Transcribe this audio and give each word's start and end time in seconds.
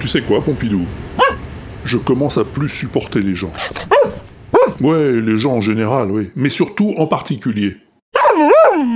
Tu 0.00 0.08
sais 0.08 0.20
quoi, 0.20 0.40
Pompidou? 0.40 0.86
Je 1.84 1.96
commence 1.96 2.38
à 2.38 2.44
plus 2.44 2.68
supporter 2.68 3.20
les 3.20 3.34
gens. 3.34 3.52
Ouais, 4.80 5.20
les 5.20 5.38
gens 5.38 5.54
en 5.54 5.60
général, 5.60 6.10
oui. 6.10 6.30
Mais 6.36 6.50
surtout 6.50 6.94
en 6.98 7.06
particulier. 7.06 7.76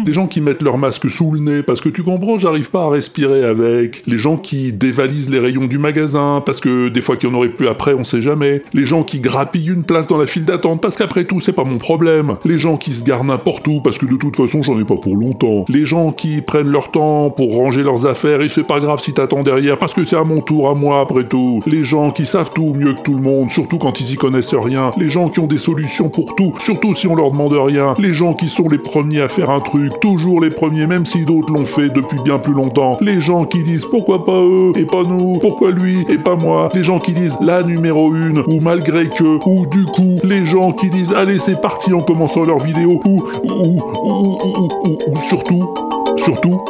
Des 0.05 0.13
gens 0.13 0.27
qui 0.27 0.41
mettent 0.41 0.63
leur 0.63 0.79
masque 0.79 1.11
sous 1.11 1.33
le 1.33 1.41
nez 1.41 1.63
parce 1.63 1.81
que 1.81 1.89
tu 1.89 2.03
comprends, 2.03 2.39
j'arrive 2.39 2.71
pas 2.71 2.85
à 2.85 2.91
respirer 2.91 3.45
avec. 3.45 4.03
Les 4.07 4.19
gens 4.19 4.37
qui 4.37 4.73
dévalisent 4.73 5.31
les 5.31 5.39
rayons 5.39 5.67
du 5.67 5.79
magasin 5.79 6.43
parce 6.45 6.61
que 6.61 6.89
des 6.89 7.01
fois 7.01 7.17
qu'il 7.17 7.29
y 7.29 7.33
en 7.33 7.37
aurait 7.37 7.49
plus 7.49 7.69
après, 7.69 7.95
on 7.95 8.05
sait 8.05 8.23
jamais. 8.23 8.63
Les 8.73 8.87
gens 8.87 9.03
qui 9.03 9.21
grappillent 9.21 9.71
une 9.71 9.85
place 9.85 10.07
dans 10.07 10.19
la 10.19 10.27
file 10.27 10.45
d'attente 10.45 10.81
parce 10.81 10.97
qu'après 10.97 11.25
tout, 11.25 11.41
c'est 11.41 11.53
pas 11.53 11.65
mon 11.65 11.79
problème. 11.79 12.37
Les 12.45 12.59
gens 12.59 12.77
qui 12.77 12.93
se 12.93 13.05
garent 13.05 13.25
n'importe 13.25 13.67
où 13.69 13.81
parce 13.81 13.99
que 13.99 14.07
de 14.07 14.17
toute 14.17 14.37
façon, 14.37 14.63
j'en 14.63 14.79
ai 14.79 14.85
pas 14.85 14.97
pour 14.97 15.17
longtemps. 15.17 15.65
Les 15.69 15.87
gens 15.87 16.13
qui 16.13 16.41
prennent 16.41 16.71
leur 16.71 16.91
temps 16.91 17.31
pour 17.31 17.55
ranger 17.57 17.83
leurs 17.83 18.07
affaires 18.07 18.41
et 18.41 18.49
c'est 18.49 18.67
pas 18.67 18.81
grave 18.81 19.01
si 19.01 19.13
t'attends 19.13 19.43
derrière 19.43 19.79
parce 19.79 19.95
que 19.95 20.05
c'est 20.05 20.17
à 20.17 20.25
mon 20.25 20.41
tour 20.41 20.69
à 20.69 20.75
moi 20.75 21.01
après 21.01 21.25
tout. 21.25 21.63
Les 21.67 21.85
gens 21.85 22.11
qui 22.11 22.27
savent 22.27 22.51
tout 22.55 22.75
mieux 22.75 22.95
que 22.95 23.03
tout 23.03 23.15
le 23.15 23.23
monde, 23.23 23.51
surtout 23.51 23.79
quand 23.79 24.01
ils 24.01 24.13
y 24.13 24.17
connaissent 24.17 24.55
rien. 24.55 24.91
Les 24.97 25.11
gens 25.11 25.29
qui 25.29 25.41
ont 25.41 25.47
des 25.47 25.59
solutions 25.59 26.09
pour 26.09 26.35
tout, 26.35 26.55
surtout 26.59 26.95
si 26.95 27.07
on 27.07 27.15
leur 27.15 27.31
demande 27.31 27.53
rien. 27.53 27.95
Les 27.99 28.13
gens 28.13 28.35
qui 28.35 28.49
sont 28.49 28.69
les 28.69 28.79
premiers 28.79 29.21
à 29.21 29.29
faire 29.29 29.51
un 29.51 29.60
truc, 29.61 29.99
toujours 30.01 30.41
les 30.41 30.51
premiers, 30.51 30.87
même 30.87 31.07
si 31.07 31.25
d'autres 31.25 31.53
l'ont 31.53 31.65
fait 31.65 31.89
depuis 31.89 32.19
bien 32.25 32.39
plus 32.39 32.53
longtemps. 32.53 32.99
Les 33.01 33.21
gens 33.21 33.45
qui 33.45 33.63
disent 33.63 33.87
pourquoi 33.87 34.25
pas 34.25 34.41
eux 34.41 34.73
et 34.77 34.85
pas 34.85 35.03
nous, 35.03 35.39
pourquoi 35.39 35.71
lui 35.71 36.05
et 36.09 36.19
pas 36.19 36.37
moi. 36.37 36.69
Les 36.75 36.83
gens 36.83 36.99
qui 36.99 37.13
disent 37.13 37.37
la 37.41 37.63
numéro 37.63 38.15
une 38.15 38.43
ou 38.47 38.61
malgré 38.61 39.09
que 39.09 39.39
ou 39.49 39.67
du 39.67 39.85
coup. 39.85 40.19
Les 40.25 40.47
gens 40.47 40.73
qui 40.73 40.91
disent 40.91 41.13
allez 41.13 41.39
c'est 41.39 41.61
parti 41.61 41.93
en 41.93 42.03
commençant 42.03 42.45
leur 42.45 42.59
vidéo 42.59 43.01
ou 43.05 43.23
ou 43.43 43.51
ou 43.51 43.83
ou, 44.03 44.39
ou, 44.43 44.69
ou, 44.85 44.99
ou 45.13 45.21
surtout 45.21 45.75
surtout. 46.17 46.61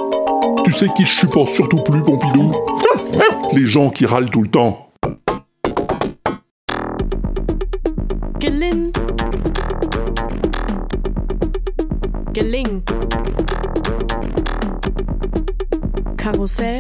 Tu 0.65 0.73
sais 0.73 0.87
qui 0.97 1.05
je 1.05 1.21
supporte 1.21 1.51
surtout 1.53 1.83
plus, 1.83 2.03
Pompidou? 2.03 2.51
Les 3.53 3.67
gens 3.67 3.91
qui 3.91 4.07
râlent 4.07 4.31
tout 4.31 4.43
le 4.43 4.49
temps. 4.49 4.90
você. 16.33 16.79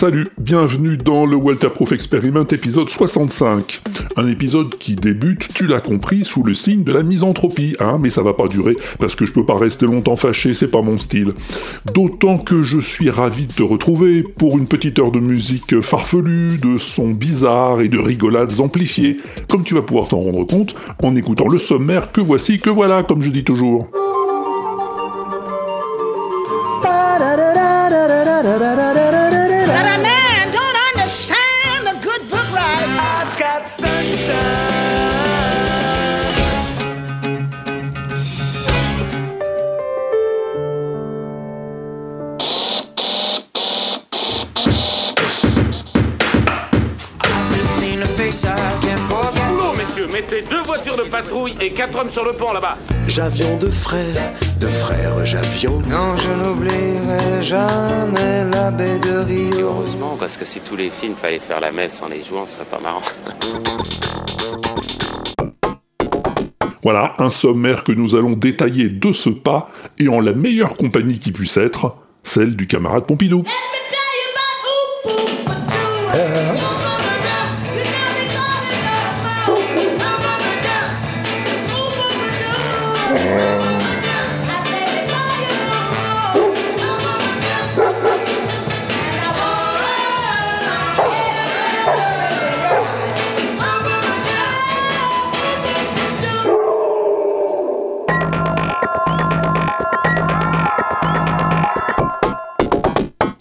Salut, 0.00 0.28
bienvenue 0.38 0.96
dans 0.96 1.26
le 1.26 1.36
Walter 1.36 1.68
Proof 1.68 1.92
Experiment 1.92 2.46
épisode 2.46 2.88
65. 2.88 3.82
Un 4.16 4.26
épisode 4.28 4.78
qui 4.78 4.96
débute, 4.96 5.52
tu 5.52 5.66
l'as 5.66 5.82
compris, 5.82 6.24
sous 6.24 6.42
le 6.42 6.54
signe 6.54 6.84
de 6.84 6.92
la 6.94 7.02
misanthropie, 7.02 7.76
hein, 7.80 7.98
mais 8.00 8.08
ça 8.08 8.22
va 8.22 8.32
pas 8.32 8.48
durer 8.48 8.78
parce 8.98 9.14
que 9.14 9.26
je 9.26 9.32
peux 9.34 9.44
pas 9.44 9.58
rester 9.58 9.84
longtemps 9.84 10.16
fâché, 10.16 10.54
c'est 10.54 10.70
pas 10.70 10.80
mon 10.80 10.96
style. 10.96 11.34
D'autant 11.92 12.38
que 12.38 12.62
je 12.62 12.78
suis 12.78 13.10
ravi 13.10 13.46
de 13.46 13.52
te 13.52 13.62
retrouver 13.62 14.22
pour 14.22 14.56
une 14.56 14.66
petite 14.66 14.98
heure 14.98 15.12
de 15.12 15.20
musique 15.20 15.82
farfelue, 15.82 16.56
de 16.56 16.78
sons 16.78 17.10
bizarres 17.10 17.82
et 17.82 17.90
de 17.90 17.98
rigolades 17.98 18.58
amplifiées, 18.58 19.18
comme 19.50 19.64
tu 19.64 19.74
vas 19.74 19.82
pouvoir 19.82 20.08
t'en 20.08 20.20
rendre 20.20 20.46
compte 20.46 20.74
en 21.02 21.14
écoutant 21.14 21.48
le 21.48 21.58
sommaire 21.58 22.10
que 22.10 22.22
voici, 22.22 22.58
que 22.58 22.70
voilà, 22.70 23.02
comme 23.02 23.20
je 23.20 23.28
dis 23.28 23.44
toujours. 23.44 23.90
Et 51.60 51.70
quatre 51.70 52.00
hommes 52.00 52.10
sur 52.10 52.24
le 52.24 52.32
pont 52.32 52.52
là-bas. 52.52 52.78
J'avions 53.06 53.56
de 53.58 53.68
frères, 53.68 54.32
de 54.60 54.66
frères 54.66 55.24
j'avions. 55.24 55.80
Non, 55.88 56.16
je 56.16 56.30
n'oublierai 56.30 57.42
jamais 57.42 58.44
la 58.50 58.70
baie 58.70 58.98
de 58.98 59.18
Rio. 59.18 59.68
Heureusement, 59.68 60.16
parce 60.18 60.36
que 60.36 60.44
si 60.44 60.60
tous 60.60 60.76
les 60.76 60.90
films 60.90 61.16
fallait 61.16 61.40
faire 61.40 61.60
la 61.60 61.72
messe 61.72 62.00
en 62.02 62.08
les 62.08 62.22
jouant, 62.22 62.46
ce 62.46 62.54
serait 62.54 62.64
pas 62.64 62.80
marrant. 62.80 63.02
Voilà, 66.82 67.12
un 67.18 67.28
sommaire 67.28 67.84
que 67.84 67.92
nous 67.92 68.16
allons 68.16 68.32
détailler 68.32 68.88
de 68.88 69.12
ce 69.12 69.28
pas, 69.28 69.70
et 69.98 70.08
en 70.08 70.20
la 70.20 70.32
meilleure 70.32 70.76
compagnie 70.76 71.18
qui 71.18 71.30
puisse 71.30 71.58
être, 71.58 71.94
celle 72.22 72.56
du 72.56 72.66
camarade 72.66 73.04
Pompidou. 73.04 73.44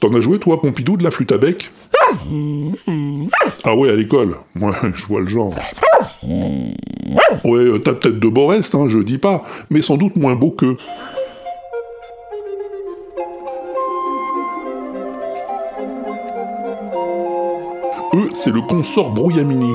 T'en 0.09 0.16
as 0.16 0.22
joué 0.22 0.40
toi, 0.40 0.59
Pompidou, 0.59 0.97
de 0.97 1.03
la 1.03 1.12
flûte 1.12 1.31
à 1.34 1.38
bec 1.38 1.70
Ah 3.64 3.75
ouais, 3.75 3.92
à 3.92 3.96
l'école. 3.96 4.38
Ouais, 4.59 4.72
je 4.96 5.06
vois 5.06 5.22
le 5.22 5.28
genre. 5.28 5.53
Ouais, 6.24 7.59
euh, 7.59 7.78
t'as 7.78 7.94
peut-être 7.94 8.19
de 8.19 8.28
beaux 8.28 8.48
restes, 8.48 8.74
hein, 8.74 8.88
je 8.88 8.98
dis 9.00 9.19
pas, 9.19 9.44
mais 9.69 9.84
sans 9.84 9.98
doute 9.98 10.16
moins 10.16 10.34
beaux 10.34 10.50
qu'eux. 10.50 10.78
Eux, 18.16 18.30
c'est 18.34 18.52
le 18.52 18.62
consort 18.62 19.12
Brouillamini. 19.12 19.74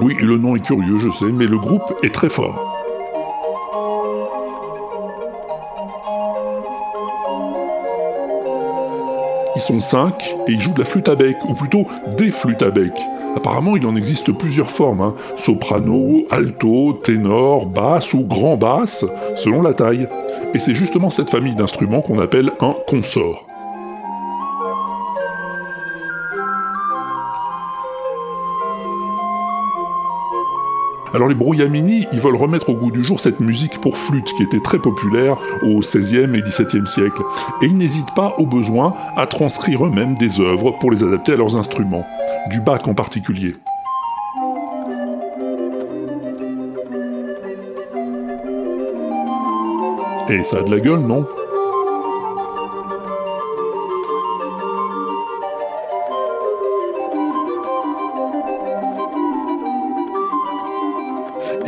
Oui, 0.00 0.16
le 0.20 0.36
nom 0.36 0.56
est 0.56 0.66
curieux, 0.66 0.98
je 0.98 1.10
sais, 1.10 1.30
mais 1.32 1.46
le 1.46 1.58
groupe 1.58 1.94
est 2.02 2.12
très 2.12 2.28
fort. 2.28 2.75
Ils 9.56 9.62
sont 9.62 9.80
cinq 9.80 10.36
et 10.46 10.52
ils 10.52 10.60
jouent 10.60 10.74
de 10.74 10.80
la 10.80 10.84
flûte 10.84 11.08
à 11.08 11.14
bec, 11.14 11.36
ou 11.48 11.54
plutôt 11.54 11.86
des 12.18 12.30
flûtes 12.30 12.62
à 12.62 12.70
bec. 12.70 12.92
Apparemment, 13.34 13.76
il 13.76 13.86
en 13.86 13.96
existe 13.96 14.30
plusieurs 14.32 14.70
formes 14.70 15.00
hein. 15.00 15.14
soprano, 15.36 16.26
alto, 16.30 16.92
ténor, 17.02 17.66
basse 17.66 18.12
ou 18.12 18.20
grand 18.20 18.56
basse, 18.56 19.04
selon 19.34 19.62
la 19.62 19.72
taille. 19.72 20.08
Et 20.54 20.58
c'est 20.58 20.74
justement 20.74 21.10
cette 21.10 21.30
famille 21.30 21.54
d'instruments 21.54 22.02
qu'on 22.02 22.18
appelle 22.18 22.52
un 22.60 22.74
consort. 22.86 23.46
Alors 31.16 31.28
les 31.28 31.34
brouillamini, 31.34 32.06
ils 32.12 32.20
veulent 32.20 32.36
remettre 32.36 32.68
au 32.68 32.74
goût 32.74 32.90
du 32.90 33.02
jour 33.02 33.20
cette 33.20 33.40
musique 33.40 33.80
pour 33.80 33.96
flûte 33.96 34.34
qui 34.36 34.42
était 34.42 34.60
très 34.60 34.78
populaire 34.78 35.38
au 35.62 35.80
XVIe 35.80 36.28
et 36.34 36.42
XVIIe 36.42 36.86
siècle. 36.86 37.22
Et 37.62 37.66
ils 37.68 37.78
n'hésitent 37.78 38.14
pas, 38.14 38.34
au 38.36 38.44
besoin, 38.44 38.92
à 39.16 39.26
transcrire 39.26 39.86
eux-mêmes 39.86 40.16
des 40.16 40.40
œuvres 40.40 40.72
pour 40.72 40.90
les 40.90 41.02
adapter 41.02 41.32
à 41.32 41.36
leurs 41.36 41.56
instruments, 41.56 42.04
du 42.50 42.60
Bach 42.60 42.82
en 42.86 42.92
particulier. 42.92 43.54
Et 50.28 50.44
ça 50.44 50.58
a 50.58 50.62
de 50.64 50.70
la 50.70 50.80
gueule, 50.80 51.00
non? 51.00 51.26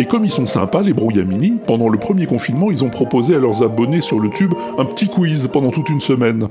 Et 0.01 0.05
comme 0.05 0.25
ils 0.25 0.31
sont 0.31 0.47
sympas, 0.47 0.83
les 0.83 0.93
brouillamini, 0.93 1.59
pendant 1.67 1.89
le 1.89 1.99
premier 1.99 2.27
confinement, 2.27 2.71
ils 2.71 2.85
ont 2.85 2.89
proposé 2.89 3.35
à 3.35 3.39
leurs 3.41 3.65
abonnés 3.65 4.01
sur 4.01 4.21
le 4.21 4.31
tube 4.31 4.55
un 4.79 4.85
petit 4.85 5.09
quiz 5.09 5.49
pendant 5.53 5.71
toute 5.71 5.89
une 5.89 6.01
semaine. 6.01 6.49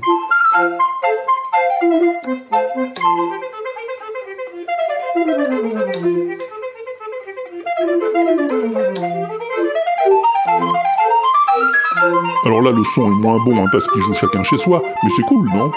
Alors 12.44 12.62
là, 12.62 12.70
le 12.70 12.84
son 12.84 13.06
est 13.06 13.14
moins 13.14 13.42
bon 13.44 13.56
hein, 13.56 13.66
parce 13.72 13.88
qu'ils 13.88 14.02
jouent 14.02 14.14
chacun 14.14 14.42
chez 14.44 14.58
soi, 14.58 14.82
mais 15.02 15.10
c'est 15.16 15.22
cool, 15.22 15.48
non? 15.54 15.70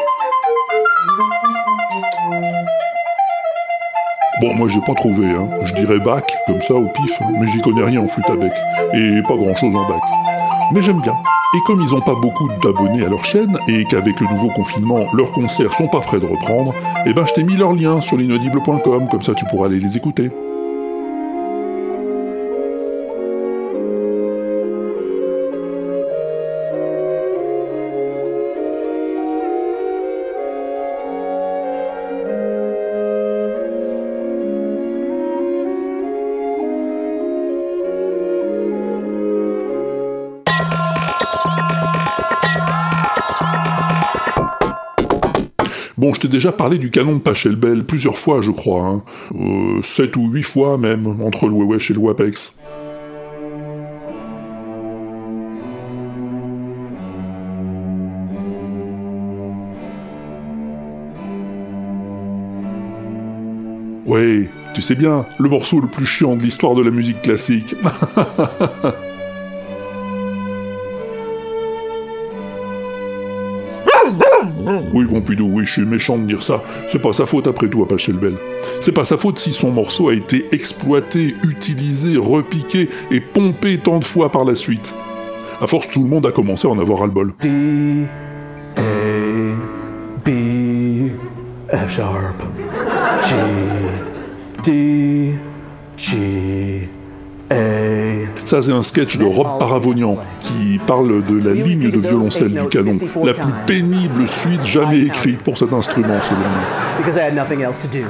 Bon, 4.41 4.55
moi 4.55 4.67
j'ai 4.67 4.81
pas 4.81 4.95
trouvé, 4.95 5.27
hein. 5.27 5.47
Je 5.65 5.73
dirais 5.75 5.99
bac, 5.99 6.35
comme 6.47 6.61
ça, 6.63 6.73
au 6.73 6.87
pif, 6.87 7.21
hein. 7.21 7.31
mais 7.39 7.45
j'y 7.51 7.61
connais 7.61 7.83
rien 7.83 8.01
en 8.01 8.07
flûte 8.07 8.25
à. 8.27 8.33
Et 8.97 9.21
pas 9.21 9.35
grand 9.35 9.55
chose 9.55 9.75
en 9.75 9.87
bac. 9.87 10.01
Mais 10.73 10.81
j'aime 10.81 10.99
bien. 10.99 11.13
Et 11.53 11.59
comme 11.67 11.79
ils 11.79 11.93
ont 11.93 12.01
pas 12.01 12.15
beaucoup 12.15 12.49
d'abonnés 12.63 13.05
à 13.05 13.09
leur 13.09 13.23
chaîne, 13.23 13.55
et 13.67 13.85
qu'avec 13.85 14.19
le 14.19 14.27
nouveau 14.29 14.47
confinement, 14.47 15.05
leurs 15.13 15.31
concerts 15.31 15.75
sont 15.75 15.87
pas 15.89 15.99
prêts 15.99 16.19
de 16.19 16.25
reprendre, 16.25 16.73
eh 17.05 17.13
ben 17.13 17.23
je 17.27 17.33
t'ai 17.33 17.43
mis 17.43 17.55
leur 17.55 17.73
lien 17.73 18.01
sur 18.01 18.17
l'inaudible.com, 18.17 19.09
comme 19.11 19.21
ça 19.21 19.35
tu 19.35 19.45
pourras 19.45 19.67
aller 19.67 19.79
les 19.79 19.95
écouter. 19.95 20.31
Bon, 46.01 46.15
je 46.15 46.21
t'ai 46.21 46.27
déjà 46.27 46.51
parlé 46.51 46.79
du 46.79 46.89
canon 46.89 47.13
de 47.13 47.19
Pachelbel 47.19 47.83
plusieurs 47.83 48.17
fois, 48.17 48.41
je 48.41 48.49
crois. 48.49 48.87
Hein. 48.87 49.03
Euh, 49.35 49.83
sept 49.83 50.15
ou 50.15 50.27
huit 50.31 50.41
fois 50.41 50.79
même, 50.79 51.05
entre 51.21 51.45
le 51.45 51.53
Wewesh 51.53 51.91
et 51.91 51.93
le 51.93 51.99
Wapex. 51.99 52.55
Ouais, 64.07 64.49
tu 64.73 64.81
sais 64.81 64.95
bien, 64.95 65.27
le 65.37 65.49
morceau 65.49 65.81
le 65.81 65.87
plus 65.87 66.07
chiant 66.07 66.35
de 66.35 66.41
l'histoire 66.41 66.73
de 66.73 66.81
la 66.81 66.89
musique 66.89 67.21
classique. 67.21 67.75
Pompidou, 75.11 75.49
oui, 75.51 75.65
je 75.65 75.73
suis 75.73 75.85
méchant 75.85 76.17
de 76.17 76.23
dire 76.23 76.41
ça. 76.41 76.63
C'est 76.87 77.01
pas 77.01 77.11
sa 77.11 77.25
faute 77.25 77.45
après 77.45 77.67
tout 77.67 77.83
à 77.83 77.87
Pachelbel. 77.87 78.35
C'est 78.79 78.93
pas 78.93 79.03
sa 79.03 79.17
faute 79.17 79.39
si 79.39 79.51
son 79.51 79.69
morceau 79.69 80.07
a 80.07 80.13
été 80.13 80.45
exploité, 80.53 81.35
utilisé, 81.43 82.17
repiqué 82.17 82.87
et 83.11 83.19
pompé 83.19 83.77
tant 83.77 83.99
de 83.99 84.05
fois 84.05 84.31
par 84.31 84.45
la 84.45 84.55
suite. 84.55 84.93
À 85.59 85.67
force, 85.67 85.89
tout 85.89 86.01
le 86.01 86.07
monde 86.07 86.25
a 86.25 86.31
commencé 86.31 86.65
à 86.65 86.71
en 86.71 86.79
avoir 86.79 86.99
ras-le-bol. 86.99 87.33
D, 87.41 87.49
A, 88.77 88.81
B, 90.23 91.09
F 91.69 91.93
sharp, 91.93 92.41
G, 93.27 93.35
D, 94.63 95.33
G. 95.97 96.80
Ça, 98.51 98.61
c'est 98.61 98.73
un 98.73 98.83
sketch 98.83 99.15
de 99.15 99.23
Rob 99.23 99.47
Paravonian 99.59 100.17
qui 100.41 100.77
parle 100.85 101.23
de 101.23 101.37
la 101.37 101.53
ligne 101.53 101.89
de 101.89 101.97
violoncelle 101.97 102.51
du 102.51 102.67
canon, 102.67 102.97
la 103.23 103.33
plus 103.33 103.53
pénible 103.65 104.27
suite 104.27 104.65
jamais 104.65 105.03
écrite 105.03 105.39
pour 105.39 105.57
cet 105.57 105.71
instrument, 105.71 106.19
selon 106.21 106.41
lui. 106.41 106.97
because 106.97 107.15
I 107.15 107.21
had 107.21 107.33
nothing 107.33 107.61
else 107.61 107.77
to 107.79 107.87
do. 107.87 108.03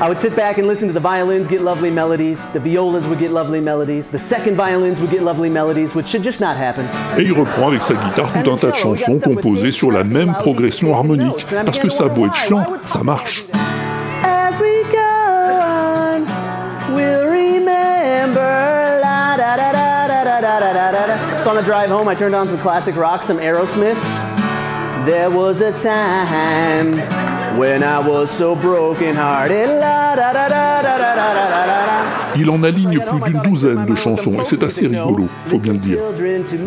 I 0.00 0.06
would 0.06 0.20
sit 0.20 0.36
back 0.36 0.58
and 0.58 0.68
listen 0.68 0.86
to 0.86 0.94
the 0.94 1.02
violins 1.02 1.48
get 1.48 1.60
lovely 1.60 1.90
melodies, 1.90 2.38
the 2.52 2.60
violas 2.60 3.04
would 3.08 3.18
get 3.18 3.32
lovely 3.32 3.60
melodies, 3.60 4.06
the 4.08 4.18
second 4.18 4.54
violins 4.54 5.00
would 5.00 5.10
get 5.10 5.22
lovely 5.22 5.50
melodies, 5.50 5.92
which 5.92 6.06
should 6.06 6.22
just 6.22 6.40
not 6.40 6.56
happen. 6.56 6.84
Et 7.18 7.24
il 7.24 7.32
reprend 7.32 7.68
avec 7.68 7.82
sa 7.82 7.94
guitare 7.94 8.32
tout 8.32 8.50
un 8.50 8.56
tas 8.56 8.70
de 8.70 8.76
chansons 8.76 9.18
composées 9.18 9.72
sur 9.72 9.90
la 9.90 10.04
même 10.04 10.34
progression 10.38 10.94
harmonique. 10.94 11.44
Parce 11.64 11.78
que 11.78 11.90
ça 11.90 12.04
a 12.04 12.08
beau 12.08 12.26
être 12.26 12.36
chiant, 12.36 12.64
ça 12.86 13.02
marche. 13.02 13.44
on 21.56 21.62
drive 21.64 21.88
home, 21.88 22.08
I 22.08 22.14
turned 22.14 22.34
on 22.34 22.46
some 22.46 22.58
classic 22.58 22.94
rock, 22.96 23.22
some 23.22 23.38
Aerosmith. 23.38 23.96
There 25.06 25.30
was 25.30 25.62
a 25.62 25.72
time 25.80 26.98
when 27.56 27.82
I 27.82 27.98
was 28.06 28.26
so 28.26 28.54
Il 32.36 32.50
en 32.50 32.62
aligne 32.62 32.98
plus 33.00 33.20
d'une 33.20 33.40
douzaine 33.40 33.86
de 33.86 33.94
chansons 33.94 34.34
et 34.40 34.44
c'est 34.44 34.62
assez 34.62 34.86
rigolo, 34.86 35.28
faut 35.46 35.58
bien 35.58 35.72
le 35.72 35.78
dire. 35.78 35.98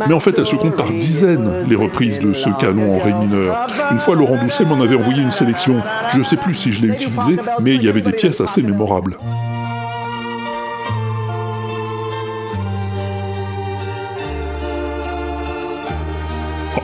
Mais 0.07 0.13
en 0.13 0.19
fait, 0.19 0.39
elles 0.39 0.45
se 0.45 0.55
comptent 0.55 0.77
par 0.77 0.91
dizaines, 0.91 1.63
les 1.69 1.75
reprises 1.75 2.19
de 2.19 2.33
ce 2.33 2.49
canon 2.59 2.95
en 2.95 2.99
ré 2.99 3.13
mineur. 3.13 3.67
Une 3.91 3.99
fois, 3.99 4.15
Laurent 4.15 4.37
Doucet 4.37 4.65
m'en 4.65 4.81
avait 4.81 4.95
envoyé 4.95 5.21
une 5.21 5.31
sélection. 5.31 5.81
Je 6.13 6.17
ne 6.17 6.23
sais 6.23 6.37
plus 6.37 6.55
si 6.55 6.71
je 6.71 6.81
l'ai 6.81 6.93
utilisée, 6.93 7.37
mais 7.61 7.75
il 7.75 7.83
y 7.83 7.89
avait 7.89 8.01
des 8.01 8.13
pièces 8.13 8.41
assez 8.41 8.63
mémorables. 8.63 9.17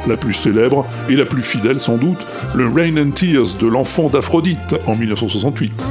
La 0.07 0.15
plus 0.15 0.33
célèbre, 0.33 0.85
et 1.09 1.15
la 1.17 1.25
plus 1.25 1.43
fidèle 1.43 1.81
sans 1.81 1.97
doute, 1.97 2.19
le 2.55 2.69
Rain 2.69 2.95
and 2.97 3.11
Tears 3.11 3.57
de 3.59 3.67
l'enfant 3.67 4.09
d'Aphrodite 4.09 4.75
en 4.85 4.95
1968. 4.95 5.83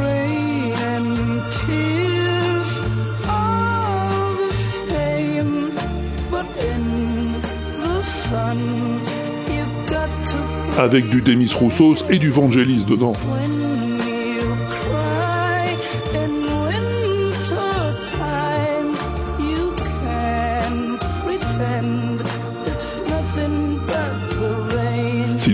Avec 10.79 11.11
du 11.11 11.21
Demis 11.21 11.53
Roussos 11.53 12.05
et 12.09 12.19
du 12.19 12.31
Vangelis 12.31 12.85
dedans. 12.85 13.13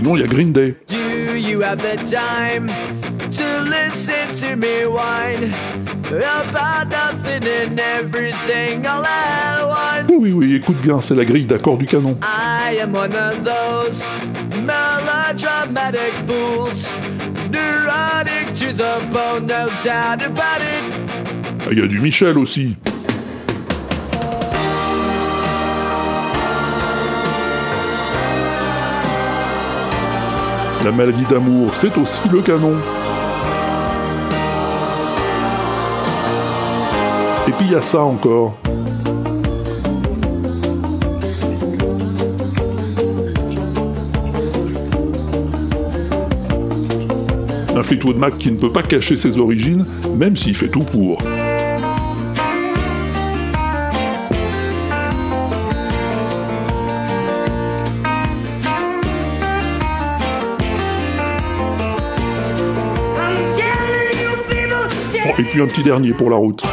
Sinon, 0.03 0.17
il 0.17 0.21
y 0.21 0.25
a 0.25 0.27
Green 0.27 0.51
Day. 0.51 0.75
Do 0.89 1.37
you 1.37 1.61
have 1.61 1.77
the 1.77 1.95
time 2.03 2.67
to 2.67 3.63
listen 3.63 4.35
to 4.41 4.57
me 4.57 4.85
whine 4.85 5.53
about 6.11 6.89
nothing 6.89 7.47
and 7.47 7.79
everything 7.79 8.85
all 8.85 9.05
at 9.05 9.63
once? 9.65 10.09
Oui, 10.09 10.33
oui, 10.33 10.33
oui, 10.33 10.55
écoute 10.55 10.81
bien, 10.81 10.99
c'est 10.99 11.15
la 11.15 11.23
grille 11.23 11.45
d'accords 11.45 11.77
du 11.77 11.85
canon. 11.85 12.17
I 12.21 12.79
am 12.81 12.93
one 12.93 13.15
of 13.15 13.45
those 13.45 14.03
melodramatic 14.61 16.11
fools, 16.27 16.91
neurotic 17.49 18.53
to 18.55 18.73
the 18.73 19.09
bone, 19.09 19.47
no 19.47 19.69
doubt 19.85 20.21
about 20.21 20.59
it. 20.59 20.83
Il 21.71 21.79
y 21.79 21.81
a 21.81 21.87
du 21.87 22.01
Michel 22.01 22.37
aussi. 22.37 22.75
La 30.83 30.91
maladie 30.91 31.23
d'amour, 31.29 31.73
c'est 31.73 31.97
aussi 31.97 32.27
le 32.29 32.41
canon. 32.41 32.75
Et 37.47 37.51
puis 37.51 37.67
il 37.67 37.71
y 37.71 37.75
a 37.75 37.81
ça 37.81 38.01
encore. 38.01 38.57
Un 47.73 47.81
Fleetwood 47.81 48.17
Mac 48.17 48.37
qui 48.37 48.51
ne 48.51 48.57
peut 48.57 48.73
pas 48.73 48.83
cacher 48.83 49.15
ses 49.15 49.39
origines, 49.39 49.85
même 50.17 50.35
s'il 50.35 50.53
fait 50.53 50.67
tout 50.67 50.83
pour. 50.83 51.17
Et 65.37 65.43
puis 65.43 65.61
un 65.61 65.67
petit 65.67 65.83
dernier 65.83 66.13
pour 66.13 66.29
la 66.29 66.35
route. 66.35 66.63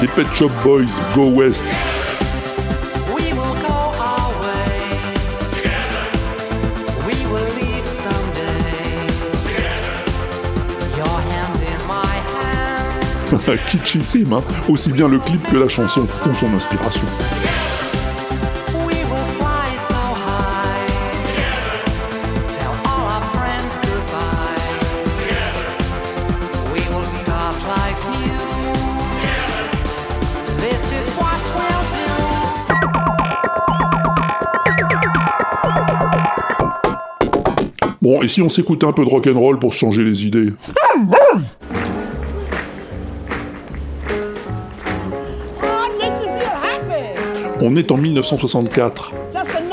Les 0.00 0.06
Pet 0.08 0.26
Shop 0.34 0.50
Boys, 0.62 0.84
Go 1.14 1.24
West. 1.30 1.66
kitschissime, 13.70 14.32
hein 14.32 14.42
aussi 14.68 14.92
bien 14.92 15.08
le 15.08 15.18
clip 15.18 15.42
que 15.50 15.56
la 15.56 15.68
chanson 15.68 16.06
ou 16.26 16.34
son 16.34 16.54
inspiration. 16.54 17.02
Bon, 38.00 38.22
et 38.22 38.28
si 38.28 38.40
on 38.40 38.48
s'écoutait 38.48 38.86
un 38.86 38.92
peu 38.92 39.04
de 39.04 39.10
rock'n'roll 39.10 39.58
pour 39.58 39.74
se 39.74 39.80
changer 39.80 40.02
les 40.02 40.24
idées? 40.24 40.54
On 47.60 47.74
est 47.74 47.90
en 47.90 47.96
1964. 47.96 49.12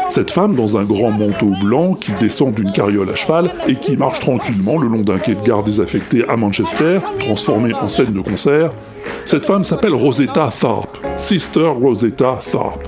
Cette 0.09 0.31
femme, 0.31 0.55
dans 0.55 0.77
un 0.77 0.83
grand 0.83 1.11
manteau 1.11 1.51
blanc, 1.61 1.93
qui 1.93 2.11
descend 2.19 2.53
d'une 2.53 2.71
carriole 2.71 3.09
à 3.09 3.15
cheval 3.15 3.53
et 3.67 3.75
qui 3.75 3.95
marche 3.95 4.19
tranquillement 4.19 4.77
le 4.77 4.87
long 4.87 5.01
d'un 5.01 5.19
quai 5.19 5.35
de 5.35 5.41
gare 5.41 5.63
désaffecté 5.63 6.27
à 6.27 6.35
Manchester, 6.35 6.99
transformé 7.19 7.73
en 7.73 7.87
scène 7.87 8.13
de 8.13 8.21
concert, 8.21 8.71
cette 9.23 9.43
femme 9.43 9.63
s'appelle 9.63 9.93
Rosetta 9.93 10.49
Tharpe, 10.59 10.97
Sister 11.15 11.67
Rosetta 11.67 12.39
Tharpe. 12.51 12.87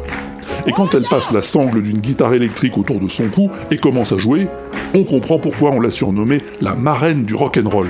Et 0.66 0.72
quand 0.72 0.94
elle 0.96 1.04
passe 1.04 1.32
la 1.32 1.44
sangle 1.44 1.82
d'une 1.84 2.00
guitare 2.00 2.34
électrique 2.34 2.78
autour 2.78 3.00
de 3.00 3.08
son 3.08 3.30
cou 3.30 3.52
et 3.70 3.78
commence 3.78 4.12
à 4.12 4.18
jouer, 4.18 4.48
on 4.96 5.04
comprend 5.04 5.38
pourquoi 5.38 5.72
on 5.72 5.80
l'a 5.80 5.92
surnommée 5.92 6.42
la 6.60 6.76
marraine 6.76 7.24
du 7.24 7.36
rock'n'roll. 7.36 7.88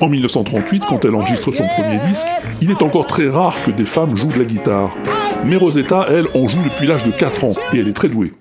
En 0.00 0.08
1938, 0.08 0.84
quand 0.86 1.04
elle 1.06 1.14
enregistre 1.14 1.52
son 1.52 1.64
premier 1.68 1.98
disque, 2.06 2.26
il 2.60 2.70
est 2.70 2.82
encore 2.82 3.06
très 3.06 3.28
rare 3.28 3.56
que 3.64 3.70
des 3.70 3.86
femmes 3.86 4.14
jouent 4.14 4.32
de 4.32 4.38
la 4.38 4.44
guitare. 4.44 4.94
Mais 5.46 5.56
Rosetta, 5.56 6.06
elle, 6.10 6.26
en 6.34 6.46
joue 6.48 6.62
depuis 6.62 6.86
l'âge 6.86 7.04
de 7.04 7.10
4 7.10 7.44
ans, 7.44 7.54
et 7.72 7.78
elle 7.78 7.88
est 7.88 7.94
très 7.94 8.08
douée. 8.08 8.32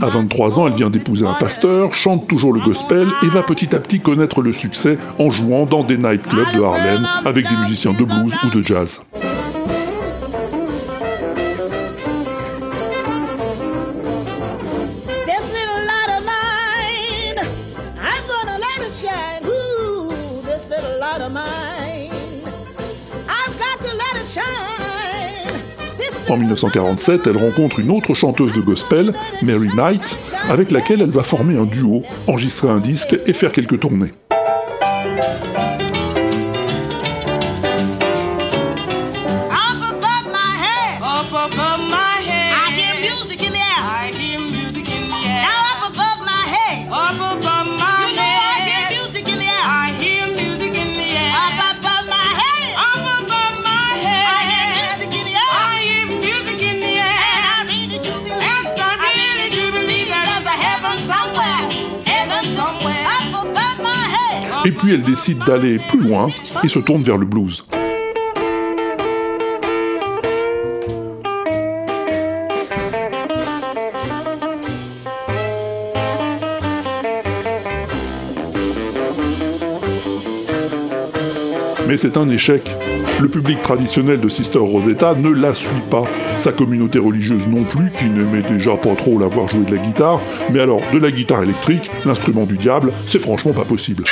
À 0.00 0.08
23 0.08 0.58
ans, 0.58 0.66
elle 0.66 0.74
vient 0.74 0.90
d'épouser 0.90 1.26
un 1.26 1.34
pasteur, 1.34 1.94
chante 1.94 2.26
toujours 2.28 2.52
le 2.52 2.60
gospel 2.60 3.08
et 3.22 3.28
va 3.28 3.42
petit 3.42 3.74
à 3.74 3.80
petit 3.80 4.00
connaître 4.00 4.42
le 4.42 4.52
succès 4.52 4.98
en 5.18 5.30
jouant 5.30 5.66
dans 5.66 5.84
des 5.84 5.96
nightclubs 5.96 6.52
de 6.54 6.62
Harlem 6.62 7.06
avec 7.24 7.48
des 7.48 7.56
musiciens 7.56 7.92
de 7.92 8.04
blues 8.04 8.34
ou 8.44 8.50
de 8.50 8.66
jazz. 8.66 9.00
En 26.34 26.36
1947, 26.36 27.28
elle 27.28 27.36
rencontre 27.36 27.78
une 27.78 27.92
autre 27.92 28.12
chanteuse 28.12 28.52
de 28.54 28.60
gospel, 28.60 29.14
Mary 29.42 29.68
Knight, 29.76 30.18
avec 30.48 30.72
laquelle 30.72 31.00
elle 31.00 31.10
va 31.10 31.22
former 31.22 31.56
un 31.56 31.64
duo, 31.64 32.02
enregistrer 32.26 32.68
un 32.68 32.80
disque 32.80 33.16
et 33.24 33.32
faire 33.32 33.52
quelques 33.52 33.78
tournées. 33.78 34.10
Puis 64.84 64.92
elle 64.92 65.02
décide 65.02 65.38
d'aller 65.44 65.78
plus 65.78 66.00
loin 66.00 66.28
et 66.62 66.68
se 66.68 66.78
tourne 66.78 67.02
vers 67.02 67.16
le 67.16 67.24
blues. 67.24 67.64
Mais 81.86 81.96
c'est 81.96 82.16
un 82.18 82.28
échec. 82.28 82.74
Le 83.20 83.28
public 83.28 83.62
traditionnel 83.62 84.20
de 84.20 84.28
Sister 84.28 84.58
Rosetta 84.58 85.14
ne 85.14 85.30
la 85.30 85.54
suit 85.54 85.70
pas. 85.90 86.04
Sa 86.36 86.52
communauté 86.52 86.98
religieuse 86.98 87.46
non 87.46 87.64
plus, 87.64 87.90
qui 87.92 88.06
n'aimait 88.06 88.42
déjà 88.42 88.76
pas 88.76 88.94
trop 88.96 89.18
la 89.18 89.28
voir 89.28 89.48
jouer 89.48 89.64
de 89.64 89.76
la 89.76 89.80
guitare. 89.80 90.20
Mais 90.50 90.60
alors, 90.60 90.80
de 90.92 90.98
la 90.98 91.10
guitare 91.10 91.42
électrique, 91.42 91.90
l'instrument 92.04 92.44
du 92.44 92.58
diable, 92.58 92.92
c'est 93.06 93.20
franchement 93.20 93.52
pas 93.52 93.64
possible. 93.64 94.04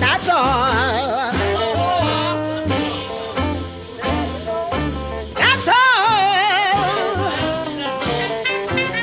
And 0.00 0.08
that's 0.08 0.28
all. 0.28 1.32
That's 5.36 5.68
all. 5.68 7.30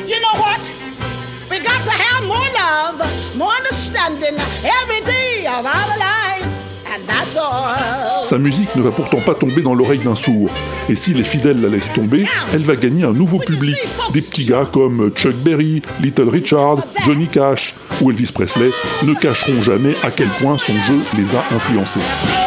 You 0.07 0.19
know 0.19 0.35
what? 0.39 0.61
We 1.49 1.59
got 1.59 1.83
to 1.85 1.91
have 1.91 2.23
more 2.25 2.49
love, 2.53 3.35
more 3.35 3.51
understanding 3.51 4.37
every 4.63 5.01
day 5.05 5.45
of 5.47 5.65
our 5.65 5.97
lives, 5.97 6.53
and 6.85 7.07
that's 7.07 7.35
all. 7.35 8.23
Sa 8.23 8.37
musique 8.37 8.75
ne 8.75 8.81
va 8.81 8.91
pourtant 8.91 9.21
pas 9.21 9.35
tomber 9.35 9.61
dans 9.61 9.73
l'oreille 9.73 9.99
d'un 9.99 10.15
sourd. 10.15 10.49
Et 10.89 10.95
si 10.95 11.13
les 11.13 11.23
fidèles 11.23 11.61
la 11.61 11.69
laissent 11.69 11.93
tomber, 11.93 12.25
elle 12.51 12.63
va 12.63 12.75
gagner 12.75 13.03
un 13.05 13.13
nouveau 13.13 13.39
public. 13.39 13.75
Des 14.13 14.21
petits 14.21 14.45
gars 14.45 14.65
comme 14.71 15.11
Chuck 15.15 15.35
Berry, 15.43 15.81
Little 16.01 16.29
Richard, 16.29 16.79
Johnny 17.05 17.27
Cash 17.27 17.73
ou 18.01 18.11
Elvis 18.11 18.31
Presley 18.33 18.71
ne 19.03 19.13
cacheront 19.13 19.61
jamais 19.61 19.95
à 20.03 20.11
quel 20.11 20.29
point 20.39 20.57
son 20.57 20.73
jeu 20.83 20.99
les 21.15 21.35
a 21.35 21.43
influencés. 21.51 22.46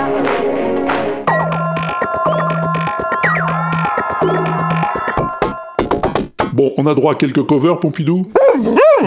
On 6.77 6.85
a 6.85 6.95
droit 6.95 7.13
à 7.13 7.15
quelques 7.15 7.43
covers, 7.43 7.79
Pompidou? 7.79 8.25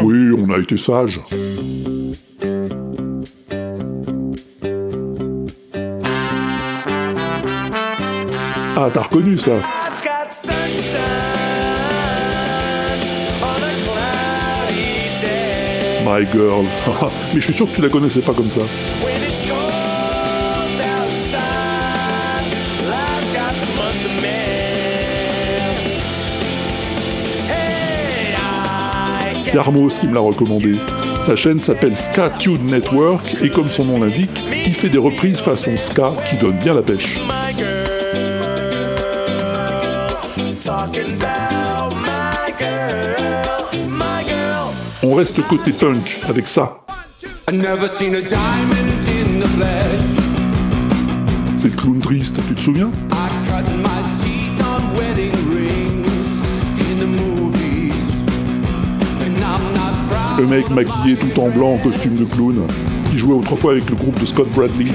Oui, 0.03 0.31
on 0.37 0.53
a 0.53 0.59
été 0.59 0.77
sage. 0.77 1.21
Ah, 8.77 8.91
t'as 8.93 9.03
reconnu 9.03 9.39
ça? 9.39 9.53
My 16.05 16.27
Girl. 16.33 16.65
Mais 17.35 17.41
je 17.41 17.45
suis 17.45 17.55
sûr 17.55 17.71
que 17.71 17.77
tu 17.77 17.83
la 17.83 17.89
connaissais 17.89 18.21
pas 18.21 18.35
comme 18.35 18.51
ça. 18.51 18.61
C'est 29.55 29.61
Armos 29.61 30.01
qui 30.01 30.09
me 30.09 30.15
l'a 30.15 30.21
recommandé. 30.21 30.75
Sa 31.21 31.37
chaîne 31.37 31.61
s'appelle 31.61 31.97
Ska 31.97 32.29
Tune 32.41 32.67
Network 32.67 33.37
et 33.41 33.51
comme 33.51 33.69
son 33.69 33.85
nom 33.85 34.01
l'indique, 34.01 34.43
il 34.67 34.75
fait 34.75 34.89
des 34.89 34.99
reprises 34.99 35.39
façon 35.39 35.77
ska 35.77 36.11
qui 36.29 36.35
donnent 36.39 36.59
bien 36.59 36.75
la 36.75 36.83
pêche. 36.83 37.21
On 45.05 45.15
reste 45.15 45.41
côté 45.47 45.71
punk 45.71 46.19
avec 46.29 46.49
ça. 46.49 46.81
C'est 51.57 51.69
le 51.69 51.77
clown 51.77 52.01
triste, 52.01 52.41
tu 52.49 52.55
te 52.57 52.61
souviens? 52.61 52.91
Le 60.39 60.47
mec 60.47 60.69
maquillé 60.71 61.17
tout 61.17 61.41
en 61.41 61.49
blanc 61.49 61.75
en 61.75 61.79
costume 61.79 62.17
de 62.17 62.25
clown, 62.25 62.67
qui 63.11 63.19
jouait 63.19 63.35
autrefois 63.35 63.73
avec 63.73 63.89
le 63.89 63.95
groupe 63.95 64.19
de 64.19 64.27
Scott 64.27 64.49
Bradley. 64.51 64.91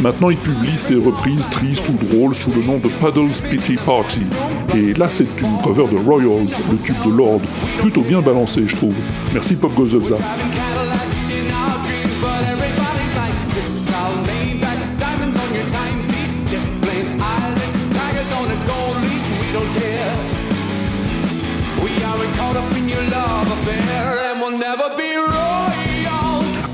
Maintenant, 0.00 0.30
il 0.30 0.36
publie 0.38 0.76
ses 0.76 0.96
reprises 0.96 1.48
tristes 1.50 1.84
ou 1.88 2.04
drôles 2.04 2.34
sous 2.34 2.52
le 2.52 2.62
nom 2.62 2.78
de 2.78 2.88
Puddle's 2.88 3.40
Pity 3.40 3.76
Party. 3.84 4.22
Et 4.76 4.94
là, 4.94 5.08
c'est 5.08 5.40
une 5.40 5.58
cover 5.62 5.86
de 5.92 5.96
Royals, 5.96 6.48
le 6.70 6.78
tube 6.78 6.96
de 7.04 7.10
Lord. 7.10 7.40
Plutôt 7.80 8.02
bien 8.02 8.20
balancé, 8.20 8.62
je 8.66 8.76
trouve. 8.76 8.94
Merci 9.32 9.54
Pop 9.54 9.74
Goes 9.74 9.96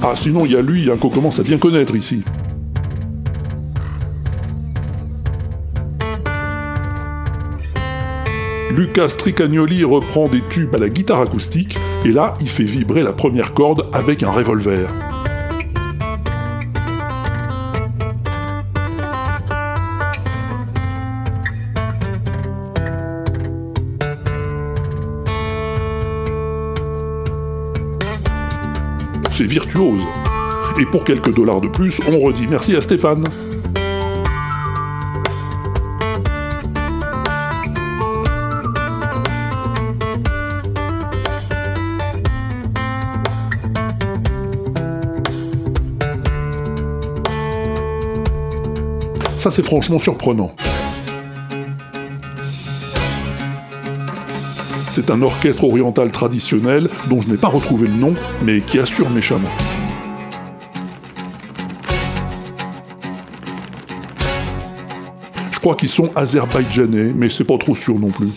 Ah, 0.06 0.12
sinon, 0.16 0.44
il 0.44 0.52
y 0.52 0.56
a 0.56 0.60
lui 0.60 0.90
hein, 0.90 0.98
qu'on 1.00 1.08
commence 1.08 1.38
à 1.38 1.42
bien 1.42 1.56
connaître 1.56 1.96
ici. 1.96 2.22
Lucas 8.70 9.14
Tricagnoli 9.16 9.82
reprend 9.82 10.28
des 10.28 10.42
tubes 10.50 10.74
à 10.74 10.78
la 10.78 10.90
guitare 10.90 11.22
acoustique, 11.22 11.78
et 12.04 12.12
là, 12.12 12.34
il 12.42 12.50
fait 12.50 12.64
vibrer 12.64 13.02
la 13.02 13.14
première 13.14 13.54
corde 13.54 13.88
avec 13.94 14.22
un 14.22 14.30
revolver. 14.30 14.90
C'est 29.36 29.46
virtuose. 29.46 30.00
Et 30.80 30.86
pour 30.86 31.02
quelques 31.02 31.34
dollars 31.34 31.60
de 31.60 31.66
plus, 31.66 32.00
on 32.08 32.20
redit 32.20 32.46
merci 32.46 32.76
à 32.76 32.80
Stéphane. 32.80 33.24
Ça, 49.36 49.50
c'est 49.50 49.64
franchement 49.64 49.98
surprenant. 49.98 50.54
C'est 54.96 55.10
un 55.10 55.22
orchestre 55.22 55.64
oriental 55.64 56.12
traditionnel 56.12 56.88
dont 57.10 57.20
je 57.20 57.28
n'ai 57.28 57.36
pas 57.36 57.48
retrouvé 57.48 57.88
le 57.88 57.94
nom, 57.94 58.14
mais 58.44 58.60
qui 58.60 58.78
assure 58.78 59.10
méchamment. 59.10 59.48
Je 65.50 65.58
crois 65.58 65.74
qu'ils 65.74 65.88
sont 65.88 66.12
azerbaïdjanais, 66.14 67.12
mais 67.12 67.28
c'est 67.28 67.42
pas 67.42 67.58
trop 67.58 67.74
sûr 67.74 67.98
non 67.98 68.10
plus. 68.10 68.28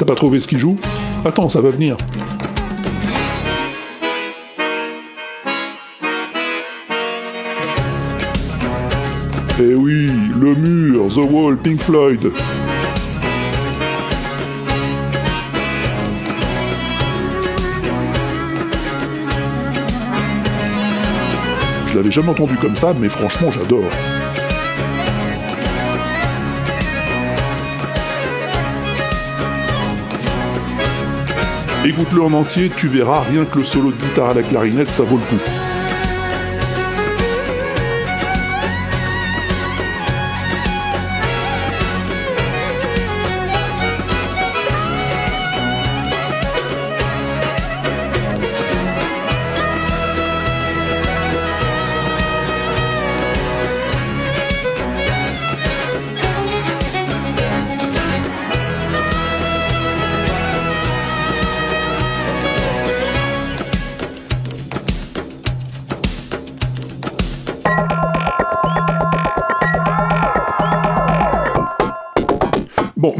T'as 0.00 0.04
pas 0.04 0.16
trouvé 0.16 0.40
ce 0.40 0.48
qu'il 0.48 0.58
joue? 0.58 0.76
Attends, 1.24 1.48
ça 1.48 1.60
va 1.60 1.70
venir. 1.70 1.96
Eh 9.60 9.74
oui, 9.74 10.10
le 10.40 10.54
mur, 10.54 11.08
The 11.08 11.18
Wall, 11.30 11.58
Pink 11.58 11.80
Floyd. 11.80 12.32
Je 21.88 21.96
l'avais 21.98 22.10
jamais 22.10 22.30
entendu 22.30 22.54
comme 22.56 22.74
ça, 22.74 22.94
mais 22.98 23.10
franchement, 23.10 23.52
j'adore. 23.52 23.84
Écoute-le 31.84 32.22
en 32.22 32.32
entier, 32.32 32.70
tu 32.74 32.88
verras, 32.88 33.20
rien 33.30 33.44
que 33.44 33.58
le 33.58 33.64
solo 33.64 33.90
de 33.90 33.96
guitare 33.96 34.30
à 34.30 34.34
la 34.34 34.42
clarinette, 34.42 34.90
ça 34.90 35.02
vaut 35.02 35.18
le 35.18 35.22
coup. 35.22 35.71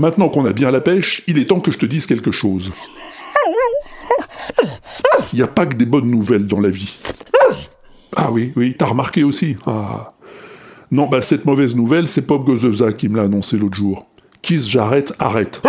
Maintenant 0.03 0.29
qu'on 0.29 0.45
a 0.47 0.53
bien 0.53 0.73
la 0.73 0.81
pêche, 0.81 1.23
il 1.29 1.39
est 1.39 1.45
temps 1.45 1.61
que 1.61 1.71
je 1.71 1.79
te 1.79 1.87
dise 1.87 2.07
quelque 2.07 2.33
chose. 2.33 2.73
Il 5.33 5.37
n'y 5.37 5.43
a 5.43 5.47
pas 5.47 5.65
que 5.65 5.77
des 5.77 5.87
bonnes 5.87 6.11
nouvelles 6.11 6.49
dans 6.49 6.61
la 6.61 6.71
vie. 6.71 6.99
Ah 8.17 8.33
oui, 8.33 8.53
oui, 8.57 8.75
t'as 8.77 8.87
remarqué 8.87 9.23
aussi. 9.23 9.57
Ah. 9.65 10.13
Non, 10.91 11.07
bah 11.07 11.23
cette 11.23 11.45
mauvaise 11.45 11.77
nouvelle, 11.77 12.09
c'est 12.09 12.23
Pop 12.23 12.45
Gozoza 12.45 12.93
qui 12.93 13.09
me 13.09 13.17
l'a 13.17 13.23
annoncé 13.23 13.57
l'autre 13.57 13.77
jour. 13.77 14.07
Kiss 14.43 14.69
Jarrett 14.69 15.15
arrête. 15.21 15.63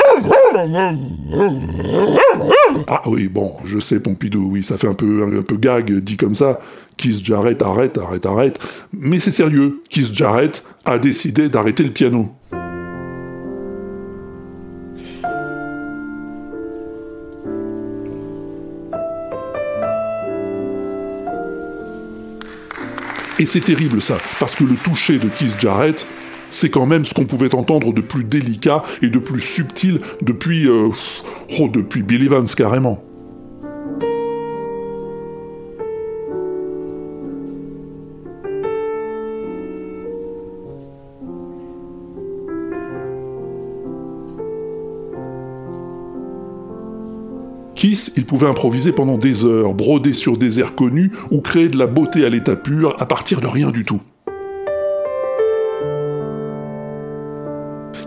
Ah 2.87 3.01
oui, 3.05 3.27
bon, 3.27 3.53
je 3.65 3.79
sais 3.79 3.99
Pompidou, 3.99 4.49
oui, 4.51 4.63
ça 4.63 4.79
fait 4.79 4.87
un 4.87 4.95
peu, 4.95 5.37
un, 5.37 5.43
peu 5.43 5.57
gag 5.57 5.91
dit 5.99 6.17
comme 6.17 6.33
ça. 6.33 6.59
Kiss 6.97 7.23
Jarrett 7.23 7.61
arrête, 7.61 7.99
arrête, 7.99 8.25
arrête. 8.25 8.59
Mais 8.91 9.19
c'est 9.19 9.31
sérieux, 9.31 9.81
Kiss 9.89 10.11
Jarrett 10.11 10.65
a 10.85 10.97
décidé 10.97 11.49
d'arrêter 11.49 11.83
le 11.83 11.91
piano. 11.91 12.31
Et 23.43 23.45
c'est 23.45 23.59
terrible 23.59 24.01
ça, 24.01 24.19
parce 24.39 24.55
que 24.55 24.63
le 24.63 24.75
toucher 24.75 25.19
de 25.19 25.27
Keith 25.27 25.59
Jarrett, 25.59 26.07
c'est 26.49 26.69
quand 26.69 26.85
même 26.85 27.03
ce 27.03 27.13
qu'on 27.13 27.25
pouvait 27.25 27.53
entendre 27.53 27.91
de 27.91 27.99
plus 27.99 28.23
délicat 28.23 28.83
et 29.01 29.09
de 29.09 29.19
plus 29.19 29.41
subtil 29.41 29.99
depuis. 30.21 30.65
euh, 30.65 30.91
oh, 31.59 31.67
depuis 31.67 32.03
Bill 32.03 32.23
Evans 32.23 32.47
carrément. 32.55 33.03
Il 47.83 48.25
pouvait 48.25 48.47
improviser 48.47 48.93
pendant 48.93 49.17
des 49.17 49.43
heures, 49.43 49.73
broder 49.73 50.13
sur 50.13 50.37
des 50.37 50.59
airs 50.59 50.73
connus 50.73 51.11
ou 51.31 51.41
créer 51.41 51.67
de 51.67 51.77
la 51.77 51.85
beauté 51.85 52.25
à 52.25 52.29
l'état 52.29 52.55
pur 52.55 52.95
à 52.99 53.05
partir 53.05 53.41
de 53.41 53.47
rien 53.47 53.71
du 53.71 53.83
tout. 53.83 53.99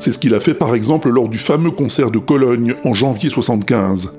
C'est 0.01 0.13
ce 0.13 0.19
qu'il 0.19 0.35
a 0.35 0.41
fait 0.41 0.55
par 0.55 0.75
exemple 0.75 1.11
lors 1.11 1.29
du 1.29 1.39
fameux 1.39 1.71
concert 1.71 2.11
de 2.11 2.19
Cologne 2.19 2.75
en 2.85 2.95
janvier 2.95 3.29
75. 3.29 4.19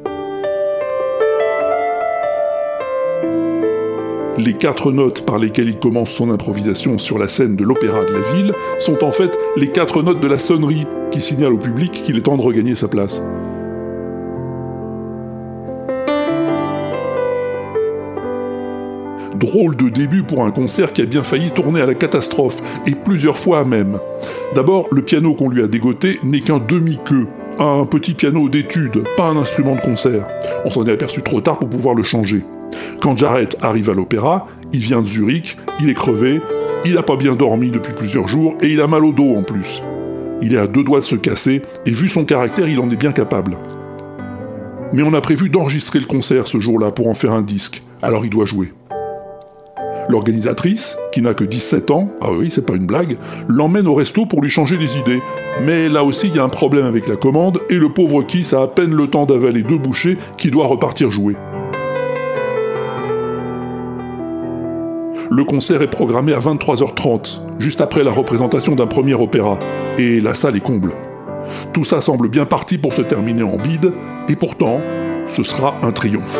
Les 4.37 4.53
quatre 4.53 4.91
notes 4.91 5.25
par 5.25 5.39
lesquelles 5.39 5.69
il 5.69 5.79
commence 5.79 6.11
son 6.11 6.29
improvisation 6.29 6.99
sur 6.99 7.17
la 7.17 7.27
scène 7.27 7.55
de 7.55 7.63
l'opéra 7.63 8.05
de 8.05 8.13
la 8.13 8.33
ville 8.33 8.53
sont 8.77 9.03
en 9.03 9.11
fait 9.11 9.35
les 9.55 9.71
quatre 9.71 10.03
notes 10.03 10.21
de 10.21 10.27
la 10.27 10.37
sonnerie 10.37 10.85
qui 11.09 11.21
signalent 11.21 11.53
au 11.53 11.57
public 11.57 12.03
qu'il 12.05 12.17
est 12.17 12.21
temps 12.21 12.37
de 12.37 12.43
regagner 12.43 12.75
sa 12.75 12.87
place. 12.87 13.23
Drôle 19.39 19.75
de 19.75 19.89
début 19.89 20.23
pour 20.23 20.43
un 20.43 20.51
concert 20.51 20.93
qui 20.93 21.01
a 21.01 21.05
bien 21.05 21.23
failli 21.23 21.51
tourner 21.51 21.81
à 21.81 21.85
la 21.85 21.93
catastrophe, 21.93 22.57
et 22.87 22.95
plusieurs 22.95 23.37
fois 23.37 23.65
même. 23.65 23.99
D'abord, 24.55 24.87
le 24.91 25.03
piano 25.03 25.35
qu'on 25.35 25.49
lui 25.49 25.61
a 25.61 25.67
dégoté 25.67 26.19
n'est 26.23 26.39
qu'un 26.39 26.57
demi-queue, 26.57 27.27
un 27.59 27.85
petit 27.85 28.13
piano 28.13 28.49
d'étude, 28.49 29.03
pas 29.15 29.27
un 29.27 29.37
instrument 29.37 29.75
de 29.75 29.81
concert. 29.81 30.27
On 30.65 30.69
s'en 30.69 30.85
est 30.85 30.91
aperçu 30.91 31.21
trop 31.21 31.41
tard 31.41 31.59
pour 31.59 31.69
pouvoir 31.69 31.93
le 31.93 32.03
changer. 32.03 32.43
Quand 33.01 33.15
Jarrett 33.15 33.55
arrive 33.61 33.89
à 33.91 33.93
l'opéra, 33.93 34.47
il 34.73 34.79
vient 34.79 35.01
de 35.01 35.07
Zurich, 35.07 35.57
il 35.79 35.89
est 35.89 35.93
crevé, 35.93 36.41
il 36.83 36.95
n'a 36.95 37.03
pas 37.03 37.15
bien 37.15 37.35
dormi 37.35 37.69
depuis 37.69 37.93
plusieurs 37.93 38.27
jours 38.27 38.55
et 38.61 38.67
il 38.67 38.81
a 38.81 38.87
mal 38.87 39.05
au 39.05 39.11
dos 39.11 39.35
en 39.35 39.43
plus. 39.43 39.83
Il 40.41 40.53
est 40.53 40.59
à 40.59 40.67
deux 40.67 40.83
doigts 40.83 40.99
de 40.99 41.05
se 41.05 41.15
casser 41.15 41.61
et 41.85 41.91
vu 41.91 42.09
son 42.09 42.25
caractère, 42.25 42.67
il 42.67 42.79
en 42.79 42.89
est 42.89 42.95
bien 42.95 43.11
capable. 43.11 43.57
Mais 44.93 45.03
on 45.03 45.13
a 45.13 45.21
prévu 45.21 45.49
d'enregistrer 45.49 45.99
le 45.99 46.05
concert 46.05 46.47
ce 46.47 46.59
jour-là 46.59 46.91
pour 46.91 47.07
en 47.07 47.13
faire 47.13 47.33
un 47.33 47.41
disque, 47.41 47.83
alors 48.01 48.23
il 48.23 48.29
doit 48.29 48.45
jouer. 48.45 48.71
L'organisatrice, 50.09 50.97
qui 51.11 51.21
n'a 51.21 51.33
que 51.33 51.43
17 51.43 51.91
ans, 51.91 52.09
ah 52.21 52.31
oui, 52.31 52.49
c'est 52.49 52.65
pas 52.65 52.75
une 52.75 52.85
blague, 52.85 53.17
l'emmène 53.47 53.87
au 53.87 53.93
resto 53.93 54.25
pour 54.25 54.41
lui 54.41 54.49
changer 54.49 54.77
les 54.77 54.97
idées. 54.97 55.21
Mais 55.61 55.89
là 55.89 56.03
aussi, 56.03 56.27
il 56.27 56.35
y 56.35 56.39
a 56.39 56.43
un 56.43 56.49
problème 56.49 56.85
avec 56.85 57.09
la 57.09 57.17
commande, 57.17 57.59
et 57.69 57.75
le 57.75 57.89
pauvre 57.89 58.23
Kiss 58.23 58.53
a 58.53 58.61
à 58.61 58.67
peine 58.67 58.93
le 58.93 59.07
temps 59.07 59.25
d'avaler 59.25 59.63
deux 59.63 59.77
bouchées 59.77 60.17
qui 60.37 60.49
doit 60.49 60.67
repartir 60.67 61.11
jouer. 61.11 61.35
Le 65.29 65.43
concert 65.43 65.81
est 65.81 65.91
programmé 65.91 66.31
à 66.31 66.39
23h30, 66.39 67.41
juste 67.59 67.81
après 67.81 68.05
la 68.05 68.11
représentation 68.11 68.75
d'un 68.75 68.87
premier 68.87 69.13
opéra, 69.13 69.59
et 69.97 70.21
la 70.21 70.33
salle 70.35 70.55
est 70.55 70.61
comble. 70.61 70.93
Tout 71.73 71.83
ça 71.83 71.99
semble 71.99 72.29
bien 72.29 72.45
parti 72.45 72.77
pour 72.77 72.93
se 72.93 73.01
terminer 73.01 73.43
en 73.43 73.57
bide, 73.57 73.91
et 74.29 74.37
pourtant, 74.37 74.79
ce 75.27 75.43
sera 75.43 75.75
un 75.83 75.91
triomphe. 75.91 76.39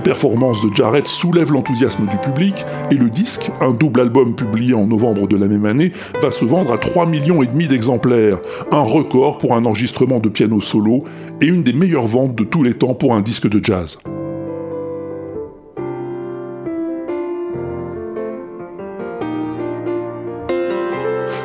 La 0.00 0.04
performance 0.04 0.64
de 0.64 0.74
Jarrett 0.74 1.06
soulève 1.06 1.52
l'enthousiasme 1.52 2.06
du 2.06 2.16
public 2.16 2.64
et 2.90 2.94
le 2.94 3.10
disque, 3.10 3.50
un 3.60 3.72
double 3.72 4.00
album 4.00 4.34
publié 4.34 4.72
en 4.72 4.86
novembre 4.86 5.28
de 5.28 5.36
la 5.36 5.46
même 5.46 5.66
année, 5.66 5.92
va 6.22 6.30
se 6.30 6.46
vendre 6.46 6.72
à 6.72 6.78
3 6.78 7.04
millions 7.04 7.42
d'exemplaires, 7.42 8.38
un 8.72 8.80
record 8.80 9.36
pour 9.36 9.54
un 9.54 9.66
enregistrement 9.66 10.18
de 10.18 10.30
piano 10.30 10.62
solo 10.62 11.04
et 11.42 11.46
une 11.48 11.62
des 11.62 11.74
meilleures 11.74 12.06
ventes 12.06 12.34
de 12.34 12.44
tous 12.44 12.62
les 12.62 12.72
temps 12.72 12.94
pour 12.94 13.14
un 13.14 13.20
disque 13.20 13.46
de 13.46 13.62
jazz. 13.62 13.98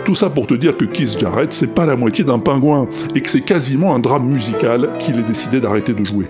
Tout 0.06 0.15
ça 0.15 0.30
pour 0.30 0.48
te 0.48 0.54
dire 0.54 0.78
que 0.78 0.86
Keith 0.86 1.20
Jarrett, 1.20 1.52
c'est 1.52 1.76
pas 1.76 1.86
la 1.86 1.98
moitié 1.98 2.24
d'un 2.24 2.39
pingouin, 2.39 2.88
et 3.15 3.20
que 3.20 3.30
c'est 3.30 3.41
quasiment 3.41 3.94
un 3.94 4.00
drame 4.00 4.26
musical 4.26 4.91
qu'il 5.00 5.20
ait 5.20 5.24
décidé 5.24 5.60
d'arrêter 5.60 5.91
de 5.91 6.06
jouer. 6.06 6.28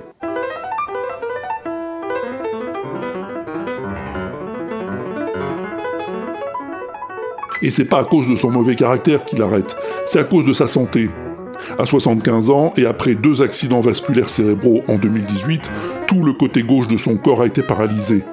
Et 7.66 7.72
c'est 7.72 7.86
pas 7.86 8.02
à 8.02 8.04
cause 8.04 8.30
de 8.30 8.36
son 8.36 8.52
mauvais 8.52 8.76
caractère 8.76 9.26
qu'il 9.26 9.42
arrête, 9.42 9.76
c'est 10.06 10.20
à 10.20 10.24
cause 10.24 10.46
de 10.46 10.54
sa 10.54 10.68
santé. 10.68 11.10
À 11.80 11.88
75 11.88 12.52
ans 12.52 12.72
et 12.78 12.86
après 12.86 13.16
deux 13.16 13.42
accidents 13.42 13.80
vasculaires 13.80 14.30
cérébraux 14.30 14.84
en 14.88 15.00
2018, 15.00 15.72
tout 16.06 16.22
le 16.24 16.34
côté 16.34 16.62
gauche 16.62 16.86
de 16.86 16.98
son 16.98 17.18
corps 17.18 17.42
a 17.42 17.48
été 17.48 17.64
paralysé. 17.64 18.24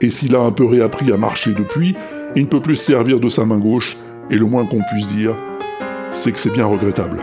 Et 0.00 0.10
s'il 0.10 0.34
a 0.34 0.40
un 0.40 0.50
peu 0.50 0.64
réappris 0.64 1.12
à 1.12 1.16
marcher 1.16 1.52
depuis, 1.52 1.94
il 2.34 2.42
ne 2.42 2.48
peut 2.48 2.60
plus 2.60 2.74
se 2.74 2.86
servir 2.86 3.20
de 3.20 3.28
sa 3.28 3.44
main 3.44 3.58
gauche, 3.58 3.96
et 4.28 4.36
le 4.36 4.44
moins 4.44 4.66
qu'on 4.66 4.82
puisse 4.92 5.06
dire, 5.06 5.36
c'est 6.10 6.32
que 6.32 6.38
c'est 6.40 6.52
bien 6.52 6.66
regrettable. 6.66 7.18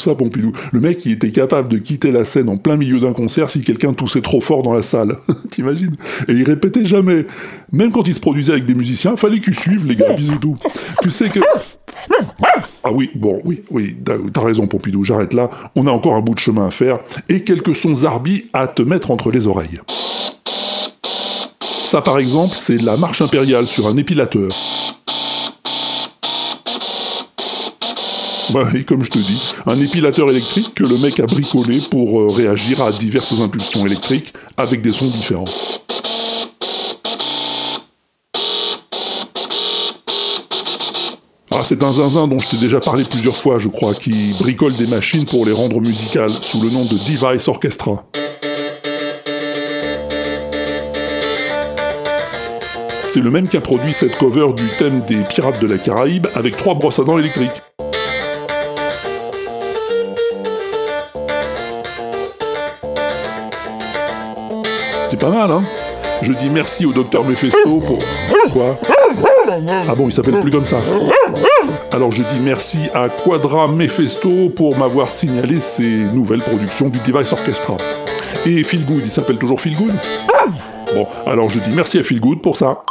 Comme 0.00 0.12
ça, 0.12 0.14
Pompidou. 0.14 0.52
Le 0.72 0.80
mec, 0.80 1.04
il 1.04 1.12
était 1.12 1.30
capable 1.30 1.68
de 1.68 1.78
quitter 1.78 2.10
la 2.10 2.24
scène 2.24 2.48
en 2.48 2.56
plein 2.56 2.76
milieu 2.76 3.00
d'un 3.00 3.12
concert 3.12 3.50
si 3.50 3.60
quelqu'un 3.60 3.92
toussait 3.92 4.22
trop 4.22 4.40
fort 4.40 4.62
dans 4.62 4.72
la 4.72 4.82
salle. 4.82 5.16
T'imagines? 5.50 5.96
Et 6.28 6.32
il 6.32 6.44
répétait 6.44 6.84
jamais. 6.84 7.26
Même 7.72 7.90
quand 7.90 8.06
il 8.08 8.14
se 8.14 8.20
produisait 8.20 8.52
avec 8.52 8.64
des 8.64 8.74
musiciens, 8.74 9.16
fallait 9.16 9.40
qu'ils 9.40 9.58
suivent, 9.58 9.86
les 9.86 9.96
gars, 9.96 10.12
bisous 10.14 10.38
tout. 10.38 10.56
Tu 11.02 11.10
sais 11.10 11.28
que... 11.28 11.40
Ah 12.82 12.92
oui, 12.92 13.10
bon, 13.14 13.42
oui, 13.44 13.62
oui, 13.70 13.98
t'as 14.02 14.40
raison, 14.40 14.66
Pompidou, 14.66 15.04
j'arrête 15.04 15.34
là. 15.34 15.50
On 15.76 15.86
a 15.86 15.90
encore 15.90 16.14
un 16.14 16.22
bout 16.22 16.34
de 16.34 16.38
chemin 16.38 16.68
à 16.68 16.70
faire 16.70 16.98
et 17.28 17.42
quelques 17.42 17.74
sons 17.74 17.94
zarbi 17.94 18.46
à 18.54 18.68
te 18.68 18.80
mettre 18.80 19.10
entre 19.10 19.30
les 19.30 19.46
oreilles. 19.46 19.80
Ça, 21.84 22.00
par 22.00 22.18
exemple, 22.18 22.56
c'est 22.58 22.80
la 22.80 22.96
marche 22.96 23.20
impériale 23.20 23.66
sur 23.66 23.86
un 23.86 23.98
épilateur. 23.98 24.48
Bah, 28.54 28.66
et 28.74 28.82
comme 28.82 29.04
je 29.04 29.10
te 29.10 29.18
dis, 29.18 29.54
un 29.66 29.78
épilateur 29.78 30.28
électrique 30.28 30.74
que 30.74 30.82
le 30.82 30.98
mec 30.98 31.20
a 31.20 31.26
bricolé 31.26 31.80
pour 31.88 32.20
euh, 32.20 32.28
réagir 32.30 32.82
à 32.82 32.90
diverses 32.90 33.38
impulsions 33.40 33.86
électriques 33.86 34.32
avec 34.56 34.82
des 34.82 34.92
sons 34.92 35.06
différents. 35.06 35.44
Ah, 41.52 41.62
c'est 41.62 41.82
un 41.82 41.92
zinzin 41.92 42.26
dont 42.26 42.38
je 42.40 42.48
t'ai 42.48 42.56
déjà 42.56 42.80
parlé 42.80 43.04
plusieurs 43.04 43.36
fois, 43.36 43.58
je 43.58 43.68
crois, 43.68 43.94
qui 43.94 44.32
bricole 44.38 44.74
des 44.74 44.86
machines 44.86 45.26
pour 45.26 45.46
les 45.46 45.52
rendre 45.52 45.80
musicales 45.80 46.32
sous 46.40 46.60
le 46.60 46.70
nom 46.70 46.84
de 46.84 46.94
Device 46.94 47.46
Orchestra. 47.46 48.04
C'est 53.06 53.20
le 53.20 53.30
même 53.30 53.48
qui 53.48 53.56
a 53.56 53.60
produit 53.60 53.92
cette 53.92 54.16
cover 54.16 54.52
du 54.56 54.68
thème 54.78 55.00
des 55.00 55.22
Pirates 55.24 55.60
de 55.60 55.66
la 55.66 55.78
Caraïbe 55.78 56.28
avec 56.34 56.56
trois 56.56 56.74
brosses 56.74 57.00
à 57.00 57.04
dents 57.04 57.18
électriques. 57.18 57.60
Pas 65.20 65.28
mal, 65.30 65.50
hein 65.50 65.62
Je 66.22 66.32
dis 66.32 66.48
merci 66.50 66.86
au 66.86 66.92
docteur 66.92 67.24
Mephisto 67.24 67.80
pour... 67.80 67.98
Quoi 68.52 68.78
Ah 69.88 69.94
bon, 69.94 70.06
il 70.08 70.12
s'appelle 70.12 70.40
plus 70.40 70.50
comme 70.50 70.66
ça. 70.66 70.78
Alors 71.92 72.10
je 72.10 72.22
dis 72.22 72.40
merci 72.42 72.78
à 72.94 73.08
Quadra 73.08 73.68
Mephisto 73.68 74.48
pour 74.50 74.76
m'avoir 74.76 75.10
signalé 75.10 75.60
ces 75.60 75.82
nouvelles 75.82 76.40
productions 76.40 76.88
du 76.88 76.98
Device 76.98 77.32
Orchestra. 77.32 77.76
Et 78.46 78.64
Phil 78.64 78.84
Good, 78.86 79.02
il 79.04 79.10
s'appelle 79.10 79.36
toujours 79.36 79.60
Phil 79.60 79.76
Good? 79.76 79.92
Bon, 80.94 81.06
alors 81.26 81.50
je 81.50 81.58
dis 81.58 81.70
merci 81.70 81.98
à 81.98 82.02
Phil 82.02 82.20
Good 82.20 82.40
pour 82.40 82.56
ça. 82.56 82.82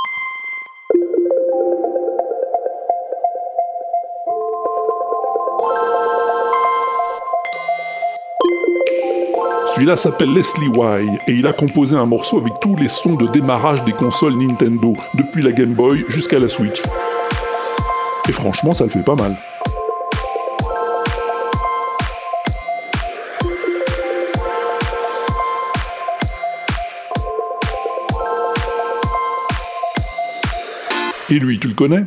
Celui-là 9.79 9.95
s'appelle 9.95 10.33
Leslie 10.33 10.67
Wye 10.67 11.07
et 11.25 11.31
il 11.31 11.47
a 11.47 11.53
composé 11.53 11.95
un 11.95 12.05
morceau 12.05 12.37
avec 12.39 12.51
tous 12.59 12.75
les 12.75 12.89
sons 12.89 13.15
de 13.15 13.27
démarrage 13.27 13.81
des 13.85 13.93
consoles 13.93 14.33
Nintendo, 14.33 14.93
depuis 15.13 15.41
la 15.41 15.53
Game 15.53 15.73
Boy 15.73 16.03
jusqu'à 16.09 16.37
la 16.37 16.49
Switch. 16.49 16.81
Et 18.27 18.33
franchement, 18.33 18.73
ça 18.73 18.83
le 18.83 18.89
fait 18.89 19.05
pas 19.05 19.15
mal. 19.15 19.37
Et 31.29 31.39
lui, 31.39 31.57
tu 31.57 31.69
le 31.69 31.73
connais? 31.73 32.03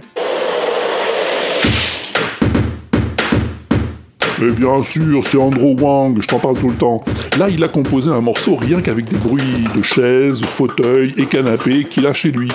Mais 4.42 4.50
bien 4.50 4.82
sûr, 4.82 5.22
c'est 5.22 5.36
Andrew 5.36 5.80
Wang, 5.80 6.20
je 6.20 6.26
t'en 6.26 6.40
parle 6.40 6.58
tout 6.58 6.68
le 6.68 6.74
temps. 6.74 7.04
Là, 7.38 7.48
il 7.48 7.62
a 7.62 7.68
composé 7.68 8.10
un 8.10 8.20
morceau 8.20 8.56
rien 8.56 8.80
qu'avec 8.80 9.04
des 9.04 9.16
bruits 9.16 9.68
de 9.72 9.82
chaises, 9.82 10.40
fauteuils 10.40 11.14
et 11.16 11.26
canapés 11.26 11.84
qu'il 11.84 12.08
a 12.08 12.12
chez 12.12 12.32
lui, 12.32 12.48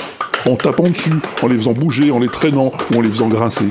en 0.45 0.57
tapant 0.57 0.83
dessus, 0.83 1.13
en 1.41 1.47
les 1.47 1.55
faisant 1.55 1.71
bouger, 1.71 2.11
en 2.11 2.19
les 2.19 2.27
traînant 2.27 2.73
ou 2.91 2.97
en 2.97 3.01
les 3.01 3.09
faisant 3.09 3.29
grincer. 3.29 3.69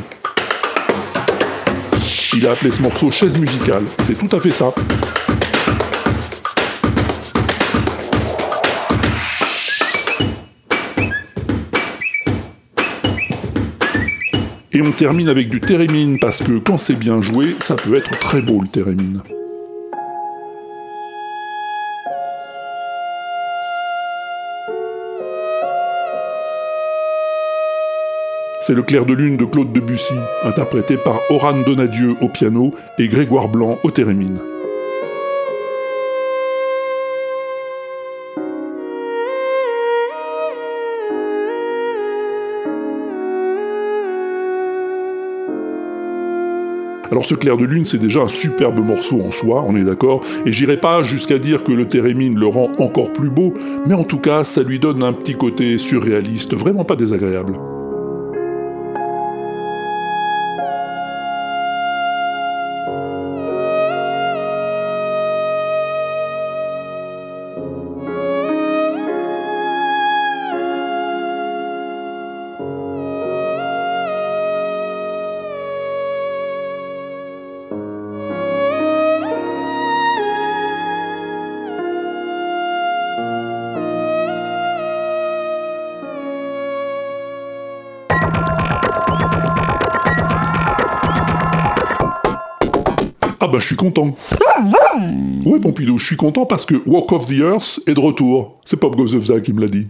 Il 2.33 2.47
a 2.47 2.53
appelé 2.53 2.73
ce 2.73 2.81
morceau 2.81 3.11
chaise 3.11 3.39
musicale, 3.39 3.85
c'est 4.05 4.17
tout 4.17 4.35
à 4.35 4.41
fait 4.41 4.51
ça. 4.51 4.73
Et 14.77 14.83
on 14.83 14.93
termine 14.93 15.31
avec 15.31 15.49
du 15.49 15.59
thérémine, 15.59 16.19
parce 16.19 16.43
que 16.43 16.59
quand 16.59 16.77
c'est 16.77 16.97
bien 16.97 17.23
joué, 17.23 17.57
ça 17.61 17.77
peut 17.77 17.97
être 17.97 18.11
très 18.19 18.43
beau 18.43 18.61
le 18.61 18.69
thérémine. 18.69 19.23
C'est 28.61 28.75
le 28.75 28.83
clair 28.83 29.07
de 29.07 29.15
lune 29.15 29.39
de 29.39 29.47
Claude 29.47 29.73
Debussy, 29.73 30.13
interprété 30.43 30.99
par 30.99 31.21
Oran 31.31 31.63
Donadieu 31.63 32.15
au 32.21 32.29
piano 32.29 32.75
et 32.99 33.09
Grégoire 33.09 33.49
Blanc 33.49 33.79
au 33.83 33.91
thérémine. 33.91 34.39
Alors 47.11 47.25
ce 47.25 47.35
clair 47.35 47.57
de 47.57 47.65
lune, 47.65 47.85
c'est 47.85 47.99
déjà 47.99 48.21
un 48.21 48.29
superbe 48.29 48.79
morceau 48.81 49.21
en 49.23 49.31
soi, 49.31 49.65
on 49.67 49.77
est 49.77 49.85
d'accord, 49.85 50.23
et 50.45 50.53
j'irai 50.53 50.77
pas 50.77 51.03
jusqu'à 51.03 51.39
dire 51.39 51.65
que 51.65 51.73
le 51.73 51.87
thérémine 51.87 52.39
le 52.39 52.47
rend 52.47 52.71
encore 52.79 53.13
plus 53.13 53.31
beau, 53.31 53.55
mais 53.87 53.95
en 53.95 54.05
tout 54.05 54.19
cas, 54.19 54.45
ça 54.45 54.63
lui 54.63 54.79
donne 54.79 55.03
un 55.03 55.13
petit 55.13 55.35
côté 55.35 55.79
surréaliste, 55.79 56.55
vraiment 56.55 56.85
pas 56.85 56.97
désagréable. 56.97 57.59
Bah 93.57 93.61
je 93.61 93.67
suis 93.67 93.77
content. 93.77 94.15
Ouais 95.47 95.61
Pompidou, 95.61 95.97
je 95.97 96.05
suis 96.05 96.17
content 96.17 96.45
parce 96.45 96.67
que 96.67 96.75
Walk 96.87 97.13
of 97.13 97.27
the 97.27 97.41
Earth 97.41 97.81
est 97.87 97.95
de 97.95 98.01
retour. 98.01 98.59
C'est 98.67 98.77
Pop 98.77 98.95
Gozovza 98.95 99.41
qui 99.41 99.55
me 99.55 99.63
l'a 99.63 99.69
dit. 99.69 99.87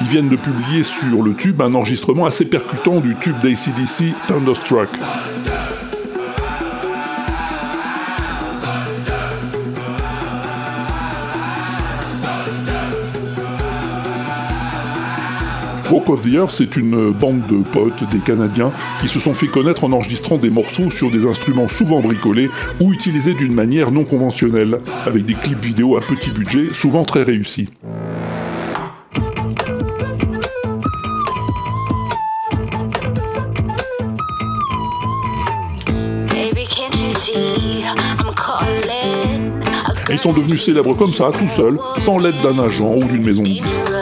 Ils 0.00 0.06
viennent 0.08 0.28
de 0.28 0.36
publier 0.36 0.82
sur 0.82 1.22
le 1.22 1.34
tube 1.34 1.62
un 1.62 1.72
enregistrement 1.72 2.26
assez 2.26 2.44
percutant 2.44 3.00
du 3.00 3.14
tube 3.16 3.36
d'ACDC 3.42 4.14
Thunderstruck. 4.28 4.90
Walk 15.92 16.08
of 16.08 16.22
the 16.22 16.32
Earth, 16.32 16.52
c'est 16.52 16.76
une 16.76 17.10
bande 17.10 17.46
de 17.48 17.62
potes, 17.62 18.08
des 18.10 18.18
Canadiens, 18.20 18.72
qui 18.98 19.08
se 19.08 19.20
sont 19.20 19.34
fait 19.34 19.46
connaître 19.46 19.84
en 19.84 19.92
enregistrant 19.92 20.38
des 20.38 20.48
morceaux 20.48 20.90
sur 20.90 21.10
des 21.10 21.26
instruments 21.26 21.68
souvent 21.68 22.00
bricolés 22.00 22.48
ou 22.80 22.94
utilisés 22.94 23.34
d'une 23.34 23.54
manière 23.54 23.90
non 23.90 24.04
conventionnelle, 24.04 24.78
avec 25.04 25.26
des 25.26 25.34
clips 25.34 25.62
vidéo 25.62 25.98
à 25.98 26.00
petit 26.00 26.30
budget, 26.30 26.72
souvent 26.72 27.04
très 27.04 27.24
réussis. 27.24 27.68
Et 40.08 40.14
ils 40.14 40.18
sont 40.18 40.32
devenus 40.32 40.64
célèbres 40.64 40.94
comme 40.94 41.12
ça, 41.12 41.30
tout 41.32 41.48
seuls, 41.54 41.78
sans 41.98 42.16
l'aide 42.16 42.40
d'un 42.42 42.58
agent 42.58 42.94
ou 42.94 43.04
d'une 43.04 43.24
maison 43.24 43.42
de 43.42 43.48
disques. 43.48 44.01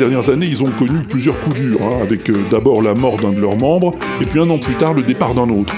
Dernières 0.00 0.30
années, 0.30 0.46
ils 0.46 0.62
ont 0.62 0.70
connu 0.70 1.02
plusieurs 1.08 1.38
coups 1.38 1.56
durs, 1.56 1.80
hein, 1.82 1.98
avec 2.02 2.28
euh, 2.30 2.34
d'abord 2.50 2.80
la 2.82 2.94
mort 2.94 3.18
d'un 3.18 3.32
de 3.32 3.40
leurs 3.40 3.56
membres, 3.56 3.94
et 4.20 4.24
puis 4.24 4.40
un 4.40 4.48
an 4.48 4.58
plus 4.58 4.74
tard 4.74 4.94
le 4.94 5.02
départ 5.02 5.34
d'un 5.34 5.48
autre. 5.50 5.74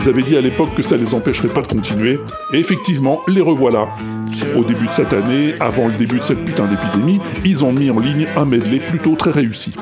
Ils 0.00 0.08
avaient 0.08 0.22
dit 0.22 0.36
à 0.36 0.40
l'époque 0.40 0.74
que 0.74 0.82
ça 0.82 0.96
les 0.96 1.14
empêcherait 1.14 1.48
pas 1.48 1.60
de 1.60 1.66
continuer, 1.66 2.18
et 2.52 2.58
effectivement, 2.58 3.20
les 3.28 3.42
revoilà. 3.42 3.88
Au 4.56 4.64
début 4.64 4.86
de 4.86 4.92
cette 4.92 5.12
année, 5.12 5.54
avant 5.60 5.86
le 5.86 5.92
début 5.92 6.18
de 6.18 6.24
cette 6.24 6.44
putain 6.44 6.66
d'épidémie, 6.66 7.20
ils 7.44 7.62
ont 7.62 7.72
mis 7.72 7.90
en 7.90 8.00
ligne 8.00 8.26
un 8.36 8.46
medley 8.46 8.78
plutôt 8.78 9.14
très 9.16 9.30
réussi. 9.30 9.74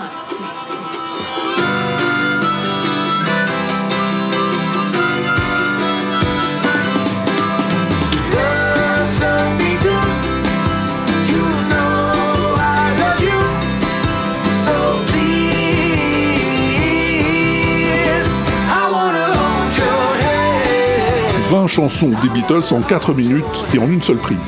Chansons 21.77 22.09
des 22.23 22.31
Beatles 22.31 22.73
en 22.73 22.81
4 22.81 23.13
minutes 23.13 23.45
et 23.75 23.79
en 23.79 23.87
une 23.87 24.01
seule 24.01 24.17
prise. 24.17 24.39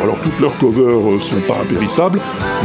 Alors 0.00 0.20
toutes 0.22 0.38
leurs 0.38 0.56
covers 0.58 0.84
euh, 0.86 1.18
sont 1.18 1.40
pas 1.48 1.56
impérissables, 1.60 2.20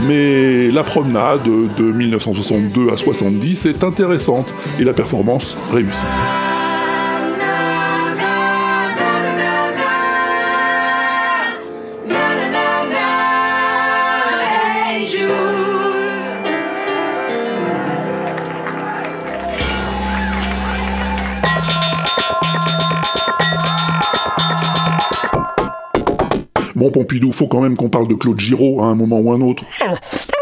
mais 0.07 0.69
la 0.69 0.83
promenade 0.83 1.41
de 1.43 1.83
1962 1.83 2.93
à 2.93 2.97
70 2.97 3.65
est 3.65 3.83
intéressante 3.83 4.53
et 4.79 4.83
la 4.83 4.93
performance 4.93 5.57
réussie. 5.71 6.42
Bon 26.83 26.91
Pompidou, 26.91 27.31
faut 27.31 27.47
quand 27.47 27.61
même 27.61 27.77
qu'on 27.77 27.87
parle 27.87 28.09
de 28.09 28.13
Claude 28.13 28.37
Giraud 28.37 28.81
à 28.81 28.87
un 28.87 28.93
moment 28.93 29.17
ou 29.21 29.31
un 29.31 29.39
autre. 29.39 29.63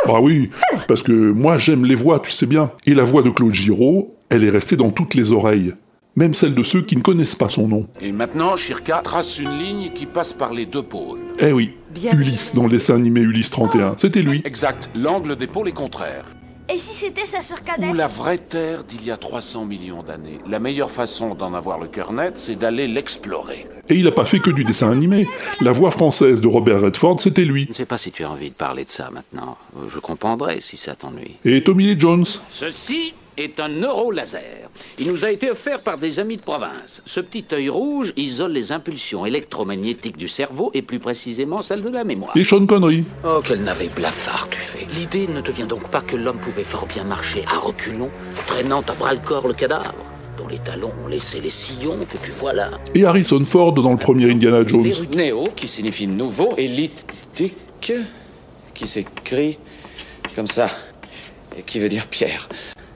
Ah 0.07 0.19
oui, 0.19 0.49
parce 0.87 1.03
que 1.03 1.11
moi 1.11 1.59
j'aime 1.59 1.85
les 1.85 1.93
voix, 1.93 2.19
tu 2.19 2.31
sais 2.31 2.47
bien. 2.47 2.71
Et 2.87 2.95
la 2.95 3.03
voix 3.03 3.21
de 3.21 3.29
Claude 3.29 3.53
Giraud, 3.53 4.15
elle 4.29 4.43
est 4.43 4.49
restée 4.49 4.75
dans 4.75 4.89
toutes 4.89 5.13
les 5.13 5.31
oreilles. 5.31 5.75
Même 6.15 6.33
celle 6.33 6.55
de 6.55 6.63
ceux 6.63 6.81
qui 6.81 6.95
ne 6.95 7.03
connaissent 7.03 7.35
pas 7.35 7.47
son 7.47 7.67
nom. 7.67 7.85
Et 8.01 8.11
maintenant, 8.11 8.55
Shirka 8.55 9.01
trace 9.03 9.37
une 9.37 9.55
ligne 9.55 9.91
qui 9.93 10.07
passe 10.07 10.33
par 10.33 10.51
les 10.51 10.65
deux 10.65 10.81
pôles. 10.81 11.19
Eh 11.39 11.53
oui, 11.53 11.75
Ulysse 12.11 12.55
dans 12.55 12.63
le 12.63 12.71
dessin 12.71 12.95
animé 12.95 13.21
Ulysse 13.21 13.51
31, 13.51 13.93
c'était 13.97 14.23
lui. 14.23 14.41
Exact, 14.43 14.89
l'angle 14.95 15.35
des 15.35 15.45
pôles 15.45 15.67
est 15.67 15.73
contraire. 15.73 16.25
Et 16.73 16.79
si 16.79 16.93
c'était 16.93 17.25
sa 17.25 17.41
sœur 17.41 17.63
cadette 17.63 17.89
Ou 17.89 17.93
la 17.93 18.07
vraie 18.07 18.37
Terre 18.37 18.83
d'il 18.85 19.03
y 19.03 19.11
a 19.11 19.17
300 19.17 19.65
millions 19.65 20.03
d'années. 20.03 20.37
La 20.47 20.59
meilleure 20.59 20.89
façon 20.91 21.35
d'en 21.35 21.53
avoir 21.53 21.77
le 21.79 21.87
cœur 21.87 22.13
net, 22.13 22.37
c'est 22.37 22.55
d'aller 22.55 22.87
l'explorer. 22.87 23.67
Et 23.89 23.95
il 23.95 24.07
a 24.07 24.11
pas 24.11 24.23
fait 24.23 24.39
que 24.39 24.51
du 24.51 24.63
dessin 24.63 24.89
animé. 24.89 25.27
La 25.59 25.73
voix 25.73 25.91
française 25.91 26.39
de 26.39 26.47
Robert 26.47 26.79
Redford, 26.81 27.19
c'était 27.19 27.43
lui. 27.43 27.65
Je 27.65 27.69
ne 27.69 27.73
sais 27.73 27.85
pas 27.85 27.97
si 27.97 28.11
tu 28.11 28.23
as 28.23 28.31
envie 28.31 28.51
de 28.51 28.55
parler 28.55 28.85
de 28.85 28.89
ça 28.91 29.09
maintenant. 29.11 29.57
Euh, 29.77 29.89
Je 29.89 29.99
comprendrai 29.99 30.61
si 30.61 30.77
ça 30.77 30.95
t'ennuie. 30.95 31.35
Et 31.43 31.61
Tommy 31.61 31.87
Lee 31.87 31.99
Jones? 31.99 32.25
Ceci 32.51 33.13
est 33.43 33.59
un 33.59 33.69
neurolaser. 33.69 34.39
Il 34.99 35.11
nous 35.11 35.25
a 35.25 35.31
été 35.31 35.49
offert 35.49 35.81
par 35.81 35.97
des 35.97 36.19
amis 36.19 36.37
de 36.37 36.41
province. 36.41 37.01
Ce 37.05 37.19
petit 37.19 37.45
œil 37.53 37.69
rouge 37.69 38.13
isole 38.15 38.51
les 38.51 38.71
impulsions 38.71 39.25
électromagnétiques 39.25 40.17
du 40.17 40.27
cerveau 40.27 40.71
et 40.73 40.81
plus 40.81 40.99
précisément 40.99 41.61
celles 41.61 41.81
de 41.81 41.89
la 41.89 42.03
mémoire. 42.03 42.35
Et 42.35 42.43
Sean 42.43 42.65
Connery. 42.65 43.03
Oh, 43.25 43.41
quel 43.43 43.63
navet 43.63 43.89
blafard 43.95 44.47
tu 44.49 44.59
fais. 44.59 44.87
L'idée 44.93 45.27
ne 45.27 45.41
te 45.41 45.51
vient 45.51 45.65
donc 45.65 45.89
pas 45.89 46.01
que 46.01 46.15
l'homme 46.15 46.39
pouvait 46.39 46.63
fort 46.63 46.85
bien 46.85 47.03
marcher 47.03 47.43
à 47.47 47.57
reculons, 47.57 48.09
traînant 48.47 48.81
à 48.81 48.93
bras-le-corps 48.93 49.47
le 49.47 49.53
cadavre, 49.53 49.93
dont 50.37 50.47
les 50.47 50.59
talons 50.59 50.91
ont 51.03 51.07
laissé 51.07 51.39
les 51.39 51.49
sillons 51.49 51.99
que 52.09 52.17
tu 52.17 52.31
vois 52.31 52.53
là. 52.53 52.71
Et 52.95 53.05
Harrison 53.05 53.43
Ford 53.45 53.73
dans 53.73 53.91
le 53.91 53.97
premier 53.97 54.31
Indiana 54.31 54.65
Jones. 54.65 54.85
Néo, 55.13 55.43
qui 55.55 55.67
signifie 55.67 56.07
nouveau, 56.07 56.53
et 56.57 56.67
lithique, 56.67 57.93
qui 58.73 58.87
s'écrit 58.87 59.57
comme 60.35 60.47
ça, 60.47 60.67
et 61.57 61.63
qui 61.63 61.79
veut 61.79 61.89
dire 61.89 62.07
pierre. 62.07 62.47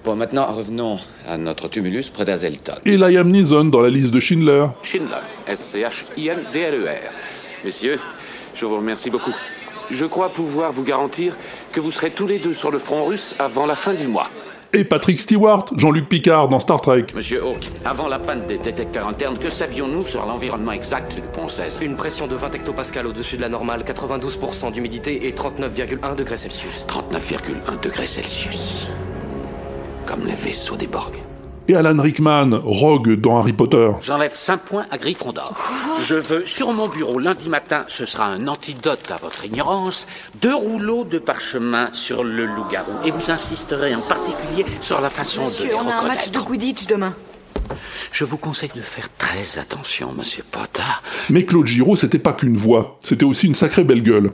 Bon, 0.06 0.15
maintenant, 0.15 0.46
revenons 0.46 1.00
à 1.28 1.36
notre 1.36 1.68
tumulus 1.68 2.12
près 2.13 2.26
d'Azelton. 2.26 2.76
Et 2.86 2.96
Liam 2.96 3.28
Neeson 3.28 3.65
dans 3.65 3.82
la 3.82 3.89
liste 3.89 4.12
de 4.12 4.20
Schindler. 4.20 4.68
Schindler, 4.84 5.15
S-C-H-I-N-D-L-E-R. 5.48 7.12
Messieurs, 7.63 8.00
je 8.54 8.65
vous 8.65 8.78
remercie 8.78 9.10
beaucoup. 9.10 9.34
Je 9.89 10.06
crois 10.06 10.30
pouvoir 10.30 10.72
vous 10.72 10.84
garantir 10.84 11.36
que 11.72 11.80
vous 11.80 11.89
serez 11.89 12.12
tous 12.12 12.28
les 12.28 12.38
deux 12.38 12.54
sur 12.54 12.70
le 12.70 12.78
front 12.78 13.06
russe 13.06 13.34
avant 13.39 13.65
la 13.65 13.74
fin 13.74 13.96
du 13.96 14.06
mois. 14.06 14.30
Et 14.74 14.84
Patrick 14.84 15.20
Stewart, 15.20 15.65
Jean-Luc 15.76 16.08
Picard 16.08 16.50
dans 16.50 16.60
Star 16.60 16.82
Trek. 16.82 17.08
Monsieur 17.15 17.41
Hawke, 17.44 17.72
avant 17.84 18.08
la 18.08 18.20
panne 18.20 18.46
des 18.46 18.60
détecteurs 18.60 19.08
internes, 19.08 19.39
que 19.39 19.50
savions-nous 19.50 20.06
sur 20.06 20.24
l'environnement 20.28 20.74
exact 20.74 21.15
du 21.15 21.22
pont 21.22 21.48
16 21.48 21.80
Une 21.82 21.96
pression 21.96 22.28
de 22.28 22.36
20 22.36 22.54
hectopascales 22.54 23.08
au-dessus 23.08 23.38
de 23.38 23.41
la 23.41 23.50
normale, 23.50 23.84
92% 23.84 24.72
d'humidité 24.72 25.28
et 25.28 25.32
39,1 25.32 26.15
degrés 26.15 26.38
Celsius. 26.38 26.86
39,1 26.88 27.82
degrés 27.82 28.06
Celsius. 28.06 28.89
Comme 30.06 30.26
les 30.26 30.34
vaisseaux 30.36 30.76
des 30.76 30.88
Borg. 30.88 31.15
Et 31.68 31.76
Alan 31.76 32.00
Rickman, 32.00 32.52
Rogue 32.63 33.13
dans 33.20 33.39
Harry 33.39 33.54
Potter. 33.54 33.89
J'enlève 34.02 34.36
5 34.36 34.58
points 34.62 34.86
à 34.91 35.00
Gryffondor. 35.00 35.56
Je 36.04 36.13
veux 36.13 36.46
sur 36.46 36.72
mon 36.74 36.88
bureau 36.88 37.18
lundi 37.18 37.50
matin, 37.50 37.86
ce 37.88 38.06
sera 38.06 38.26
un 38.28 38.48
antidote 38.48 39.10
à 39.10 39.15
votre 39.18 39.46
ignorance, 39.46 40.06
deux 40.41 40.54
rouleaux 40.54 41.06
de 41.06 41.18
parchemin 41.18 41.89
sur 41.94 42.24
le 42.24 42.46
loup-garou. 42.46 42.91
Et 43.04 43.10
vous 43.10 43.32
insisterez 43.32 43.96
en 43.96 44.02
particulier 44.02 44.63
sur 44.80 45.02
la 45.02 45.10
façon 45.10 45.46
Monsieur, 45.46 45.65
de 45.65 45.70
les 45.70 45.76
on 45.76 45.80
a 45.80 45.82
un 45.82 45.86
match 45.88 46.28
reconnaître. 46.28 46.32
de 46.32 46.38
Quidditch 46.39 46.86
demain. 46.86 47.15
Je 48.12 48.23
vous 48.23 48.38
conseille 48.38 48.71
de 48.75 48.82
faire 48.82 49.10
très 49.17 49.60
attention, 49.60 50.13
monsieur 50.13 50.43
Potter. 50.49 50.82
Mais 51.30 51.43
Claude 51.43 51.67
Giraud, 51.67 51.95
c'était 51.95 52.19
pas 52.19 52.34
qu'une 52.34 52.56
voix, 52.56 52.97
c'était 53.04 53.25
aussi 53.25 53.47
une 53.47 53.56
sacrée 53.56 53.84
belle 53.84 54.04
gueule. 54.04 54.32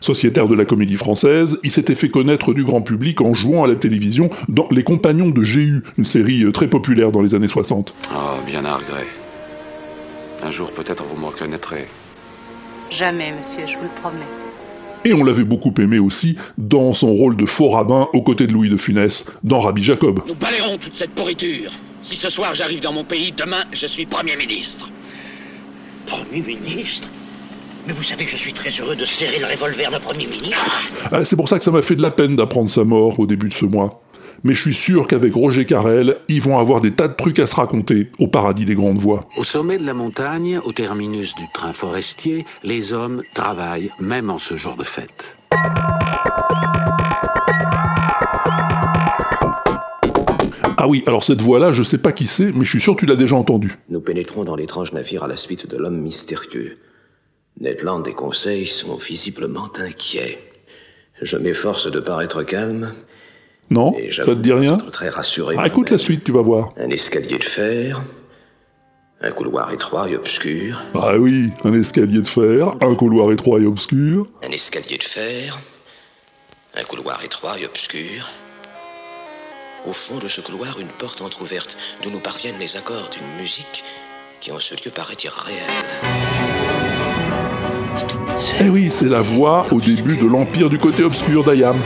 Sociétaire 0.00 0.48
de 0.48 0.54
la 0.54 0.64
comédie 0.64 0.96
française, 0.96 1.58
il 1.62 1.70
s'était 1.70 1.94
fait 1.94 2.08
connaître 2.08 2.52
du 2.54 2.64
grand 2.64 2.82
public 2.82 3.20
en 3.20 3.34
jouant 3.34 3.64
à 3.64 3.68
la 3.68 3.76
télévision 3.76 4.30
dans 4.48 4.66
Les 4.70 4.82
Compagnons 4.82 5.30
de 5.30 5.42
Jéhu, 5.42 5.82
une 5.96 6.04
série 6.04 6.44
euh, 6.44 6.52
très 6.52 6.66
populaire 6.68 7.12
dans 7.12 7.22
les 7.22 7.34
années 7.34 7.48
60. 7.48 7.94
Oh, 8.12 8.36
bien 8.46 8.64
à 8.64 8.76
regret. 8.76 9.06
Un 10.42 10.50
jour, 10.50 10.72
peut-être, 10.72 11.04
vous 11.04 11.20
me 11.20 11.26
reconnaîtrez. 11.26 11.86
Jamais, 12.90 13.32
monsieur, 13.32 13.66
je 13.66 13.76
vous 13.76 13.84
le 13.84 14.00
promets. 14.00 14.26
Et 15.04 15.14
on 15.14 15.24
l'avait 15.24 15.44
beaucoup 15.44 15.72
aimé 15.78 15.98
aussi 15.98 16.36
dans 16.58 16.92
son 16.92 17.12
rôle 17.12 17.36
de 17.36 17.46
faux 17.46 17.70
rabbin 17.70 18.08
aux 18.12 18.22
côtés 18.22 18.46
de 18.46 18.52
Louis 18.52 18.68
de 18.68 18.76
Funès 18.76 19.24
dans 19.44 19.60
Rabbi 19.60 19.82
Jacob. 19.82 20.20
Nous 20.26 20.34
balayerons 20.34 20.78
toute 20.78 20.94
cette 20.94 21.12
pourriture. 21.12 21.70
Si 22.02 22.16
ce 22.16 22.28
soir 22.30 22.54
j'arrive 22.54 22.80
dans 22.80 22.92
mon 22.92 23.04
pays, 23.04 23.32
demain 23.32 23.62
je 23.72 23.86
suis 23.86 24.06
Premier 24.06 24.36
ministre. 24.36 24.88
Premier 26.06 26.40
ministre 26.42 27.08
Mais 27.86 27.92
vous 27.92 28.02
savez 28.02 28.24
que 28.24 28.30
je 28.30 28.36
suis 28.36 28.52
très 28.52 28.70
heureux 28.70 28.96
de 28.96 29.04
serrer 29.04 29.38
le 29.38 29.46
revolver 29.46 29.90
d'un 29.90 30.00
Premier 30.00 30.26
ministre. 30.26 30.58
Ah, 31.12 31.24
C'est 31.24 31.36
pour 31.36 31.48
ça 31.48 31.58
que 31.58 31.64
ça 31.64 31.70
m'a 31.70 31.82
fait 31.82 31.96
de 31.96 32.02
la 32.02 32.10
peine 32.10 32.36
d'apprendre 32.36 32.68
sa 32.68 32.84
mort 32.84 33.18
au 33.20 33.26
début 33.26 33.48
de 33.48 33.54
ce 33.54 33.66
mois. 33.66 34.02
Mais 34.42 34.54
je 34.54 34.62
suis 34.62 34.74
sûr 34.74 35.06
qu'avec 35.06 35.34
Roger 35.34 35.66
Carrel, 35.66 36.16
ils 36.28 36.40
vont 36.40 36.58
avoir 36.58 36.80
des 36.80 36.92
tas 36.92 37.08
de 37.08 37.12
trucs 37.14 37.38
à 37.38 37.46
se 37.46 37.54
raconter 37.54 38.10
au 38.18 38.26
paradis 38.26 38.64
des 38.64 38.74
grandes 38.74 38.96
voix. 38.98 39.28
Au 39.36 39.44
sommet 39.44 39.76
de 39.76 39.84
la 39.84 39.92
montagne, 39.92 40.58
au 40.64 40.72
terminus 40.72 41.34
du 41.34 41.44
train 41.52 41.74
forestier, 41.74 42.46
les 42.64 42.94
hommes 42.94 43.22
travaillent, 43.34 43.90
même 44.00 44.30
en 44.30 44.38
ce 44.38 44.56
jour 44.56 44.76
de 44.76 44.84
fête. 44.84 45.36
Ah 50.82 50.88
oui, 50.88 51.04
alors 51.06 51.22
cette 51.22 51.42
voix-là, 51.42 51.72
je 51.72 51.82
sais 51.82 51.98
pas 51.98 52.10
qui 52.10 52.26
c'est, 52.26 52.52
mais 52.52 52.64
je 52.64 52.70
suis 52.70 52.80
sûr 52.80 52.94
que 52.94 53.00
tu 53.00 53.06
l'as 53.06 53.14
déjà 53.14 53.36
entendue. 53.36 53.76
Nous 53.90 54.00
pénétrons 54.00 54.44
dans 54.44 54.56
l'étrange 54.56 54.94
navire 54.94 55.22
à 55.24 55.28
la 55.28 55.36
suite 55.36 55.66
de 55.68 55.76
l'homme 55.76 55.98
mystérieux. 56.00 56.78
Ned 57.60 57.82
Land 57.82 58.04
et 58.04 58.14
Conseil 58.14 58.66
sont 58.66 58.96
visiblement 58.96 59.68
inquiets. 59.78 60.38
Je 61.20 61.36
m'efforce 61.36 61.90
de 61.90 62.00
paraître 62.00 62.42
calme. 62.44 62.94
Non 63.68 63.94
Ça 64.10 64.24
te 64.24 64.30
dit 64.30 64.54
rien 64.54 64.78
être 64.78 64.90
très 64.90 65.10
rassuré. 65.10 65.54
Ah, 65.58 65.66
Écoute 65.66 65.90
la 65.90 65.98
suite, 65.98 66.24
tu 66.24 66.32
vas 66.32 66.40
voir. 66.40 66.72
Un 66.78 66.88
escalier 66.88 67.36
de 67.36 67.44
fer, 67.44 68.02
un 69.20 69.32
couloir 69.32 69.70
étroit 69.72 70.08
et 70.08 70.16
obscur, 70.16 70.82
Ah 70.94 71.18
oui, 71.18 71.50
un 71.62 71.74
escalier 71.74 72.22
de 72.22 72.26
fer, 72.26 72.74
un 72.80 72.94
couloir 72.94 73.30
étroit 73.32 73.60
et 73.60 73.66
obscur. 73.66 74.26
un 74.42 74.50
escalier 74.50 74.96
de 74.96 75.04
fer, 75.04 75.58
un 76.74 76.84
couloir 76.84 77.22
étroit 77.22 77.60
et 77.60 77.66
obscur. 77.66 78.26
Au 79.86 79.92
fond 79.92 80.18
de 80.18 80.28
ce 80.28 80.42
couloir, 80.42 80.78
une 80.78 80.88
porte 80.88 81.22
entr'ouverte 81.22 81.76
d'où 82.02 82.10
nous 82.10 82.20
parviennent 82.20 82.58
les 82.58 82.76
accords 82.76 83.08
d'une 83.10 83.26
musique 83.40 83.82
qui 84.40 84.52
en 84.52 84.58
ce 84.58 84.74
lieu 84.74 84.90
paraît 84.90 85.16
irréelle. 85.24 85.86
Eh 88.60 88.68
oui, 88.68 88.90
c'est 88.92 89.08
la 89.08 89.22
voix 89.22 89.66
au 89.70 89.80
début 89.80 90.16
de 90.16 90.26
l'Empire 90.26 90.68
du 90.68 90.78
côté 90.78 91.02
obscur 91.02 91.44
d'Ayam. 91.44 91.78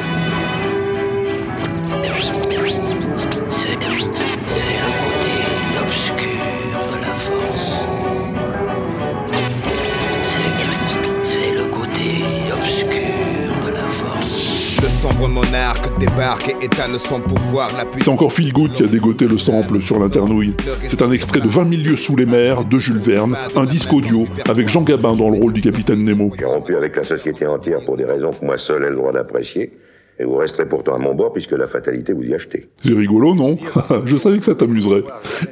Débarque 15.98 16.48
et 16.48 16.64
étale 16.64 16.96
son 16.98 17.20
pouvoir. 17.20 17.68
La 17.76 17.84
C'est 17.98 18.08
encore 18.08 18.32
Phil 18.32 18.52
Good 18.52 18.72
qui 18.72 18.82
a 18.82 18.86
dégoté 18.86 19.26
le 19.26 19.38
sample 19.38 19.80
sur 19.80 19.98
l'internouille. 19.98 20.54
C'est 20.86 21.02
un 21.02 21.10
extrait 21.10 21.40
de 21.40 21.48
20 21.48 21.68
000 21.68 21.82
lieues 21.82 21.96
sous 21.96 22.16
les 22.16 22.26
mers 22.26 22.64
de 22.64 22.78
Jules 22.78 22.98
Verne, 22.98 23.36
un 23.56 23.64
disque 23.64 23.92
audio 23.92 24.26
avec 24.48 24.68
Jean 24.68 24.82
Gabin 24.82 25.14
dans 25.14 25.30
le 25.30 25.38
rôle 25.38 25.52
du 25.52 25.60
capitaine 25.60 26.04
Nemo. 26.04 26.30
J'ai 26.38 26.44
rompu 26.44 26.76
avec 26.76 26.96
la 26.96 27.04
société 27.04 27.46
entière 27.46 27.80
pour 27.80 27.96
des 27.96 28.04
raisons 28.04 28.30
que 28.32 28.44
moi 28.44 28.58
seul 28.58 28.84
ai 28.84 28.90
le 28.90 28.96
droit 28.96 29.12
d'apprécier. 29.12 29.72
Et 30.18 30.24
vous 30.24 30.36
resterez 30.36 30.68
pourtant 30.68 30.94
à 30.94 30.98
mon 30.98 31.14
bord 31.14 31.32
puisque 31.32 31.52
la 31.52 31.66
fatalité 31.66 32.12
vous 32.12 32.22
y 32.22 32.34
achetez. 32.34 32.68
C'est 32.84 32.94
rigolo, 32.94 33.34
non? 33.34 33.58
Je 34.06 34.16
savais 34.16 34.38
que 34.38 34.44
ça 34.44 34.54
t'amuserait. 34.54 35.02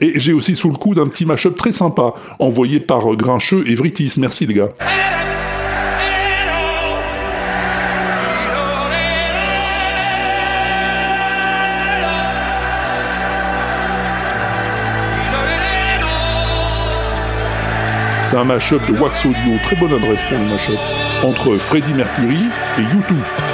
Et 0.01 0.21
j'ai 0.21 0.33
aussi 0.33 0.55
sous 0.55 0.71
le 0.71 0.77
coude 0.77 1.01
un 1.01 1.09
petit 1.09 1.27
mashup 1.27 1.57
très 1.57 1.73
sympa, 1.73 2.15
envoyé 2.39 2.79
par 2.79 3.05
Grincheux 3.17 3.65
et 3.67 3.75
Vritis. 3.75 4.15
Merci 4.19 4.47
les 4.47 4.55
gars. 4.55 4.69
C'est 18.33 18.39
un 18.39 18.45
mashup 18.45 18.81
de 18.87 18.99
Wax 18.99 19.27
Audio, 19.27 19.59
très 19.63 19.77
bonne 19.77 19.93
adresse 19.93 20.23
pour 20.25 20.39
les 20.39 20.47
mashups, 20.47 20.81
entre 21.23 21.59
Freddie 21.59 21.93
Mercury 21.93 22.49
et 22.79 22.81
U2. 22.81 23.52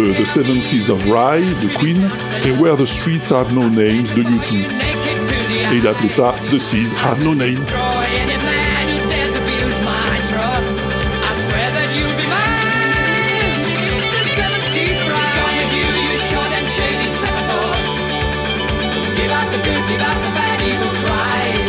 The 0.00 0.24
Seven 0.24 0.62
Seas 0.62 0.88
of 0.88 1.04
Rye 1.04 1.44
de 1.62 1.68
Queen 1.78 2.08
et 2.46 2.52
Where 2.52 2.74
the 2.74 2.86
Streets 2.86 3.30
Have 3.30 3.52
No 3.52 3.68
Names 3.68 4.06
de 4.16 4.22
U2. 4.22 4.64
Et 5.72 5.76
il 5.76 5.86
a 5.86 5.94
ça 6.08 6.34
The 6.50 6.58
Seas 6.58 6.94
Have 7.04 7.22
No 7.22 7.34
Names. 7.34 7.58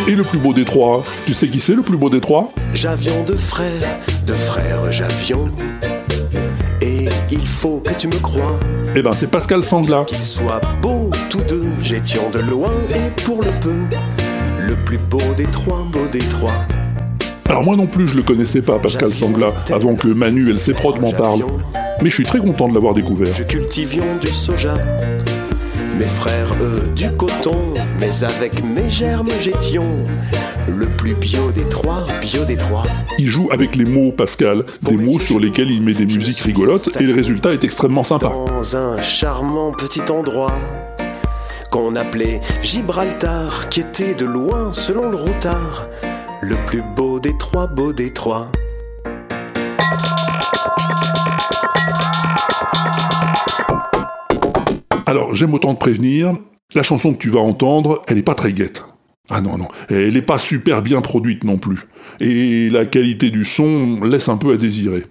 Et 0.07 0.15
le 0.15 0.23
plus 0.23 0.39
beau 0.39 0.53
des 0.53 0.65
trois 0.65 1.03
Tu 1.25 1.33
sais 1.33 1.49
qui 1.49 1.59
c'est 1.59 1.75
le 1.75 1.81
plus 1.81 1.97
beau 1.97 2.09
des 2.09 2.21
trois? 2.21 2.53
J'avions 2.73 3.23
de 3.25 3.35
frères, 3.35 3.99
de 4.25 4.33
frères 4.33 4.89
j'avions. 4.91 5.49
Faut 7.61 7.79
que 7.79 7.93
tu 7.93 8.07
me 8.07 8.19
crois. 8.23 8.59
Eh 8.95 9.03
ben 9.03 9.13
c'est 9.13 9.29
Pascal 9.29 9.63
Sangla. 9.63 10.03
Qu'ils 10.07 10.25
soient 10.25 10.59
beaux 10.81 11.11
tous 11.29 11.43
deux, 11.43 11.67
j'étions 11.83 12.27
de 12.31 12.39
loin 12.39 12.71
et 12.89 13.11
pour 13.21 13.43
le 13.43 13.51
peu. 13.59 13.75
Le 14.67 14.75
plus 14.83 14.97
beau 14.97 15.21
des 15.37 15.45
trois, 15.45 15.85
beau 15.91 16.07
des 16.11 16.17
trois. 16.17 16.55
Alors 17.47 17.63
moi 17.63 17.75
non 17.75 17.85
plus 17.85 18.07
je 18.07 18.15
le 18.15 18.23
connaissais 18.23 18.63
pas 18.63 18.79
Pascal 18.79 19.13
Sangla, 19.13 19.51
avant 19.71 19.93
que 19.93 20.07
Manu 20.07 20.51
et 20.51 20.57
ses 20.57 20.73
prods 20.73 20.97
m'en 20.99 21.11
parlent. 21.11 21.45
Mais 22.01 22.09
je 22.09 22.15
suis 22.15 22.23
très 22.23 22.39
content 22.39 22.67
de 22.67 22.73
l'avoir 22.73 22.95
découvert. 22.95 23.45
Cultivions 23.45 24.15
du 24.19 24.29
soja. 24.29 24.73
Mes 25.99 26.07
frères, 26.07 26.55
eux, 26.63 26.89
du 26.95 27.11
coton. 27.11 27.75
Mais 27.99 28.23
avec 28.23 28.63
mes 28.63 28.89
germes, 28.89 29.29
j'étions 29.39 30.07
le 30.67 30.85
plus 30.85 31.13
bio 31.13 31.51
des 31.51 31.67
trois, 31.69 32.05
bio 32.21 32.43
des 32.45 32.57
trois. 32.57 32.83
Il 33.17 33.27
joue 33.27 33.49
avec 33.51 33.75
les 33.75 33.85
mots 33.85 34.11
Pascal, 34.11 34.65
des 34.81 34.97
mots 34.97 35.19
sur 35.19 35.39
lesquels 35.39 35.71
il 35.71 35.81
met 35.81 35.93
des 35.93 36.05
musiques 36.05 36.39
rigolotes 36.39 36.89
et 36.99 37.03
le 37.03 37.13
résultat 37.13 37.53
est 37.53 37.63
extrêmement 37.63 38.03
sympa. 38.03 38.31
Dans 38.47 38.75
un 38.75 39.01
charmant 39.01 39.71
petit 39.71 40.09
endroit 40.11 40.53
qu'on 41.71 41.95
appelait 41.95 42.41
Gibraltar, 42.61 43.69
qui 43.69 43.79
était 43.81 44.13
de 44.13 44.25
loin, 44.25 44.73
selon 44.73 45.09
le 45.09 45.15
routard, 45.15 45.87
le 46.41 46.57
plus 46.65 46.83
beau 46.95 47.19
des 47.19 47.37
trois, 47.37 47.67
beau 47.67 47.93
des 47.93 48.11
trois. 48.11 48.51
Alors 55.05 55.35
j'aime 55.35 55.53
autant 55.53 55.73
te 55.73 55.79
prévenir, 55.79 56.35
la 56.75 56.83
chanson 56.83 57.13
que 57.13 57.17
tu 57.17 57.29
vas 57.29 57.39
entendre, 57.39 58.01
elle 58.07 58.17
est 58.17 58.23
pas 58.23 58.35
très 58.35 58.53
guette. 58.53 58.83
Ah 59.29 59.39
non, 59.39 59.57
non, 59.57 59.67
elle 59.89 60.17
est 60.17 60.21
pas 60.21 60.39
super 60.39 60.81
bien 60.81 61.01
produite 61.01 61.43
non 61.43 61.57
plus. 61.57 61.79
Et 62.19 62.69
la 62.69 62.85
qualité 62.85 63.29
du 63.29 63.45
son 63.45 64.01
laisse 64.03 64.27
un 64.29 64.37
peu 64.37 64.53
à 64.53 64.57
désirer. 64.57 65.05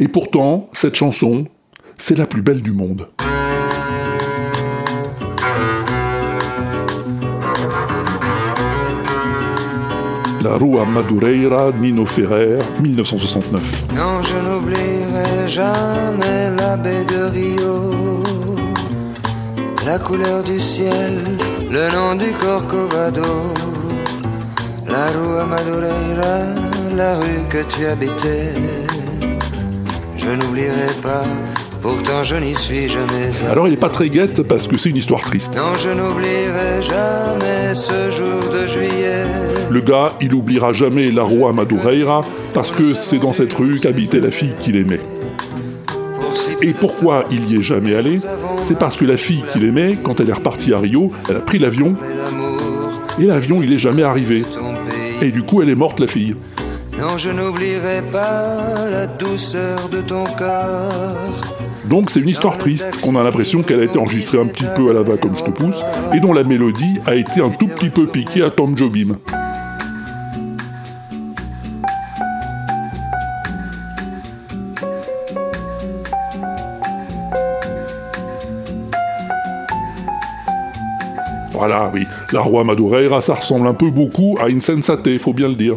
Et 0.00 0.08
pourtant, 0.08 0.68
cette 0.72 0.96
chanson, 0.96 1.46
c'est 1.96 2.18
la 2.18 2.26
plus 2.26 2.42
belle 2.42 2.60
du 2.62 2.72
monde. 2.72 3.08
La 10.42 10.56
Rua 10.56 10.84
Madureira, 10.84 11.70
Nino 11.80 12.04
Ferrer, 12.04 12.58
1969. 12.80 13.62
Non, 13.94 14.22
je 14.24 14.36
n'oublierai 14.36 15.48
jamais 15.48 16.50
la 16.56 16.76
baie 16.76 17.04
de 17.04 17.22
Rio, 17.30 17.92
la 19.86 20.00
couleur 20.00 20.42
du 20.42 20.58
ciel, 20.58 21.22
le 21.72 21.90
nom 21.90 22.14
du 22.14 22.32
Corcovado, 22.32 23.22
la 24.86 25.06
rue 25.06 25.48
Madureira, 25.48 26.40
la 26.94 27.16
rue 27.16 27.48
que 27.48 27.62
tu 27.74 27.86
habitais. 27.86 28.52
Je 30.18 30.28
n'oublierai 30.28 30.92
pas, 31.02 31.24
pourtant 31.80 32.22
je 32.24 32.36
n'y 32.36 32.54
suis 32.54 32.90
jamais 32.90 33.24
allé. 33.24 33.50
Alors 33.50 33.66
elle 33.66 33.72
est 33.72 33.78
pas 33.78 33.88
très 33.88 34.10
guette 34.10 34.42
parce 34.42 34.66
que 34.66 34.76
c'est 34.76 34.90
une 34.90 34.98
histoire 34.98 35.22
triste. 35.22 35.56
Non, 35.56 35.74
je 35.78 35.88
n'oublierai 35.88 36.82
jamais 36.82 37.74
ce 37.74 38.10
jour 38.10 38.52
de 38.52 38.66
juillet. 38.66 39.24
Le 39.70 39.80
gars, 39.80 40.12
il 40.20 40.34
oubliera 40.34 40.74
jamais 40.74 41.10
la 41.10 41.22
Rua 41.22 41.54
Madureira 41.54 42.22
parce 42.52 42.70
que 42.70 42.92
c'est 42.92 43.18
dans 43.18 43.32
cette 43.32 43.52
rue 43.54 43.80
qu'habitait 43.80 44.20
la 44.20 44.30
fille 44.30 44.52
qu'il 44.60 44.76
aimait. 44.76 45.00
Et 46.64 46.74
pourquoi 46.74 47.24
il 47.30 47.52
y 47.52 47.56
est 47.56 47.62
jamais 47.62 47.94
allé? 47.94 48.20
C'est 48.60 48.78
parce 48.78 48.96
que 48.96 49.04
la 49.04 49.16
fille 49.16 49.42
qu'il 49.52 49.64
aimait, 49.64 49.98
quand 50.00 50.20
elle 50.20 50.30
est 50.30 50.34
repartie 50.34 50.72
à 50.72 50.78
Rio, 50.78 51.10
elle 51.28 51.36
a 51.36 51.40
pris 51.40 51.58
l'avion 51.58 51.96
et 53.18 53.24
l'avion 53.26 53.62
il 53.62 53.72
est 53.72 53.78
jamais 53.78 54.04
arrivé. 54.04 54.44
Et 55.20 55.32
du 55.32 55.42
coup 55.42 55.60
elle 55.60 55.68
est 55.68 55.74
morte 55.74 55.98
la 55.98 56.06
fille. 56.06 56.36
Non, 57.00 57.18
je 57.18 57.30
n'oublierai 57.30 58.02
pas 58.12 58.88
la 58.88 59.08
douceur 59.08 59.88
de 59.88 60.02
ton 60.02 60.24
corps. 60.24 61.56
Donc 61.88 62.10
c'est 62.10 62.20
une 62.20 62.28
histoire 62.28 62.56
triste 62.58 63.00
qu'on 63.02 63.16
a 63.16 63.24
l'impression 63.24 63.62
qu'elle 63.62 63.80
a 63.80 63.84
été 63.84 63.98
enregistrée 63.98 64.38
un 64.38 64.46
petit 64.46 64.66
peu 64.76 64.88
à 64.90 64.92
la 64.92 65.02
va 65.02 65.16
comme 65.16 65.36
je 65.36 65.42
te 65.42 65.50
pousse 65.50 65.82
et 66.14 66.20
dont 66.20 66.32
la 66.32 66.44
mélodie 66.44 67.00
a 67.06 67.16
été 67.16 67.40
un 67.40 67.50
tout 67.50 67.66
petit 67.66 67.90
peu 67.90 68.06
piquée 68.06 68.44
à 68.44 68.50
Tom 68.50 68.78
Jobim. 68.78 69.18
Voilà, 81.64 81.92
oui, 81.94 82.04
la 82.32 82.40
Roi 82.40 82.64
Madureira, 82.64 83.20
ça 83.20 83.34
ressemble 83.34 83.68
un 83.68 83.72
peu 83.72 83.88
beaucoup 83.88 84.36
à 84.40 84.46
Insensate, 84.46 85.16
faut 85.18 85.32
bien 85.32 85.46
le 85.46 85.54
dire. 85.54 85.76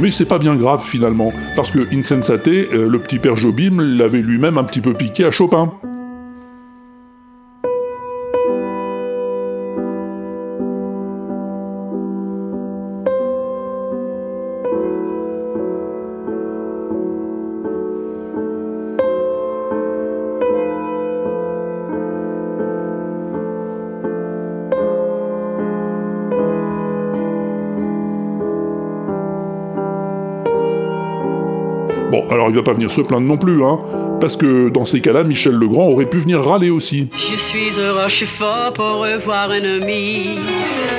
Mais 0.00 0.12
c'est 0.12 0.24
pas 0.26 0.38
bien 0.38 0.54
grave 0.54 0.84
finalement, 0.84 1.32
parce 1.56 1.72
que 1.72 1.92
Insensate, 1.92 2.46
euh, 2.46 2.88
le 2.88 3.00
petit 3.00 3.18
père 3.18 3.34
Jobim, 3.34 3.80
l'avait 3.80 4.22
lui-même 4.22 4.58
un 4.58 4.64
petit 4.64 4.80
peu 4.80 4.94
piqué 4.94 5.24
à 5.24 5.32
Chopin. 5.32 5.72
Il 32.50 32.56
va 32.56 32.62
pas 32.62 32.72
venir 32.72 32.90
se 32.90 33.00
plaindre 33.00 33.26
non 33.26 33.36
plus, 33.36 33.62
hein, 33.64 33.78
parce 34.20 34.36
que 34.36 34.68
dans 34.68 34.84
ces 34.84 35.00
cas-là, 35.00 35.24
Michel 35.24 35.54
Legrand 35.54 35.86
aurait 35.88 36.06
pu 36.06 36.18
venir 36.18 36.42
râler 36.42 36.70
aussi. 36.70 37.08
Je 37.14 37.36
suis 37.36 37.78
heureux, 37.78 38.08
je 38.08 38.14
suis 38.16 38.26
fort 38.26 38.72
pour 38.74 39.00
revoir 39.00 39.50
un 39.50 39.64
ami. 39.80 40.38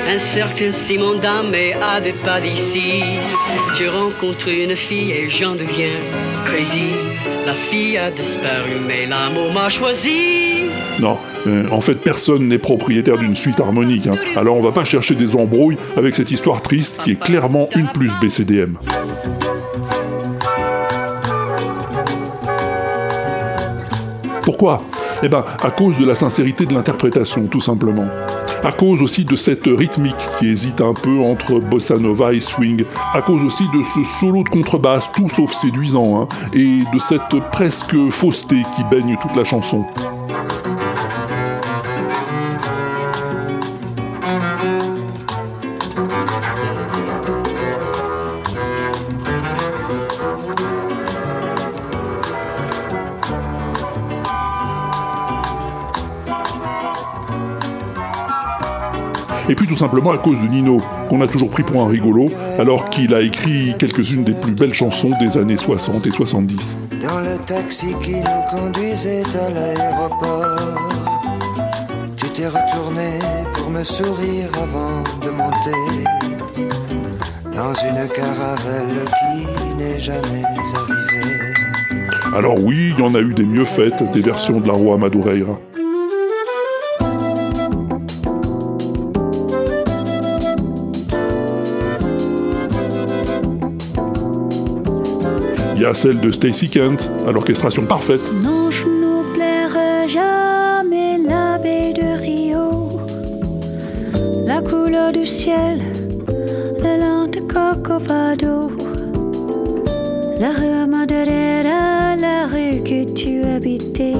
Un 0.08 0.18
certain 0.18 0.72
Simon 0.72 1.16
Dame 1.22 1.54
est 1.54 1.74
à 1.74 2.00
des 2.00 2.12
pas 2.12 2.40
d'ici. 2.40 3.02
Je 3.78 3.84
rencontre 3.86 4.48
une 4.48 4.74
fille 4.74 5.12
et 5.12 5.30
j'en 5.30 5.52
deviens 5.52 5.96
crazy. 6.44 6.90
La 7.46 7.54
fille 7.54 7.98
a 7.98 8.10
disparu, 8.10 8.80
mais 8.86 9.06
l'amour 9.06 9.52
m'a 9.52 9.68
choisi. 9.68 10.62
Non, 11.00 11.18
euh, 11.46 11.68
en 11.70 11.80
fait, 11.80 11.96
personne 11.96 12.48
n'est 12.48 12.58
propriétaire 12.58 13.18
d'une 13.18 13.34
suite 13.34 13.60
harmonique, 13.60 14.06
hein. 14.06 14.16
alors 14.36 14.56
on 14.56 14.62
va 14.62 14.72
pas 14.72 14.84
chercher 14.84 15.14
des 15.14 15.34
embrouilles 15.34 15.78
avec 15.96 16.14
cette 16.14 16.30
histoire 16.30 16.62
triste 16.62 17.00
qui 17.02 17.12
est 17.12 17.20
clairement 17.20 17.68
une 17.74 17.88
plus 17.88 18.10
BCDM. 18.20 18.76
Pourquoi 24.62 24.84
Eh 25.24 25.28
ben, 25.28 25.44
à 25.60 25.72
cause 25.72 25.98
de 25.98 26.06
la 26.06 26.14
sincérité 26.14 26.66
de 26.66 26.72
l'interprétation, 26.72 27.48
tout 27.48 27.60
simplement. 27.60 28.06
À 28.62 28.70
cause 28.70 29.02
aussi 29.02 29.24
de 29.24 29.34
cette 29.34 29.64
rythmique 29.66 30.14
qui 30.38 30.46
hésite 30.46 30.80
un 30.80 30.94
peu 30.94 31.18
entre 31.18 31.58
bossa 31.58 31.96
nova 31.96 32.32
et 32.32 32.38
swing. 32.38 32.84
À 33.12 33.22
cause 33.22 33.42
aussi 33.42 33.64
de 33.76 33.82
ce 33.82 34.04
solo 34.04 34.44
de 34.44 34.48
contrebasse, 34.50 35.10
tout 35.16 35.28
sauf 35.28 35.52
séduisant, 35.52 36.22
hein, 36.22 36.28
et 36.54 36.84
de 36.94 36.98
cette 37.00 37.40
presque 37.50 37.96
fausseté 38.10 38.54
qui 38.76 38.84
baigne 38.84 39.18
toute 39.20 39.34
la 39.34 39.42
chanson. 39.42 39.84
Tout 59.72 59.78
simplement 59.78 60.10
à 60.10 60.18
cause 60.18 60.38
de 60.38 60.48
Nino, 60.48 60.82
qu'on 61.08 61.22
a 61.22 61.26
toujours 61.26 61.48
pris 61.48 61.62
pour 61.62 61.80
un 61.80 61.88
rigolo, 61.88 62.28
alors 62.58 62.90
qu'il 62.90 63.14
a 63.14 63.22
écrit 63.22 63.74
quelques-unes 63.78 64.22
des 64.22 64.34
plus 64.34 64.52
belles 64.52 64.74
chansons 64.74 65.12
des 65.18 65.38
années 65.38 65.56
60 65.56 66.06
et 66.06 66.10
70. 66.10 66.76
Dans 67.02 67.20
le 67.20 67.38
taxi 67.46 67.86
qui 68.04 68.16
nous 68.16 68.42
conduisait 68.50 69.22
à 69.34 69.48
l'aéroport, 69.48 70.78
tu 72.18 72.26
t'es 72.34 72.48
retourné 72.48 73.18
pour 73.54 73.70
me 73.70 73.82
sourire 73.82 74.50
avant 74.62 75.02
de 75.22 75.30
monter 75.30 76.04
dans 77.54 77.72
une 77.72 78.08
caravelle 78.10 79.06
qui 79.20 79.78
n'est 79.78 80.00
jamais 80.00 80.42
arrivée. 80.74 82.36
Alors 82.36 82.62
oui, 82.62 82.92
il 82.94 83.02
y 83.02 83.02
en 83.02 83.14
a 83.14 83.20
eu 83.20 83.32
des 83.32 83.46
mieux 83.46 83.64
faites, 83.64 84.02
des 84.12 84.20
versions 84.20 84.60
de 84.60 84.68
la 84.68 84.74
Roi 84.74 84.98
Madureira. 84.98 85.58
Y 95.92 95.94
a 95.94 95.94
celle 95.94 96.20
de 96.20 96.30
Stacy 96.30 96.70
Kent, 96.70 97.10
à 97.28 97.32
l'orchestration 97.32 97.84
parfaite. 97.84 98.22
Non, 98.42 98.70
je 98.70 98.84
n'oublierai 98.84 100.08
jamais 100.08 101.18
la 101.18 101.58
baie 101.58 101.92
de 101.92 102.18
Rio, 102.18 102.98
la 104.46 104.62
couleur 104.62 105.12
du 105.12 105.26
ciel, 105.26 105.82
l'élan 106.82 107.26
de 107.26 107.40
Corcovado, 107.40 108.70
la 110.40 110.50
rue 110.52 110.86
Madeira, 110.88 112.16
la 112.16 112.46
rue 112.46 112.82
que 112.82 113.04
tu 113.12 113.44
habitais. 113.44 114.14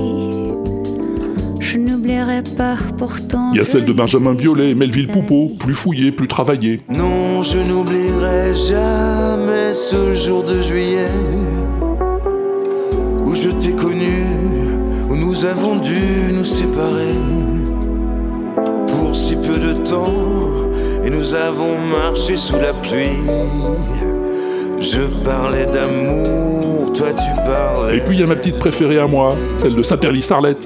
Je 1.58 1.78
n'oublierai 1.78 2.42
pas 2.54 2.76
pourtant. 2.98 3.52
Il 3.54 3.58
y 3.58 3.60
a 3.60 3.64
celle 3.64 3.86
de 3.86 3.94
Benjamin 3.94 4.34
Biolay, 4.34 4.74
Melville 4.74 5.08
Poupeau, 5.08 5.52
plus 5.58 5.74
fouillé, 5.74 6.12
plus 6.12 6.28
travaillé. 6.28 6.82
Non, 6.90 7.42
je 7.42 7.58
n'oublierai 7.60 8.54
jamais 8.54 9.72
ce 9.72 10.14
jour 10.14 10.42
de 10.42 10.60
juillet 10.60 11.08
je 13.42 13.48
t'ai 13.48 13.72
connu, 13.72 14.24
où 15.10 15.16
nous 15.16 15.44
avons 15.44 15.74
dû 15.76 16.32
nous 16.32 16.44
séparer 16.44 17.16
pour 18.86 19.16
si 19.16 19.34
peu 19.34 19.58
de 19.58 19.72
temps 19.82 20.12
et 21.04 21.10
nous 21.10 21.34
avons 21.34 21.76
marché 21.76 22.36
sous 22.36 22.60
la 22.60 22.72
pluie. 22.72 23.18
Je 24.78 25.02
parlais 25.24 25.66
d'amour, 25.66 26.92
toi 26.92 27.08
tu 27.14 27.42
parlais. 27.44 27.96
Et 27.96 28.00
puis 28.00 28.16
il 28.16 28.20
y 28.20 28.22
a 28.22 28.28
ma 28.28 28.36
petite 28.36 28.60
préférée 28.60 29.00
à 29.00 29.08
moi, 29.08 29.34
celle 29.56 29.74
de 29.74 29.82
Saperly 29.82 30.22
Starlet. 30.22 30.56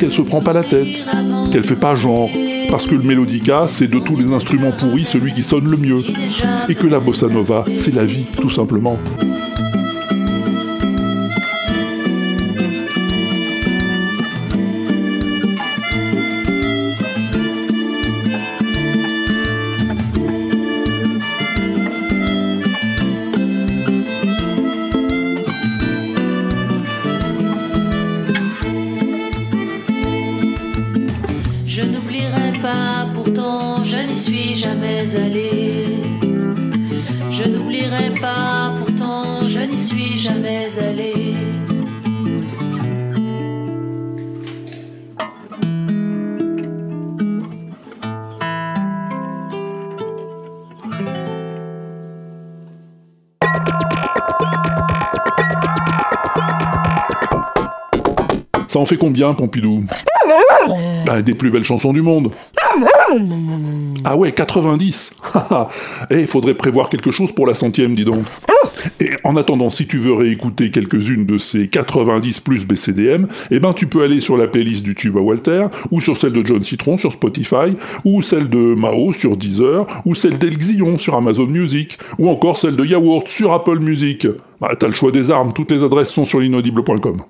Qu'elle 0.00 0.10
se 0.10 0.22
prend 0.22 0.40
pas 0.40 0.54
la 0.54 0.64
tête, 0.64 1.06
qu'elle 1.52 1.62
fait 1.62 1.76
pas 1.76 1.94
genre. 1.94 2.30
Parce 2.70 2.86
que 2.86 2.94
le 2.94 3.02
mélodica, 3.02 3.66
c'est 3.68 3.88
de 3.88 3.98
tous 3.98 4.16
les 4.16 4.32
instruments 4.32 4.72
pourris 4.72 5.04
celui 5.04 5.32
qui 5.32 5.42
sonne 5.42 5.68
le 5.68 5.76
mieux. 5.76 6.02
Et 6.68 6.74
que 6.74 6.86
la 6.86 7.00
bossa 7.00 7.28
nova, 7.28 7.64
c'est 7.74 7.94
la 7.94 8.04
vie, 8.04 8.24
tout 8.40 8.50
simplement. 8.50 8.96
Pompidou 59.34 59.84
Bah, 61.06 61.22
Des 61.22 61.34
plus 61.34 61.50
belles 61.50 61.64
chansons 61.64 61.92
du 61.92 62.02
monde. 62.02 62.30
Ah 64.04 64.16
ouais, 64.16 64.32
90 64.32 65.12
Eh, 66.10 66.20
il 66.20 66.26
faudrait 66.26 66.54
prévoir 66.54 66.88
quelque 66.88 67.10
chose 67.10 67.32
pour 67.32 67.46
la 67.46 67.54
centième, 67.54 67.94
dis 67.94 68.04
donc. 68.04 68.24
Et 69.00 69.10
en 69.24 69.36
attendant, 69.36 69.70
si 69.70 69.86
tu 69.86 69.98
veux 69.98 70.14
réécouter 70.14 70.70
quelques-unes 70.70 71.26
de 71.26 71.38
ces 71.38 71.68
90 71.68 72.40
plus 72.40 72.66
BCDM, 72.66 73.26
eh 73.50 73.60
ben 73.60 73.72
tu 73.72 73.86
peux 73.86 74.02
aller 74.02 74.20
sur 74.20 74.36
la 74.36 74.46
playlist 74.46 74.84
du 74.84 74.94
tube 74.94 75.16
à 75.16 75.20
Walter, 75.20 75.66
ou 75.90 76.00
sur 76.00 76.16
celle 76.16 76.32
de 76.32 76.46
John 76.46 76.62
Citron 76.62 76.96
sur 76.96 77.12
Spotify, 77.12 77.74
ou 78.04 78.22
celle 78.22 78.48
de 78.48 78.74
Mao 78.74 79.12
sur 79.12 79.36
Deezer, 79.36 79.86
ou 80.04 80.14
celle 80.14 80.38
d'Elxion 80.38 80.96
sur 80.98 81.16
Amazon 81.16 81.46
Music, 81.46 81.98
ou 82.18 82.28
encore 82.28 82.56
celle 82.56 82.76
de 82.76 82.84
Yaourt 82.84 83.26
sur 83.28 83.52
Apple 83.52 83.80
Music. 83.80 84.26
Bah, 84.60 84.74
t'as 84.78 84.86
le 84.88 84.94
choix 84.94 85.10
des 85.10 85.30
armes, 85.30 85.52
toutes 85.52 85.72
les 85.72 85.82
adresses 85.82 86.10
sont 86.10 86.24
sur 86.24 86.40
l'inaudible.com. 86.40 87.22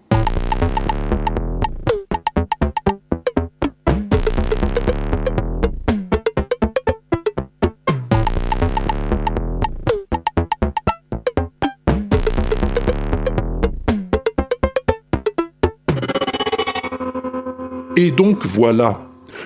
Et 18.02 18.10
donc 18.10 18.46
voilà, 18.46 18.98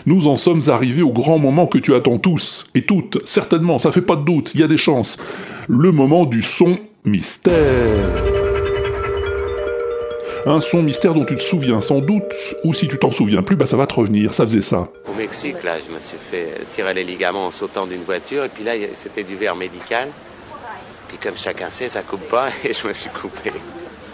nous 0.07 0.29
en 0.29 0.37
sommes 0.37 0.63
arrivés 0.69 1.03
au 1.03 1.11
grand 1.11 1.41
moment 1.41 1.67
que 1.67 1.79
tu 1.79 1.93
attends 1.93 2.19
tous, 2.19 2.63
et 2.77 2.83
toutes, 2.83 3.19
certainement, 3.27 3.81
ça 3.81 3.91
fait 3.91 4.01
pas 4.01 4.15
de 4.15 4.25
doute, 4.25 4.55
il 4.55 4.61
y 4.61 4.63
a 4.63 4.69
des 4.69 4.79
chances. 4.79 5.17
Le 5.67 5.91
moment 5.91 6.25
du 6.25 6.41
son 6.41 6.79
mystère. 7.05 7.53
Un 10.47 10.61
son 10.61 10.85
mystère 10.85 11.15
dont 11.15 11.25
tu 11.25 11.35
te 11.35 11.43
souviens 11.43 11.81
sans 11.81 11.99
doute, 11.99 12.33
ou 12.63 12.73
si 12.73 12.87
tu 12.87 12.97
t'en 12.97 13.11
souviens 13.11 13.43
plus, 13.43 13.57
bah 13.57 13.67
ça 13.67 13.77
va 13.77 13.89
te 13.89 13.95
revenir, 13.95 14.33
ça 14.33 14.47
faisait 14.47 14.63
ça. 14.63 14.87
Au 15.11 15.15
Mexique, 15.15 15.61
là, 15.65 15.79
je 15.85 15.93
me 15.93 15.99
suis 15.99 16.19
fait 16.31 16.61
tirer 16.71 16.95
les 16.95 17.03
ligaments 17.03 17.49
en 17.49 17.51
sautant 17.51 17.89
d'une 17.89 18.05
voiture, 18.05 18.45
et 18.45 18.49
puis 18.51 18.63
là, 18.63 18.75
c'était 18.95 19.25
du 19.25 19.35
verre 19.35 19.57
médical. 19.57 20.11
Puis 21.09 21.19
comme 21.21 21.37
chacun 21.37 21.73
sait, 21.73 21.89
ça 21.89 22.03
coupe 22.03 22.29
pas, 22.29 22.51
et 22.65 22.73
je 22.73 22.87
me 22.87 22.93
suis 22.93 23.11
coupé. 23.11 23.51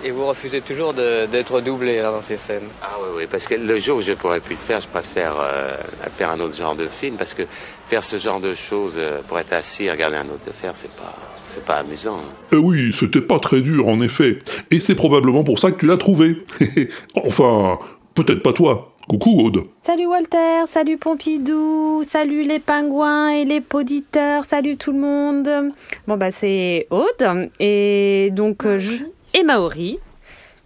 Et 0.02 0.12
vous 0.12 0.26
refusez 0.26 0.62
toujours 0.62 0.94
d'être 0.94 1.60
doublé 1.60 1.96
là, 1.96 2.10
dans 2.10 2.22
ces 2.22 2.38
scènes 2.38 2.68
Ah 2.80 2.96
oui, 3.02 3.08
oui, 3.18 3.24
parce 3.30 3.46
que 3.46 3.54
le 3.54 3.78
jour 3.78 3.98
où 3.98 4.00
je 4.00 4.12
pourrais 4.12 4.40
plus 4.40 4.54
le 4.54 4.60
faire, 4.60 4.80
je 4.80 4.88
préfère 4.88 5.34
euh, 5.38 5.76
faire 6.16 6.30
un 6.30 6.40
autre 6.40 6.56
genre 6.56 6.74
de 6.74 6.88
film, 6.88 7.16
parce 7.18 7.34
que 7.34 7.42
faire 7.88 8.02
ce 8.02 8.16
genre 8.16 8.40
de 8.40 8.54
choses 8.54 8.94
euh, 8.96 9.20
pour 9.28 9.38
être 9.38 9.52
assis 9.52 9.84
et 9.84 9.90
regarder 9.90 10.16
un 10.16 10.28
autre 10.28 10.42
le 10.46 10.52
faire, 10.52 10.72
c'est 10.74 10.90
pas, 10.92 11.14
c'est 11.44 11.64
pas 11.64 11.74
amusant. 11.74 12.22
Eh 12.52 12.56
oui, 12.56 12.94
c'était 12.94 13.20
pas 13.20 13.38
très 13.38 13.60
dur 13.60 13.88
en 13.88 14.00
effet, 14.00 14.38
et 14.70 14.80
c'est 14.80 14.94
probablement 14.94 15.44
pour 15.44 15.58
ça 15.58 15.70
que 15.70 15.78
tu 15.78 15.86
l'as 15.86 15.98
trouvé. 15.98 16.38
enfin, 17.16 17.78
peut-être 18.14 18.42
pas 18.42 18.54
toi. 18.54 18.86
Coucou 19.08 19.40
Aude. 19.40 19.64
Salut 19.82 20.06
Walter, 20.06 20.66
salut 20.66 20.96
Pompidou, 20.96 22.02
salut 22.04 22.44
les 22.44 22.60
pingouins 22.60 23.30
et 23.30 23.44
les 23.44 23.60
poditeurs, 23.60 24.44
salut 24.44 24.76
tout 24.76 24.92
le 24.92 25.00
monde. 25.00 25.72
Bon 26.06 26.16
bah 26.16 26.30
c'est 26.30 26.86
Aude 26.90 27.50
et 27.58 28.30
donc 28.30 28.64
euh, 28.64 28.78
je 28.78 28.92
et 29.34 29.42
Maori. 29.42 29.98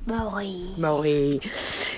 Maori. 0.07 0.67
Maori. 0.77 1.41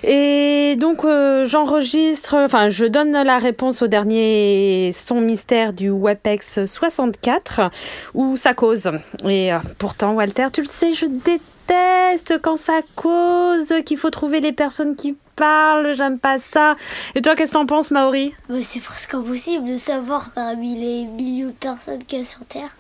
Et 0.05 0.77
donc 0.79 1.05
euh, 1.05 1.45
j'enregistre, 1.45 2.37
enfin 2.37 2.69
je 2.69 2.87
donne 2.87 3.11
la 3.11 3.39
réponse 3.39 3.83
au 3.83 3.89
dernier 3.89 4.93
son 4.95 5.21
mystère 5.21 5.73
du 5.73 5.91
WebEx 5.91 6.64
64 6.67 7.71
où 8.14 8.37
ça 8.37 8.55
cause. 8.55 8.91
Et 9.25 9.53
euh, 9.53 9.59
pourtant 9.79 10.14
Walter, 10.14 10.47
tu 10.53 10.61
le 10.62 10.69
sais, 10.69 10.93
je 10.93 11.07
déteste 11.07 12.41
quand 12.41 12.57
ça 12.57 12.81
cause, 12.95 13.75
qu'il 13.85 13.97
faut 13.97 14.11
trouver 14.11 14.41
les 14.41 14.53
personnes 14.53 14.95
qui 14.95 15.17
parlent, 15.37 15.93
j'aime 15.95 16.18
pas 16.18 16.39
ça. 16.39 16.74
Et 17.14 17.22
toi 17.22 17.37
qu'est-ce 17.37 17.53
que 17.53 17.57
t'en 17.59 17.66
penses 17.66 17.91
Maori? 17.91 18.34
C'est 18.62 18.80
presque 18.82 19.14
impossible 19.14 19.68
de 19.68 19.76
savoir 19.76 20.30
parmi 20.34 20.74
les 20.78 21.05
millions 21.07 21.49
de 21.49 21.53
personnes 21.53 22.03
qu'il 22.05 22.18
y 22.18 22.22
a 22.22 22.24
sur 22.24 22.45
Terre. 22.47 22.70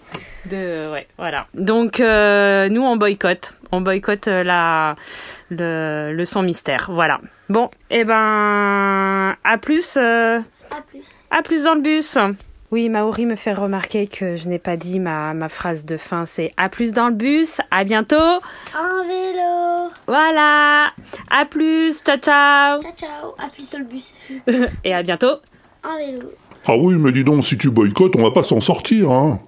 De, 0.46 0.90
ouais, 0.92 1.06
voilà. 1.18 1.46
Donc, 1.54 2.00
euh, 2.00 2.68
nous, 2.68 2.82
on 2.82 2.96
boycotte. 2.96 3.54
On 3.72 3.80
boycotte 3.80 4.28
euh, 4.28 4.42
la, 4.44 4.94
le, 5.50 6.12
le 6.14 6.24
son 6.24 6.42
mystère. 6.42 6.88
Voilà. 6.92 7.20
Bon, 7.48 7.68
et 7.90 8.04
ben, 8.04 9.36
à 9.44 9.58
plus. 9.58 9.96
euh, 9.96 10.38
À 10.70 10.80
plus. 10.82 11.04
à 11.30 11.42
plus 11.42 11.62
dans 11.64 11.74
le 11.74 11.80
bus. 11.80 12.16
Oui, 12.72 12.88
Maori 12.88 13.26
me 13.26 13.36
fait 13.36 13.52
remarquer 13.52 14.08
que 14.08 14.34
je 14.34 14.48
n'ai 14.48 14.58
pas 14.58 14.76
dit 14.76 14.98
ma, 14.98 15.34
ma 15.34 15.48
phrase 15.48 15.84
de 15.84 15.96
fin. 15.96 16.26
C'est 16.26 16.50
à 16.56 16.68
plus 16.68 16.92
dans 16.92 17.08
le 17.08 17.14
bus. 17.14 17.60
À 17.70 17.84
bientôt. 17.84 18.16
En 18.16 19.06
vélo. 19.06 19.92
Voilà. 20.08 20.90
À 21.30 21.44
plus. 21.44 22.02
Ciao, 22.02 22.18
ciao. 22.18 22.80
Ciao, 22.80 22.92
ciao. 22.96 23.34
À 23.38 23.48
plus 23.48 23.70
dans 23.70 23.78
le 23.78 23.84
bus. 23.84 24.14
Et 24.84 24.92
à 24.92 25.02
bientôt. 25.02 25.36
En 25.84 25.96
vélo. 25.96 26.32
Ah 26.66 26.76
oui, 26.76 26.96
mais 26.96 27.12
dis 27.12 27.22
donc, 27.22 27.44
si 27.44 27.56
tu 27.56 27.70
boycottes, 27.70 28.16
on 28.16 28.22
va 28.24 28.32
pas 28.32 28.42
s'en 28.42 28.60
sortir, 28.60 29.12
hein. 29.12 29.38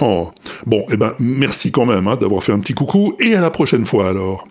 Oh. 0.00 0.30
Bon, 0.66 0.86
eh 0.92 0.96
ben, 0.96 1.14
merci 1.18 1.72
quand 1.72 1.86
même 1.86 2.06
hein, 2.06 2.16
d'avoir 2.16 2.44
fait 2.44 2.52
un 2.52 2.60
petit 2.60 2.74
coucou, 2.74 3.16
et 3.18 3.34
à 3.34 3.40
la 3.40 3.50
prochaine 3.50 3.84
fois 3.84 4.08
alors. 4.08 4.46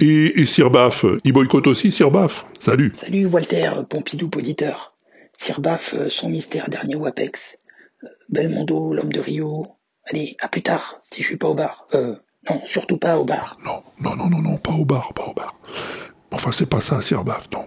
Et, 0.00 0.40
et 0.40 0.46
Sir 0.46 0.70
Baff, 0.70 1.04
il 1.24 1.32
boycotte 1.32 1.68
aussi, 1.68 1.92
Sir 1.92 2.10
Baff 2.10 2.46
Salut 2.58 2.92
Salut 2.96 3.26
Walter, 3.26 3.70
Pompidou 3.88 4.28
auditeur. 4.36 4.89
Sirbaf, 5.44 5.94
euh, 5.94 6.10
son 6.10 6.28
mystère 6.28 6.68
dernier 6.68 6.96
WAPEX. 6.96 7.60
Euh, 8.04 8.08
Belmondo, 8.28 8.92
l'homme 8.92 9.10
de 9.10 9.20
Rio. 9.20 9.66
Allez, 10.04 10.36
à 10.38 10.48
plus 10.48 10.60
tard, 10.60 10.98
si 11.02 11.22
je 11.22 11.28
suis 11.28 11.38
pas 11.38 11.48
au 11.48 11.54
bar. 11.54 11.86
Euh, 11.94 12.14
Non, 12.48 12.60
surtout 12.66 12.98
pas 12.98 13.18
au 13.18 13.24
bar. 13.24 13.56
Non, 13.64 13.82
non, 14.00 14.16
non, 14.16 14.28
non, 14.28 14.42
non, 14.42 14.56
pas 14.58 14.72
au 14.72 14.84
bar, 14.84 15.14
pas 15.14 15.24
au 15.24 15.32
bar. 15.32 15.54
Enfin, 16.30 16.52
c'est 16.52 16.68
pas 16.68 16.82
ça, 16.82 17.00
Sir 17.00 17.24
Baf, 17.24 17.48
non. 17.52 17.66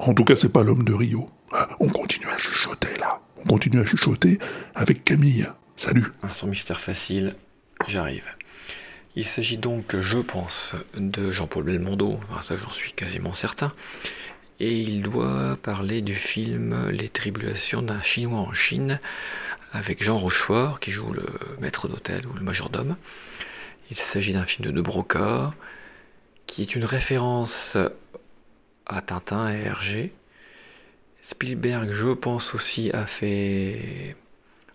En 0.00 0.12
tout 0.12 0.24
cas, 0.24 0.34
c'est 0.34 0.52
pas 0.52 0.64
l'homme 0.64 0.84
de 0.84 0.92
Rio. 0.92 1.28
Ah, 1.52 1.68
On 1.78 1.88
continue 1.88 2.26
à 2.26 2.36
chuchoter, 2.36 2.94
là. 2.98 3.20
On 3.38 3.44
continue 3.44 3.80
à 3.80 3.84
chuchoter 3.84 4.38
avec 4.74 5.04
Camille. 5.04 5.46
Salut. 5.76 6.06
Son 6.32 6.48
mystère 6.48 6.80
facile, 6.80 7.36
j'arrive. 7.86 8.24
Il 9.14 9.26
s'agit 9.26 9.56
donc, 9.56 10.00
je 10.00 10.18
pense, 10.18 10.74
de 10.96 11.30
Jean-Paul 11.30 11.64
Belmondo, 11.64 12.18
enfin, 12.30 12.42
ça 12.42 12.56
j'en 12.56 12.70
suis 12.72 12.92
quasiment 12.92 13.34
certain. 13.34 13.72
Et 14.60 14.78
il 14.80 15.02
doit 15.02 15.56
parler 15.62 16.02
du 16.02 16.14
film 16.14 16.90
Les 16.90 17.08
tribulations 17.08 17.82
d'un 17.82 18.02
Chinois 18.02 18.40
en 18.40 18.52
Chine, 18.52 19.00
avec 19.72 20.02
Jean 20.02 20.18
Rochefort, 20.18 20.78
qui 20.80 20.90
joue 20.92 21.12
le 21.12 21.26
maître 21.60 21.88
d'hôtel 21.88 22.26
ou 22.26 22.32
le 22.34 22.42
majordome. 22.42 22.96
Il 23.90 23.96
s'agit 23.96 24.32
d'un 24.32 24.44
film 24.44 24.66
de 24.66 24.70
De 24.70 24.80
Broca, 24.80 25.52
qui 26.46 26.62
est 26.62 26.74
une 26.74 26.84
référence 26.84 27.76
à 28.86 29.02
Tintin 29.02 29.52
et 29.52 29.62
Hergé. 29.62 30.12
Spielberg, 31.22 31.90
je 31.92 32.12
pense 32.12 32.54
aussi, 32.54 32.90
a 32.92 33.06
fait 33.06 34.16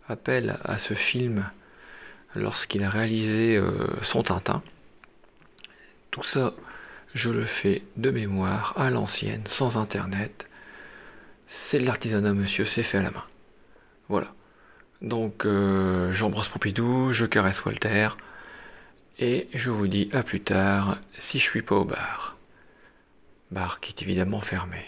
appel 0.08 0.58
à 0.64 0.78
ce 0.78 0.94
film 0.94 1.50
lorsqu'il 2.36 2.84
a 2.84 2.90
réalisé 2.90 3.58
euh, 3.58 3.88
son 4.02 4.24
Tintin. 4.24 4.62
Tout 6.12 6.24
ça, 6.24 6.54
je 7.18 7.32
le 7.32 7.46
fais 7.46 7.84
de 7.98 8.12
mémoire, 8.12 8.74
à 8.78 8.92
l'ancienne, 8.92 9.42
sans 9.48 9.78
internet. 9.78 10.48
C'est 11.48 11.80
de 11.80 11.86
l'artisanat, 11.86 12.34
monsieur, 12.34 12.64
c'est 12.64 12.84
fait 12.84 13.00
à 13.00 13.02
la 13.02 13.12
main. 13.12 13.24
Voilà. 14.08 14.34
Donc, 15.02 15.46
euh, 15.46 16.14
j'embrasse 16.14 16.50
Pompidou, 16.50 17.14
je 17.14 17.26
caresse 17.26 17.66
Walter, 17.66 18.10
et 19.18 19.50
je 19.54 19.72
vous 19.72 19.88
dis 19.88 20.10
à 20.14 20.22
plus 20.22 20.42
tard 20.42 21.00
si 21.18 21.40
je 21.40 21.44
suis 21.44 21.64
pas 21.64 21.76
au 21.76 21.86
bar. 21.86 22.36
Bar 23.50 23.80
qui 23.80 23.94
est 23.94 24.04
évidemment 24.04 24.42
fermé. 24.42 24.86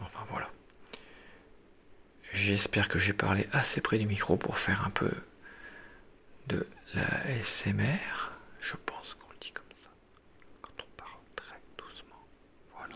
Enfin 0.00 0.24
voilà. 0.28 0.50
J'espère 2.34 2.88
que 2.88 2.98
j'ai 2.98 3.14
parlé 3.14 3.48
assez 3.52 3.80
près 3.80 3.98
du 3.98 4.06
micro 4.06 4.36
pour 4.36 4.58
faire 4.58 4.84
un 4.86 4.90
peu 4.90 5.10
de 6.48 6.66
la 6.94 7.42
SMR. 7.42 8.32
Je 8.60 8.74
pense 8.84 9.14
qu'on 9.14 9.30
le 9.30 9.38
dit 9.40 9.52
comme 9.52 9.64
ça. 9.82 9.90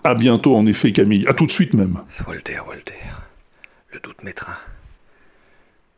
À 0.07 0.15
bientôt, 0.15 0.55
en 0.55 0.67
effet, 0.67 0.93
Camille. 0.93 1.27
À 1.27 1.33
tout 1.33 1.47
de 1.47 1.51
suite, 1.51 1.73
même. 1.73 2.05
Walter, 2.27 2.61
Walter. 2.61 2.93
Le 3.89 4.01
doute 4.01 4.23
m'étreint. 4.23 4.59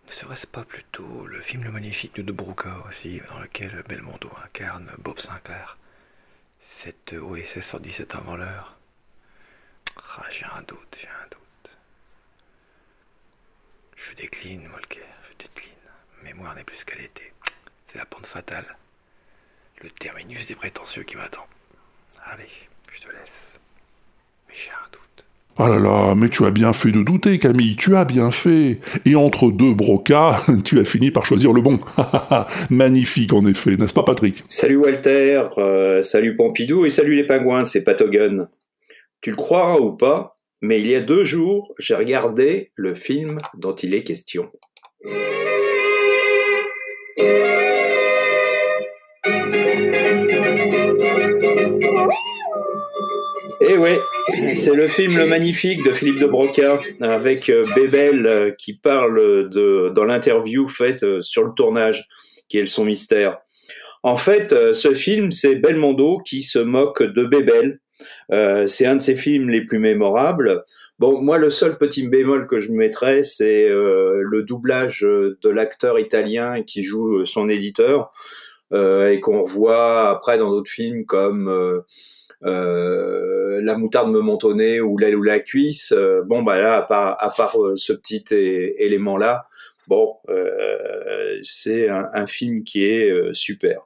Ne 0.07 0.13
serait-ce 0.13 0.47
pas 0.47 0.63
plutôt 0.65 1.27
le 1.27 1.41
film 1.41 1.65
Le 1.65 1.73
Magnifique 1.73 2.15
de 2.15 2.23
De 2.23 2.31
Broca 2.31 2.85
aussi, 2.89 3.21
dans 3.29 3.41
lequel 3.41 3.83
Belmondo 3.89 4.31
incarne 4.45 4.93
Bob 4.99 5.19
Sinclair? 5.19 5.77
Cette, 6.61 7.17
oui, 7.21 7.43
c'est 7.45 7.61
117 7.61 8.15
avant 8.15 8.37
l'heure. 8.37 8.77
Ah, 9.97 10.23
j'ai 10.31 10.45
un 10.45 10.63
doute, 10.63 10.99
j'ai 11.01 11.09
un 11.09 11.29
doute. 11.29 11.77
Je 13.97 14.15
décline, 14.15 14.69
Walker, 14.73 15.01
je 15.29 15.45
décline. 15.45 15.73
Mémoire 16.23 16.55
n'est 16.55 16.63
plus 16.63 16.77
ce 16.77 16.85
qu'elle 16.85 17.01
était. 17.01 17.33
C'est 17.89 17.99
la 17.99 18.07
pente 18.07 18.27
fatale. 18.27 18.77
Le 19.83 19.91
terminus 19.91 20.47
des 20.47 20.55
prétentieux 20.55 21.03
qui 21.03 21.17
m'attend. 21.17 21.49
Allez, 22.25 22.49
je 22.93 23.01
te 23.01 23.09
laisse. 23.09 23.51
J'ai 24.57 24.71
un 24.71 24.89
doute. 24.91 25.25
Ah 25.59 25.69
là 25.69 25.79
là, 25.79 26.15
mais 26.15 26.31
tu 26.31 26.47
as 26.47 26.51
bien 26.51 26.73
fait 26.73 26.91
de 26.91 27.03
douter, 27.03 27.39
Camille, 27.39 27.77
tu 27.77 27.95
as 27.95 28.07
bien 28.07 28.31
fait. 28.31 28.81
Et 29.05 29.15
entre 29.15 29.51
deux 29.51 29.75
brocas, 29.75 30.41
tu 30.65 30.81
as 30.81 30.85
fini 30.85 31.11
par 31.11 31.27
choisir 31.27 31.53
le 31.53 31.61
bon. 31.61 31.79
Magnifique, 32.71 33.35
en 33.35 33.45
effet, 33.45 33.77
n'est-ce 33.77 33.93
pas, 33.93 34.03
Patrick? 34.03 34.45
Salut 34.49 34.77
Walter, 34.77 35.43
euh, 35.59 36.01
salut 36.01 36.35
Pompidou 36.35 36.87
et 36.87 36.91
salut 36.91 37.15
les 37.15 37.27
pingouins, 37.27 37.65
c'est 37.65 37.85
Patogun. 37.85 38.49
Tu 39.21 39.31
le 39.31 39.37
croiras 39.37 39.79
ou 39.79 39.93
pas, 39.93 40.37
mais 40.63 40.81
il 40.81 40.87
y 40.87 40.95
a 40.95 41.01
deux 41.01 41.25
jours, 41.25 41.75
j'ai 41.79 41.95
regardé 41.95 42.73
le 42.75 42.95
film 42.95 43.37
dont 43.59 43.75
il 43.75 43.93
est 43.93 44.05
question. 44.05 44.51
Eh 53.61 53.79
ouais, 53.79 53.99
c'est 54.55 54.75
le 54.75 54.87
film 54.87 55.17
Le 55.17 55.27
Magnifique 55.27 55.83
de 55.83 55.93
Philippe 55.93 56.19
de 56.19 56.27
Broca 56.27 56.79
avec 57.01 57.49
euh, 57.49 57.65
Bébel 57.75 58.27
euh, 58.27 58.51
qui 58.51 58.75
parle 58.75 59.49
de 59.49 59.91
dans 59.95 60.05
l'interview 60.05 60.69
faite 60.69 61.05
euh, 61.05 61.23
sur 61.23 61.43
le 61.43 61.53
tournage 61.55 62.07
qui 62.51 62.59
est 62.59 62.67
son 62.67 62.85
mystère. 62.85 63.39
En 64.03 64.17
fait, 64.17 64.55
ce 64.73 64.93
film 64.93 65.33
c'est 65.33 65.55
Belmondo 65.55 66.19
qui 66.19 66.43
se 66.43 66.59
moque 66.59 67.03
de 67.03 67.25
Bébel. 67.25 67.81
C'est 68.31 68.87
un 68.87 68.97
de 68.97 69.03
ses 69.03 69.17
films 69.17 69.49
les 69.49 69.65
plus 69.65 69.81
mémorables. 69.81 70.63
Bon, 71.01 71.21
moi 71.21 71.39
le 71.39 71.51
seul 71.51 71.77
petit 71.77 72.07
bémol 72.07 72.47
que 72.47 72.61
je 72.61 72.71
mettrais 72.71 73.25
c'est 73.25 73.67
le 73.69 74.43
doublage 74.43 75.01
de 75.01 75.49
l'acteur 75.49 75.99
italien 75.99 76.63
qui 76.63 76.85
joue 76.85 77.25
son 77.25 77.49
éditeur 77.49 78.13
et 78.73 79.19
qu'on 79.21 79.43
revoit 79.43 80.09
après 80.09 80.39
dans 80.39 80.51
d'autres 80.51 80.71
films 80.71 81.05
comme 81.05 81.83
euh, 82.45 83.61
La 83.62 83.76
moutarde 83.76 84.11
me 84.11 84.20
montonnait 84.20 84.80
ou 84.80 84.99
L'aile 84.99 85.16
ou 85.16 85.22
la 85.22 85.41
cuisse. 85.41 85.93
Euh, 85.97 86.22
bon, 86.24 86.43
bah 86.43 86.61
là, 86.61 86.76
à 86.76 87.30
part, 87.30 87.62
euh, 87.62 87.74
ce 87.76 87.93
petit 87.93 88.24
élément-là, 88.30 89.47
bon, 89.89 90.16
c'est 91.43 91.89
un, 91.89 92.09
un 92.12 92.26
film 92.26 92.64
qui 92.64 92.84
est 92.84 93.12
super. 93.32 93.80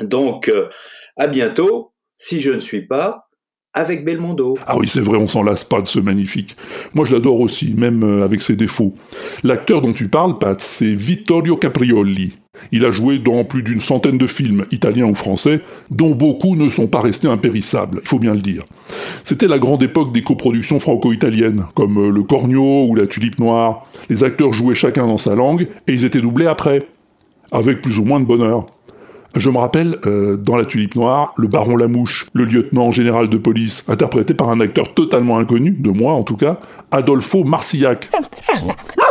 Donc, 0.00 0.50
à 1.16 1.26
bientôt, 1.26 1.92
si 2.16 2.40
je 2.40 2.50
ne 2.50 2.60
suis 2.60 2.86
pas 2.86 3.28
avec 3.72 4.04
Belmondo. 4.04 4.58
Ah 4.66 4.76
oui, 4.76 4.88
c'est 4.88 5.00
vrai, 5.00 5.18
on 5.18 5.28
s'en 5.28 5.42
lasse 5.42 5.62
pas 5.64 5.80
de 5.80 5.86
ce 5.86 6.00
magnifique. 6.00 6.56
Moi, 6.94 7.04
je 7.04 7.12
l'adore 7.12 7.40
aussi, 7.40 7.74
même 7.74 8.22
avec 8.22 8.40
ses 8.40 8.56
défauts. 8.56 8.94
L'acteur 9.44 9.80
dont 9.80 9.92
tu 9.92 10.08
parles, 10.08 10.38
Pat, 10.38 10.60
c'est 10.60 10.94
Vittorio 10.94 11.56
Caprioli. 11.56 12.36
Il 12.72 12.84
a 12.84 12.90
joué 12.90 13.18
dans 13.18 13.44
plus 13.44 13.62
d'une 13.62 13.80
centaine 13.80 14.18
de 14.18 14.26
films, 14.26 14.64
italiens 14.70 15.06
ou 15.06 15.14
français, 15.14 15.60
dont 15.90 16.10
beaucoup 16.10 16.56
ne 16.56 16.70
sont 16.70 16.86
pas 16.86 17.00
restés 17.00 17.28
impérissables, 17.28 18.00
il 18.02 18.08
faut 18.08 18.18
bien 18.18 18.34
le 18.34 18.40
dire. 18.40 18.64
C'était 19.24 19.48
la 19.48 19.58
grande 19.58 19.82
époque 19.82 20.12
des 20.12 20.22
coproductions 20.22 20.80
franco-italiennes, 20.80 21.64
comme 21.74 21.98
euh, 21.98 22.10
Le 22.10 22.22
Cornio 22.22 22.86
ou 22.86 22.94
La 22.94 23.06
Tulipe 23.06 23.38
Noire. 23.38 23.86
Les 24.08 24.24
acteurs 24.24 24.52
jouaient 24.52 24.74
chacun 24.74 25.06
dans 25.06 25.18
sa 25.18 25.34
langue, 25.34 25.68
et 25.86 25.92
ils 25.92 26.04
étaient 26.04 26.20
doublés 26.20 26.46
après, 26.46 26.86
avec 27.52 27.82
plus 27.82 27.98
ou 27.98 28.04
moins 28.04 28.20
de 28.20 28.26
bonheur. 28.26 28.66
Je 29.36 29.48
me 29.48 29.58
rappelle, 29.58 29.96
euh, 30.06 30.36
dans 30.36 30.56
La 30.56 30.64
Tulipe 30.64 30.96
Noire, 30.96 31.32
le 31.36 31.46
baron 31.46 31.76
Lamouche, 31.76 32.26
le 32.32 32.44
lieutenant 32.44 32.90
général 32.90 33.28
de 33.28 33.38
police, 33.38 33.84
interprété 33.88 34.34
par 34.34 34.50
un 34.50 34.58
acteur 34.60 34.92
totalement 34.94 35.38
inconnu, 35.38 35.70
de 35.70 35.90
moi 35.90 36.12
en 36.14 36.24
tout 36.24 36.36
cas, 36.36 36.58
Adolfo 36.90 37.44
Marcillac. 37.44 38.08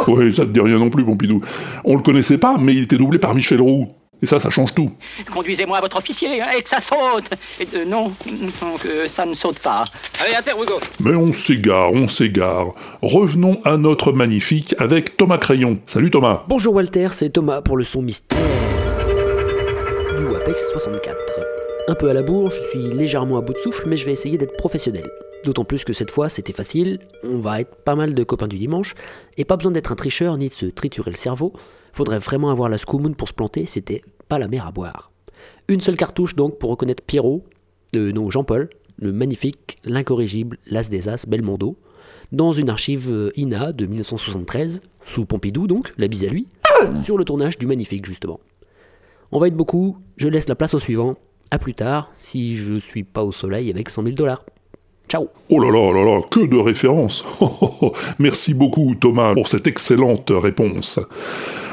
Oui, 0.07 0.34
ça 0.34 0.43
te 0.43 0.49
dit 0.49 0.59
rien 0.61 0.80
non 0.80 0.89
plus, 0.89 1.03
Pompidou. 1.05 1.39
On 1.84 1.95
le 1.95 2.01
connaissait 2.01 2.38
pas, 2.38 2.55
mais 2.59 2.74
il 2.74 2.84
était 2.84 2.97
doublé 2.97 3.20
par 3.20 3.36
Michel 3.36 3.61
Roux. 3.61 3.88
Et 4.22 4.26
ça, 4.26 4.39
ça 4.39 4.49
change 4.49 4.74
tout. 4.74 4.89
Conduisez-moi 5.32 5.78
à 5.78 5.82
votre 5.82 5.97
officier 5.97 6.41
hein, 6.41 6.47
et 6.57 6.61
que 6.63 6.70
ça 6.70 6.82
saute. 6.82 7.26
Et 7.59 7.65
de- 7.65 7.84
non, 7.86 8.11
non, 8.61 8.76
que 8.82 9.07
ça 9.07 9.26
ne 9.26 9.34
saute 9.34 9.59
pas. 9.59 9.84
Allez, 10.24 10.34
à 10.36 10.41
terre, 10.41 10.55
Hugo. 10.61 10.74
Mais 10.99 11.15
on 11.15 11.32
s'égare, 11.32 11.93
on 11.93 12.07
s'égare. 12.07 12.67
Revenons 13.01 13.59
à 13.65 13.78
notre 13.78 14.11
magnifique 14.11 14.74
avec 14.80 15.15
Thomas 15.15 15.38
Crayon. 15.38 15.78
Salut 15.86 16.09
Thomas. 16.11 16.43
Bonjour 16.47 16.74
Walter, 16.74 17.09
c'est 17.11 17.30
Thomas 17.30 17.61
pour 17.61 17.78
le 17.78 17.84
son 17.84 18.01
mystère 18.01 18.38
du 20.50 20.56
WAPEX 20.56 20.72
64. 20.72 21.16
Un 21.88 21.95
peu 21.95 22.10
à 22.10 22.14
la 22.14 22.24
bourre, 22.24 22.52
je 22.52 22.62
suis 22.70 22.89
légèrement 22.91 23.38
à 23.38 23.41
bout 23.41 23.54
de 23.54 23.58
souffle, 23.60 23.88
mais 23.88 23.97
je 23.97 24.06
vais 24.06 24.12
essayer 24.12 24.38
d'être 24.38 24.58
professionnel. 24.58 25.08
D'autant 25.43 25.64
plus 25.64 25.84
que 25.84 25.93
cette 25.93 26.12
fois, 26.12 26.28
c'était 26.28 26.54
facile, 26.54 27.00
on 27.24 27.39
va 27.39 27.62
être 27.62 27.76
pas 27.76 27.95
mal 27.95 28.14
de 28.14 28.24
copains 28.24 28.47
du 28.47 28.58
dimanche, 28.58 28.95
et 29.38 29.45
pas 29.45 29.58
besoin 29.58 29.72
d'être 29.72 29.91
un 29.91 29.95
tricheur 29.95 30.38
ni 30.38 30.50
de 30.50 30.54
se 30.54 30.66
triturer 30.66 31.12
le 31.12 31.18
cerveau. 31.18 31.54
Faudrait 31.93 32.20
vraiment 32.20 32.50
avoir 32.50 32.68
la 32.68 32.78
scoumoune 32.78 33.16
pour 33.16 33.28
se 33.28 33.34
planter, 33.34 33.66
c'était 33.66 34.02
pas 34.28 34.39
la 34.39 34.47
mer 34.47 34.66
à 34.66 34.72
boire. 34.72 35.12
Une 35.68 35.82
seule 35.82 35.97
cartouche 35.97 36.36
donc 36.36 36.58
pour 36.58 36.72
reconnaître 36.72 37.04
Pierrot, 37.04 37.43
euh, 37.95 38.12
non 38.12 38.30
Jean-Paul, 38.30 38.70
le 38.97 39.12
magnifique, 39.12 39.78
l'incorrigible, 39.84 40.58
l'as 40.66 40.89
des 40.89 41.10
as, 41.10 41.28
Belmondo, 41.28 41.78
dans 42.32 42.54
une 42.54 42.70
archive 42.70 43.12
euh, 43.12 43.32
INA 43.38 43.72
de 43.72 43.86
1973, 43.86 44.82
sous 45.06 45.26
Pompidou 45.26 45.68
donc, 45.68 45.93
la 45.97 46.08
bise 46.08 46.24
à 46.24 46.28
lui, 46.28 46.47
sur 47.04 47.18
le 47.18 47.26
tournage 47.26 47.58
du 47.58 47.68
magnifique 47.68 48.06
justement. 48.06 48.39
On 49.32 49.40
va 49.40 49.48
être 49.48 49.56
beaucoup, 49.56 49.98
je 50.18 50.28
laisse 50.28 50.50
la 50.50 50.56
place 50.56 50.74
au 50.74 50.80
suivant. 50.80 51.16
À 51.52 51.60
plus 51.60 51.76
tard, 51.76 52.12
si 52.16 52.58
je 52.58 52.80
suis 52.80 53.04
pas 53.04 53.24
au 53.24 53.32
soleil 53.32 53.70
avec 53.70 53.92
100 53.92 54.04
000 54.04 54.16
dollars. 54.16 54.44
Ciao 55.08 55.28
Oh 55.52 55.60
là 55.60 55.70
là 55.70 55.92
là 55.92 56.04
là, 56.04 56.22
que 56.30 56.48
de 56.48 56.58
références 56.58 57.24
Merci 58.20 58.54
beaucoup 58.56 58.96
Thomas 58.96 59.34
pour 59.34 59.48
cette 59.48 59.68
excellente 59.68 60.32
réponse. 60.32 61.00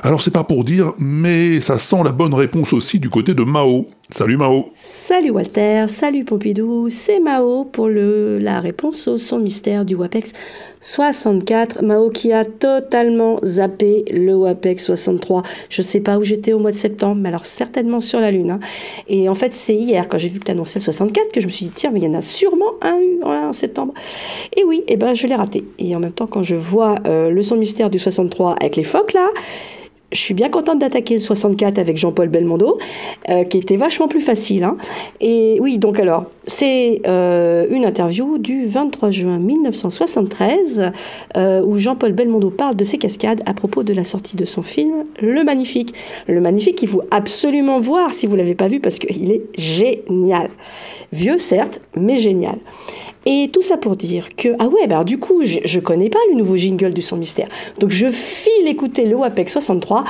Alors 0.03 0.21
c'est 0.21 0.31
pas 0.31 0.45
pour 0.45 0.63
dire, 0.63 0.93
mais 0.99 1.61
ça 1.61 1.79
sent 1.79 2.03
la 2.05 2.13
bonne 2.13 2.35
réponse 2.35 2.73
aussi 2.73 2.99
du 3.01 3.09
côté 3.11 3.35
de 3.35 3.43
Mao. 3.43 3.87
Salut 4.11 4.37
Mao. 4.37 4.67
Salut 4.75 5.31
Walter, 5.31 5.87
salut 5.89 6.25
Pompidou, 6.25 6.89
c'est 6.91 7.19
Mao 7.19 7.65
pour 7.65 7.89
la 7.89 8.61
réponse 8.61 9.09
au 9.09 9.19
son 9.19 9.39
mystère 9.41 9.85
du 9.85 9.97
WAPEX 9.97 10.33
64. 10.81 11.83
Mao 11.83 12.11
qui 12.11 12.33
a 12.33 12.45
totalement 12.45 13.41
zappé 13.45 14.05
le 14.13 14.35
WAPEX 14.37 14.85
63. 14.85 15.43
Je 15.71 15.83
sais 15.83 16.01
pas 16.01 16.19
où 16.19 16.23
j'étais 16.23 16.53
au 16.53 16.59
mois 16.61 16.71
de 16.71 16.77
septembre, 16.77 17.17
mais 17.21 17.31
alors 17.31 17.47
certainement 17.47 18.01
sur 18.01 18.21
la 18.21 18.31
Lune. 18.31 18.51
hein. 18.53 18.61
Et 19.09 19.29
en 19.29 19.35
fait, 19.35 19.55
c'est 19.55 19.75
hier, 19.75 20.07
quand 20.09 20.19
j'ai 20.19 20.29
vu 20.29 20.39
que 20.39 20.45
tu 20.45 20.51
annonçais 20.53 20.79
le 20.79 20.85
64, 20.85 21.33
que 21.33 21.41
je 21.41 21.47
me 21.47 21.51
suis 21.51 21.67
dit, 21.67 21.73
tiens, 21.75 21.91
mais 21.93 22.01
il 22.01 22.05
y 22.05 22.09
en 22.09 22.15
a 22.15 22.23
sûrement 22.23 22.73
un 22.83 22.97
en 23.27 23.53
septembre. 23.53 23.93
Et 24.57 24.63
oui, 24.65 24.85
et 24.87 24.97
ben, 24.97 25.15
je 25.15 25.27
l'ai 25.27 25.35
raté. 25.35 25.65
Et 25.79 25.97
en 25.97 26.01
même 26.01 26.13
temps, 26.13 26.27
quand 26.29 26.43
je 26.45 26.55
vois 26.55 26.97
euh, 27.07 27.31
le 27.31 27.43
son 27.43 27.57
mystère 27.57 27.91
du 27.91 27.99
63 27.99 28.53
avec 28.61 28.77
les 28.77 28.85
phoques 28.85 29.15
là, 29.15 29.27
je 30.17 30.23
suis 30.23 30.35
bien 30.35 30.49
contente 30.49 30.79
d'attaquer 30.81 31.15
le 31.15 31.21
64 31.21 31.79
avec 31.79 31.97
Jean-Paul 31.97 32.29
Belmondo, 32.29 32.79
euh, 33.29 33.45
qui 33.45 33.59
était 33.59 33.77
vachement 33.77 34.09
plus 34.09 34.21
facile. 34.21 34.65
hein. 34.65 34.77
Et 35.21 35.59
oui, 35.61 35.79
donc 35.79 36.01
alors, 36.01 36.25
c'est 36.47 37.03
euh, 37.07 37.67
une 37.71 37.85
interview 37.85 38.39
du 38.39 38.67
23 38.67 39.11
juin 39.11 39.39
1973 39.39 40.91
euh, 41.37 41.63
où 41.63 41.79
Jean-Paul 41.79 42.13
Belmondo 42.13 42.51
parle 42.51 42.77
de 42.77 42.85
ses 42.85 42.99
cascades 42.99 43.43
à 43.47 43.55
propos 43.55 43.83
de 43.83 43.93
la 43.93 44.05
sortie 44.05 44.37
de 44.37 44.45
son 44.45 44.63
film 44.63 45.05
Le 45.21 45.45
Magnifique. 45.45 45.95
Le 46.27 46.41
Magnifique 46.41 46.77
qu'il 46.77 46.89
faut 46.89 47.03
absolument 47.11 47.79
voir 47.79 48.15
si 48.15 48.27
vous 48.27 48.33
ne 48.33 48.39
l'avez 48.39 48.55
pas 48.55 48.69
vu 48.69 48.81
parce 48.81 48.99
qu'il 48.99 49.31
est 49.31 49.43
génial. 49.59 50.49
Vieux 51.13 51.39
certes, 51.39 51.81
mais 51.95 52.17
génial. 52.17 52.59
Et 53.27 53.51
tout 53.53 53.63
ça 53.63 53.77
pour 53.77 53.97
dire 53.97 54.37
que, 54.37 54.51
ah 54.59 54.69
ouais, 54.69 54.87
bah 54.87 55.05
du 55.05 55.19
coup, 55.19 55.43
je, 55.45 55.59
je 55.65 55.81
connais 55.81 56.09
pas 56.09 56.19
le 56.31 56.39
nouveau 56.39 56.57
jingle 56.57 56.95
du 56.95 57.03
son 57.03 57.17
mystère. 57.17 57.49
Donc 57.81 57.91
je 57.91 58.11
file 58.11 58.67
écouter 58.67 59.05
le 59.05 59.17
WAPEX 59.17 59.53
63. 59.53 60.05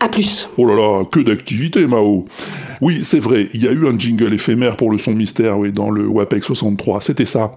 À 0.00 0.08
plus. 0.08 0.48
Oh 0.56 0.64
là 0.64 0.74
là, 0.74 1.04
que 1.04 1.20
d'activité 1.20 1.86
Mao. 1.86 2.24
Oui, 2.80 3.00
c'est 3.02 3.18
vrai, 3.18 3.48
il 3.52 3.62
y 3.62 3.68
a 3.68 3.72
eu 3.72 3.86
un 3.86 3.98
jingle 3.98 4.32
éphémère 4.32 4.76
pour 4.76 4.90
le 4.90 4.98
son 4.98 5.12
mystère, 5.12 5.58
oui, 5.58 5.72
dans 5.72 5.90
le 5.90 6.06
WAPEX 6.06 6.46
63, 6.46 7.00
c'était 7.00 7.26
ça. 7.26 7.52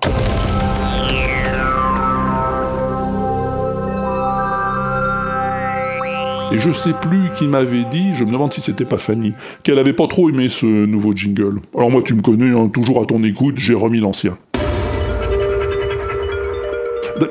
Et 6.54 6.60
je 6.60 6.72
sais 6.74 6.94
plus 7.02 7.30
qui 7.34 7.48
m'avait 7.48 7.86
dit, 7.86 8.14
je 8.14 8.26
me 8.26 8.32
demande 8.32 8.52
si 8.52 8.60
c'était 8.60 8.84
pas 8.84 8.98
Fanny, 8.98 9.34
qu'elle 9.64 9.80
avait 9.80 9.94
pas 9.94 10.08
trop 10.08 10.30
aimé 10.30 10.50
ce 10.50 10.66
nouveau 10.66 11.14
jingle. 11.16 11.62
Alors 11.76 11.90
moi 11.90 12.02
tu 12.04 12.14
me 12.14 12.22
connais, 12.22 12.52
hein, 12.52 12.68
toujours 12.68 13.02
à 13.02 13.06
ton 13.06 13.24
écoute, 13.24 13.56
j'ai 13.58 13.74
remis 13.74 14.00
l'ancien. 14.00 14.38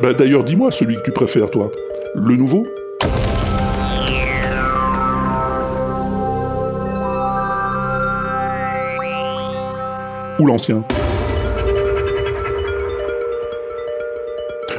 Bah, 0.01 0.14
D'ailleurs 0.14 0.43
dis-moi 0.43 0.73
celui 0.73 0.97
que 0.97 1.03
tu 1.03 1.11
préfères 1.11 1.51
toi. 1.51 1.71
Le 2.14 2.37
nouveau? 2.37 2.66
Ou 10.39 10.47
l'ancien? 10.47 10.83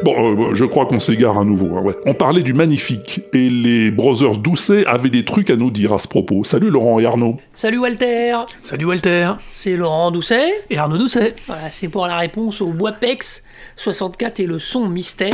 Bon, 0.04 0.32
euh, 0.32 0.36
bon, 0.36 0.54
je 0.54 0.66
crois 0.66 0.86
qu'on 0.86 1.00
s'égare 1.00 1.38
à 1.38 1.44
nouveau. 1.44 1.78
hein, 1.78 1.82
ouais. 1.82 1.96
On 2.06 2.14
parlait 2.14 2.42
du 2.44 2.54
magnifique, 2.54 3.22
et 3.34 3.50
les 3.50 3.92
Brothers 3.92 4.38
Doucet 4.38 4.86
avaient 4.88 5.10
des 5.10 5.26
trucs 5.26 5.50
à 5.50 5.56
nous 5.56 5.70
dire 5.72 5.94
à 5.94 6.00
ce 6.00 6.08
propos. 6.08 6.44
Salut 6.44 6.70
Laurent 6.70 7.00
et 7.00 7.06
Arnaud. 7.06 7.38
Salut 7.54 7.80
Walter 7.80 8.38
Salut 8.62 8.86
Walter 8.86 9.32
C'est 9.52 9.76
Laurent 9.76 10.12
Doucet 10.12 10.52
Et 10.70 10.78
Arnaud 10.78 10.98
Doucet 10.98 11.36
Voilà, 11.48 11.70
c'est 11.72 11.88
pour 11.90 12.08
la 12.08 12.18
réponse 12.18 12.62
au 12.62 12.68
WAPEX 12.80 13.44
64 13.78 14.40
et 14.40 14.46
le 14.46 14.60
son 14.60 14.88
mystère. 14.88 15.34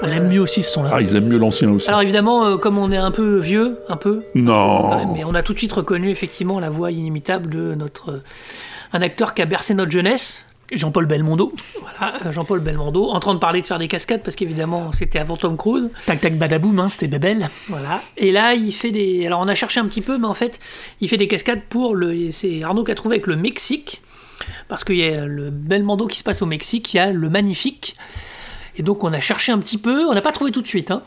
On 0.00 0.06
aime 0.10 0.28
mieux 0.28 0.40
aussi 0.40 0.62
ce 0.62 0.70
son-là. 0.72 0.90
Ah, 0.94 1.00
ils 1.00 1.16
aiment 1.16 1.28
mieux 1.28 1.38
l'ancien 1.38 1.70
aussi. 1.70 1.88
Alors 1.88 2.02
évidemment, 2.02 2.44
euh, 2.46 2.56
comme 2.56 2.78
on 2.78 2.92
est 2.92 2.96
un 2.96 3.10
peu 3.10 3.38
vieux, 3.38 3.78
un 3.88 3.96
peu, 3.96 4.22
Non. 4.34 5.12
mais 5.14 5.24
on 5.24 5.34
a 5.34 5.42
tout 5.42 5.52
de 5.52 5.58
suite 5.58 5.72
reconnu 5.72 6.10
effectivement 6.10 6.60
la 6.60 6.70
voix 6.70 6.90
inimitable 6.92 7.50
de 7.50 7.74
notre... 7.74 8.10
euh, 8.12 8.22
un 8.92 9.02
acteur 9.02 9.34
qui 9.34 9.42
a 9.42 9.46
bercé 9.46 9.74
notre 9.74 9.90
jeunesse. 9.90 10.44
Jean-Paul 10.72 11.06
Belmondo. 11.06 11.52
Voilà, 11.80 12.30
Jean-Paul 12.30 12.60
Belmondo, 12.60 13.08
en 13.08 13.20
train 13.20 13.34
de 13.34 13.38
parler 13.38 13.62
de 13.62 13.66
faire 13.66 13.78
des 13.78 13.88
cascades 13.88 14.22
parce 14.22 14.36
qu'évidemment 14.36 14.92
c'était 14.92 15.18
avant 15.18 15.36
Tom 15.36 15.56
Cruise. 15.56 15.88
Tac 16.06 16.20
tac 16.20 16.36
badaboum, 16.36 16.78
hein, 16.78 16.88
c'était 16.88 17.08
Bébel. 17.08 17.48
Voilà. 17.68 18.02
Et 18.16 18.32
là, 18.32 18.54
il 18.54 18.72
fait 18.72 18.90
des. 18.90 19.26
Alors, 19.26 19.40
on 19.40 19.48
a 19.48 19.54
cherché 19.54 19.80
un 19.80 19.86
petit 19.86 20.02
peu, 20.02 20.18
mais 20.18 20.26
en 20.26 20.34
fait, 20.34 20.60
il 21.00 21.08
fait 21.08 21.16
des 21.16 21.28
cascades 21.28 21.62
pour 21.62 21.94
le. 21.94 22.30
C'est 22.30 22.62
Arnaud 22.62 22.84
qui 22.84 22.90
a 22.92 22.94
trouvé 22.94 23.16
avec 23.16 23.26
le 23.26 23.36
Mexique. 23.36 24.02
Parce 24.68 24.84
qu'il 24.84 24.96
y 24.96 25.04
a 25.04 25.26
le 25.26 25.50
Belmondo 25.50 26.06
qui 26.06 26.18
se 26.18 26.24
passe 26.24 26.42
au 26.42 26.46
Mexique, 26.46 26.94
il 26.94 26.98
y 26.98 27.00
a 27.00 27.10
le 27.10 27.28
Magnifique. 27.28 27.96
Et 28.76 28.82
donc, 28.82 29.02
on 29.02 29.12
a 29.12 29.20
cherché 29.20 29.50
un 29.50 29.58
petit 29.58 29.78
peu. 29.78 30.06
On 30.06 30.14
n'a 30.14 30.22
pas 30.22 30.32
trouvé 30.32 30.52
tout 30.52 30.62
de 30.62 30.66
suite. 30.66 30.90
Hein. 30.90 31.02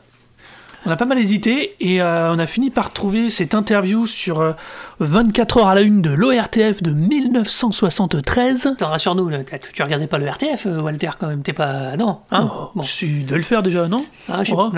On 0.85 0.89
a 0.89 0.95
pas 0.95 1.05
mal 1.05 1.19
hésité 1.19 1.75
et 1.79 2.01
euh, 2.01 2.33
on 2.33 2.39
a 2.39 2.47
fini 2.47 2.71
par 2.71 2.91
trouver 2.91 3.29
cette 3.29 3.53
interview 3.53 4.07
sur 4.07 4.39
euh, 4.39 4.53
24 4.99 5.57
heures 5.57 5.67
à 5.67 5.75
la 5.75 5.81
une 5.81 6.01
de 6.01 6.09
l'ORTF 6.09 6.81
de 6.81 6.91
1973. 6.91 8.65
Attends, 8.67 8.87
rassure-nous, 8.87 9.29
tu 9.29 9.73
tu 9.73 9.83
regardais 9.83 10.07
pas 10.07 10.17
le 10.17 10.27
RTF, 10.27 10.65
euh, 10.65 10.81
Walter, 10.81 11.11
quand 11.19 11.27
même. 11.27 11.43
T'es 11.43 11.53
pas. 11.53 11.95
Non. 11.97 12.19
Hein 12.31 12.49
Oh, 12.75 12.81
Si, 12.81 13.23
de 13.23 13.35
le 13.35 13.43
faire 13.43 13.61
déjà, 13.61 13.87
non 13.87 14.05
Ah, 14.29 14.41
Oh. 14.51 14.71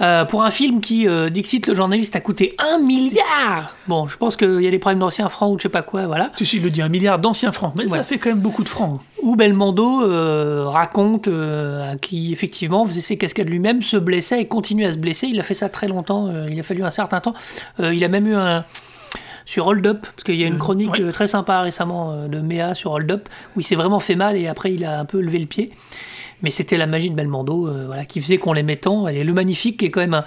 Euh, 0.00 0.24
pour 0.24 0.42
un 0.42 0.50
film 0.50 0.80
qui, 0.80 1.06
euh, 1.06 1.30
Dixit 1.30 1.66
le 1.66 1.74
journaliste, 1.74 2.16
a 2.16 2.20
coûté 2.20 2.56
un 2.58 2.78
milliard 2.78 3.76
Bon, 3.86 4.08
je 4.08 4.16
pense 4.16 4.36
qu'il 4.36 4.60
y 4.62 4.66
a 4.66 4.70
des 4.70 4.78
problèmes 4.78 4.98
d'anciens 4.98 5.28
francs 5.28 5.52
ou 5.54 5.58
je 5.58 5.64
sais 5.64 5.68
pas 5.68 5.82
quoi, 5.82 6.06
voilà. 6.06 6.32
Si, 6.36 6.46
si, 6.46 6.56
il 6.56 6.62
le 6.62 6.70
dit 6.70 6.82
un 6.82 6.88
milliard 6.88 7.18
d'anciens 7.18 7.52
francs, 7.52 7.72
mais 7.76 7.86
ça 7.86 8.02
fait 8.02 8.18
quand 8.18 8.30
même 8.30 8.40
beaucoup 8.40 8.64
de 8.64 8.68
francs. 8.68 9.00
Où 9.24 9.36
Belmondo 9.36 10.02
euh, 10.02 10.68
raconte 10.68 11.28
euh, 11.28 11.96
qui 11.96 12.30
effectivement 12.30 12.84
faisait 12.84 13.00
ses 13.00 13.16
cascades 13.16 13.48
lui-même, 13.48 13.80
se 13.80 13.96
blessait 13.96 14.42
et 14.42 14.46
continue 14.46 14.84
à 14.84 14.92
se 14.92 14.98
blesser. 14.98 15.28
Il 15.28 15.40
a 15.40 15.42
fait 15.42 15.54
ça 15.54 15.70
très 15.70 15.88
longtemps, 15.88 16.28
euh, 16.28 16.46
il 16.50 16.60
a 16.60 16.62
fallu 16.62 16.84
un 16.84 16.90
certain 16.90 17.20
temps. 17.20 17.32
Euh, 17.80 17.94
il 17.94 18.04
a 18.04 18.08
même 18.08 18.26
eu 18.26 18.34
un 18.34 18.66
sur 19.46 19.66
Hold 19.66 19.86
Up, 19.86 20.02
parce 20.02 20.24
qu'il 20.24 20.34
y 20.34 20.44
a 20.44 20.46
une 20.46 20.58
chronique 20.58 21.10
très 21.12 21.26
sympa 21.26 21.62
récemment 21.62 22.26
de 22.28 22.40
Méa 22.40 22.74
sur 22.74 22.92
Hold 22.92 23.10
Up, 23.10 23.28
où 23.56 23.60
il 23.60 23.62
s'est 23.62 23.76
vraiment 23.76 24.00
fait 24.00 24.14
mal 24.14 24.36
et 24.36 24.46
après 24.46 24.72
il 24.72 24.84
a 24.84 25.00
un 25.00 25.04
peu 25.06 25.20
levé 25.20 25.38
le 25.38 25.46
pied. 25.46 25.70
Mais 26.42 26.50
c'était 26.50 26.76
la 26.76 26.86
magie 26.86 27.10
de 27.10 27.14
Belmondo, 27.14 27.70
voilà, 27.86 28.04
qui 28.04 28.20
faisait 28.20 28.38
qu'on 28.38 28.52
l'aimait 28.52 28.76
tant. 28.76 29.08
Et 29.08 29.22
Le 29.22 29.32
Magnifique, 29.32 29.78
qui 29.78 29.86
est 29.86 29.90
quand 29.90 30.00
même 30.00 30.14
un, 30.14 30.24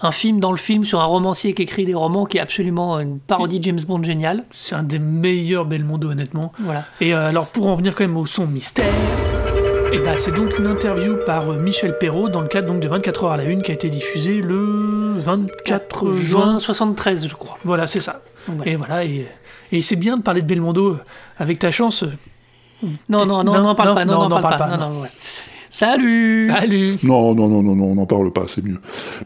un 0.00 0.10
film 0.12 0.40
dans 0.40 0.50
le 0.50 0.56
film 0.58 0.84
sur 0.84 1.00
un 1.00 1.04
romancier 1.04 1.54
qui 1.54 1.62
écrit 1.62 1.84
des 1.84 1.94
romans, 1.94 2.24
qui 2.26 2.38
est 2.38 2.40
absolument 2.40 2.98
une 3.00 3.18
parodie 3.18 3.58
de 3.60 3.64
James 3.64 3.80
Bond 3.86 4.02
géniale. 4.02 4.44
C'est 4.50 4.74
un 4.74 4.82
des 4.82 4.98
meilleurs 4.98 5.64
Belmondo, 5.64 6.10
honnêtement. 6.10 6.52
Voilà. 6.60 6.84
Et 7.00 7.14
euh, 7.14 7.28
alors, 7.28 7.46
pour 7.46 7.68
en 7.68 7.74
venir 7.76 7.94
quand 7.94 8.04
même 8.04 8.16
au 8.16 8.26
son 8.26 8.46
mystère, 8.46 8.92
et 9.92 9.98
ben, 10.00 10.14
c'est 10.18 10.34
donc 10.34 10.58
une 10.58 10.66
interview 10.66 11.16
par 11.24 11.50
euh, 11.50 11.58
Michel 11.58 11.96
Perrault 11.98 12.28
dans 12.28 12.42
le 12.42 12.48
cadre 12.48 12.68
donc 12.68 12.80
de 12.80 12.88
24 12.88 13.24
heures 13.24 13.32
à 13.32 13.36
la 13.38 13.44
une 13.44 13.62
qui 13.62 13.70
a 13.70 13.74
été 13.74 13.88
diffusée 13.88 14.42
le 14.42 15.14
24 15.16 16.12
juin 16.12 16.58
73, 16.58 17.26
je 17.26 17.34
crois. 17.34 17.58
Voilà, 17.64 17.86
c'est 17.86 18.00
ça. 18.00 18.20
Ouais. 18.48 18.70
Et 18.72 18.76
voilà, 18.76 19.04
et, 19.04 19.26
et 19.72 19.80
c'est 19.82 19.96
bien 19.96 20.16
de 20.18 20.22
parler 20.22 20.42
de 20.42 20.46
Belmondo 20.46 20.90
euh, 20.90 20.98
avec 21.38 21.58
ta 21.58 21.70
chance. 21.70 22.02
euh, 22.02 22.86
Non, 23.08 23.24
non, 23.24 23.42
non, 23.44 23.60
n'en 23.62 23.74
parle 23.74 23.94
pas, 23.94 24.04
non, 24.04 24.28
n'en 24.28 24.40
parle 24.42 24.56
pas. 24.58 24.76
non. 24.76 24.76
Non, 24.76 24.90
non, 24.90 25.00
ouais. 25.02 25.08
Salut 25.78 26.48
Salut 26.48 26.98
Non, 27.04 27.36
non, 27.36 27.46
non, 27.46 27.62
non, 27.62 27.76
non, 27.76 27.84
on 27.84 27.94
n'en 27.94 28.06
parle 28.06 28.32
pas, 28.32 28.46
c'est 28.48 28.64
mieux. 28.64 28.78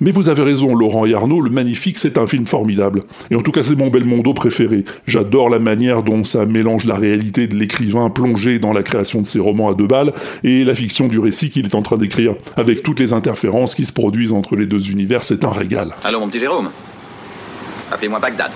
Mais 0.03 0.11
vous 0.11 0.29
avez 0.29 0.43
raison, 0.43 0.75
Laurent 0.75 1.07
et 1.07 1.15
Arnaud, 1.15 1.41
Le 1.41 1.49
Magnifique, 1.49 1.97
c'est 1.97 2.19
un 2.19 2.27
film 2.27 2.47
formidable. 2.47 3.05
Et 3.31 3.37
en 3.37 3.41
tout 3.41 3.53
cas, 3.53 3.63
c'est 3.63 3.75
mon 3.75 3.89
Belmondo 3.89 4.35
préféré. 4.35 4.85
J'adore 5.07 5.49
la 5.49 5.59
manière 5.59 6.03
dont 6.03 6.25
ça 6.25 6.45
mélange 6.45 6.85
la 6.85 6.97
réalité 6.97 7.47
de 7.47 7.57
l'écrivain 7.57 8.11
plongé 8.11 8.59
dans 8.59 8.75
la 8.75 8.83
création 8.83 9.23
de 9.23 9.27
ses 9.27 9.41
romans 9.41 9.71
à 9.71 9.75
deux 9.75 9.87
balles 9.87 10.13
et 10.45 10.65
la 10.65 10.75
fiction 10.75 11.09
du 11.09 11.19
récit 11.19 11.49
qu'il 11.49 11.65
est 11.65 11.75
en 11.75 11.81
train 11.81 11.97
d'écrire, 11.97 12.35
avec 12.59 12.83
toutes 12.83 13.01
les 13.01 13.15
interférences 13.15 13.75
qui 13.75 13.87
se 13.87 13.93
produisent 13.95 14.33
entre 14.33 14.55
les 14.55 14.67
deux 14.67 14.91
univers, 14.91 15.25
c'est 15.25 15.47
un 15.47 15.53
régal. 15.53 15.95
Allô, 16.05 16.21
mon 16.21 16.29
petit 16.29 16.41
Jérôme 16.41 16.69
Appelez-moi 17.91 18.21
Bagdad. 18.21 18.51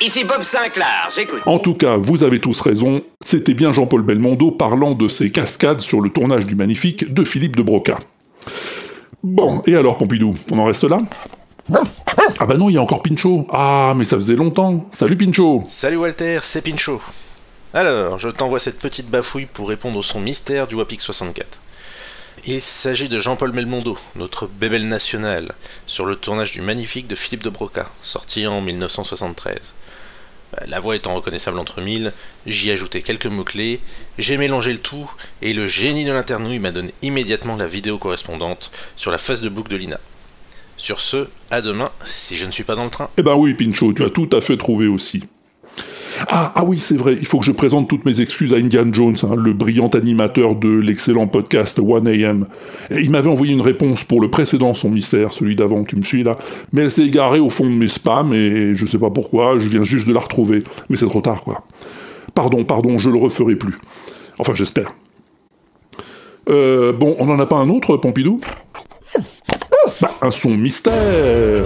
Ici 0.00 0.22
Bob 0.22 0.42
Sinclair, 0.42 1.08
j'écoute. 1.14 1.40
En 1.44 1.58
tout 1.58 1.74
cas, 1.74 1.96
vous 1.96 2.22
avez 2.22 2.38
tous 2.38 2.60
raison, 2.60 3.02
c'était 3.24 3.54
bien 3.54 3.72
Jean-Paul 3.72 4.02
Belmondo 4.02 4.52
parlant 4.52 4.94
de 4.94 5.08
ses 5.08 5.30
cascades 5.32 5.80
sur 5.80 6.00
le 6.00 6.10
tournage 6.10 6.46
du 6.46 6.54
Magnifique 6.54 7.12
de 7.12 7.24
Philippe 7.24 7.56
de 7.56 7.62
Broca. 7.62 7.98
Bon, 9.24 9.62
et 9.66 9.74
alors 9.74 9.98
Pompidou, 9.98 10.36
on 10.52 10.58
en 10.60 10.66
reste 10.66 10.84
là? 10.84 11.00
Ah 12.38 12.46
bah 12.46 12.56
non, 12.56 12.70
il 12.70 12.74
y 12.74 12.78
a 12.78 12.82
encore 12.82 13.02
Pinchot. 13.02 13.46
Ah, 13.52 13.92
mais 13.96 14.04
ça 14.04 14.16
faisait 14.16 14.36
longtemps. 14.36 14.88
Salut 14.92 15.16
Pinchot 15.16 15.64
Salut 15.66 15.96
Walter, 15.96 16.38
c'est 16.42 16.64
Pinchot. 16.64 17.00
Alors, 17.74 18.18
je 18.18 18.28
t'envoie 18.28 18.60
cette 18.60 18.78
petite 18.78 19.10
bafouille 19.10 19.46
pour 19.52 19.68
répondre 19.68 19.98
au 19.98 20.02
son 20.02 20.20
mystère 20.20 20.68
du 20.68 20.76
Wapix 20.76 21.04
64. 21.04 21.60
Il 22.46 22.60
s'agit 22.60 23.08
de 23.08 23.18
Jean-Paul 23.18 23.52
Belmondo, 23.52 23.98
notre 24.16 24.46
bébel 24.46 24.86
national, 24.88 25.52
sur 25.86 26.06
le 26.06 26.16
tournage 26.16 26.52
du 26.52 26.60
magnifique 26.60 27.06
de 27.06 27.14
Philippe 27.14 27.42
de 27.44 27.50
Broca, 27.50 27.90
sorti 28.02 28.46
en 28.46 28.60
1973. 28.60 29.74
Euh, 30.54 30.64
La 30.68 30.80
voix 30.80 30.96
étant 30.96 31.14
reconnaissable 31.14 31.58
entre 31.58 31.80
mille, 31.80 32.12
j'y 32.46 32.70
ai 32.70 32.72
ajouté 32.72 33.02
quelques 33.02 33.26
mots-clés, 33.26 33.80
j'ai 34.18 34.36
mélangé 34.36 34.72
le 34.72 34.78
tout, 34.78 35.10
et 35.42 35.52
le 35.52 35.66
génie 35.66 36.04
de 36.04 36.12
l'internouille 36.12 36.58
m'a 36.58 36.70
donné 36.70 36.92
immédiatement 37.02 37.56
la 37.56 37.66
vidéo 37.66 37.98
correspondante 37.98 38.70
sur 38.96 39.10
la 39.10 39.18
face 39.18 39.40
de 39.40 39.48
boucle 39.48 39.70
de 39.70 39.76
Lina. 39.76 40.00
Sur 40.76 41.00
ce, 41.00 41.28
à 41.50 41.60
demain, 41.60 41.90
si 42.04 42.36
je 42.36 42.46
ne 42.46 42.52
suis 42.52 42.64
pas 42.64 42.76
dans 42.76 42.84
le 42.84 42.90
train. 42.90 43.10
Eh 43.16 43.22
ben 43.22 43.34
oui, 43.34 43.54
Pinchot, 43.54 43.92
tu 43.94 44.04
as 44.04 44.10
tout 44.10 44.30
à 44.32 44.40
fait 44.40 44.56
trouvé 44.56 44.86
aussi. 44.86 45.24
Ah, 46.28 46.52
ah 46.54 46.64
oui, 46.64 46.78
c'est 46.78 46.96
vrai, 46.96 47.14
il 47.18 47.26
faut 47.26 47.38
que 47.38 47.44
je 47.44 47.52
présente 47.52 47.88
toutes 47.88 48.04
mes 48.04 48.20
excuses 48.20 48.52
à 48.52 48.56
Indian 48.56 48.92
Jones, 48.92 49.16
hein, 49.22 49.34
le 49.36 49.52
brillant 49.52 49.88
animateur 49.88 50.54
de 50.54 50.68
l'excellent 50.68 51.26
podcast 51.26 51.78
1AM. 51.78 52.44
Et 52.90 53.00
il 53.00 53.10
m'avait 53.10 53.30
envoyé 53.30 53.52
une 53.52 53.60
réponse 53.60 54.04
pour 54.04 54.20
le 54.20 54.30
précédent 54.30 54.74
Son 54.74 54.90
Mystère, 54.90 55.32
celui 55.32 55.56
d'avant, 55.56 55.84
tu 55.84 55.96
me 55.96 56.02
suis 56.02 56.22
là, 56.22 56.36
mais 56.72 56.82
elle 56.82 56.90
s'est 56.90 57.06
égarée 57.06 57.40
au 57.40 57.50
fond 57.50 57.64
de 57.64 57.74
mes 57.74 57.88
spams 57.88 58.32
et 58.32 58.74
je 58.74 58.86
sais 58.86 58.98
pas 58.98 59.10
pourquoi, 59.10 59.58
je 59.58 59.68
viens 59.68 59.84
juste 59.84 60.08
de 60.08 60.12
la 60.12 60.20
retrouver. 60.20 60.60
Mais 60.88 60.96
c'est 60.96 61.06
trop 61.06 61.20
tard, 61.20 61.42
quoi. 61.42 61.62
Pardon, 62.34 62.64
pardon, 62.64 62.98
je 62.98 63.10
le 63.10 63.18
referai 63.18 63.56
plus. 63.56 63.78
Enfin, 64.38 64.54
j'espère. 64.54 64.94
Euh, 66.48 66.92
bon, 66.92 67.16
on 67.18 67.26
n'en 67.26 67.38
a 67.38 67.46
pas 67.46 67.56
un 67.56 67.68
autre, 67.68 67.96
Pompidou? 67.96 68.40
Bah, 70.00 70.14
un 70.22 70.30
son 70.30 70.50
mystère 70.50 71.64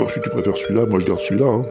Bon, 0.00 0.08
si 0.08 0.18
tu 0.22 0.30
préfères 0.30 0.56
celui-là, 0.56 0.86
moi 0.86 0.98
je 0.98 1.04
garde 1.04 1.20
celui-là. 1.20 1.46
hein. 1.46 1.66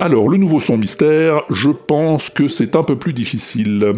Alors, 0.00 0.28
le 0.28 0.36
nouveau 0.36 0.58
son 0.58 0.76
mystère, 0.76 1.42
je 1.48 1.70
pense 1.70 2.28
que 2.28 2.48
c'est 2.48 2.74
un 2.74 2.82
peu 2.82 2.98
plus 2.98 3.12
difficile. 3.12 3.94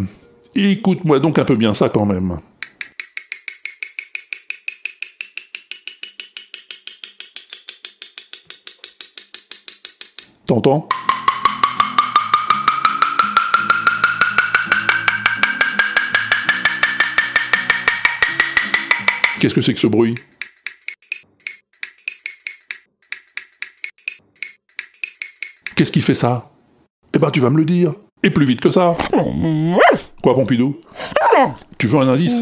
Écoute-moi 0.54 1.18
donc 1.18 1.38
un 1.38 1.46
peu 1.46 1.56
bien 1.56 1.72
ça 1.72 1.88
quand 1.88 2.04
même. 2.04 2.40
T'entends? 10.44 10.86
Qu'est-ce 19.40 19.54
que 19.54 19.62
c'est 19.62 19.72
que 19.72 19.80
ce 19.80 19.86
bruit? 19.86 20.16
Qu'est-ce 25.82 25.90
qui 25.90 26.00
fait 26.00 26.14
ça? 26.14 26.48
Eh 27.12 27.18
ben, 27.18 27.32
tu 27.32 27.40
vas 27.40 27.50
me 27.50 27.56
le 27.56 27.64
dire. 27.64 27.92
Et 28.22 28.30
plus 28.30 28.46
vite 28.46 28.60
que 28.60 28.70
ça. 28.70 28.96
Quoi, 30.22 30.32
Pompidou? 30.32 30.76
Tu 31.76 31.88
veux 31.88 31.98
un 31.98 32.06
indice? 32.06 32.40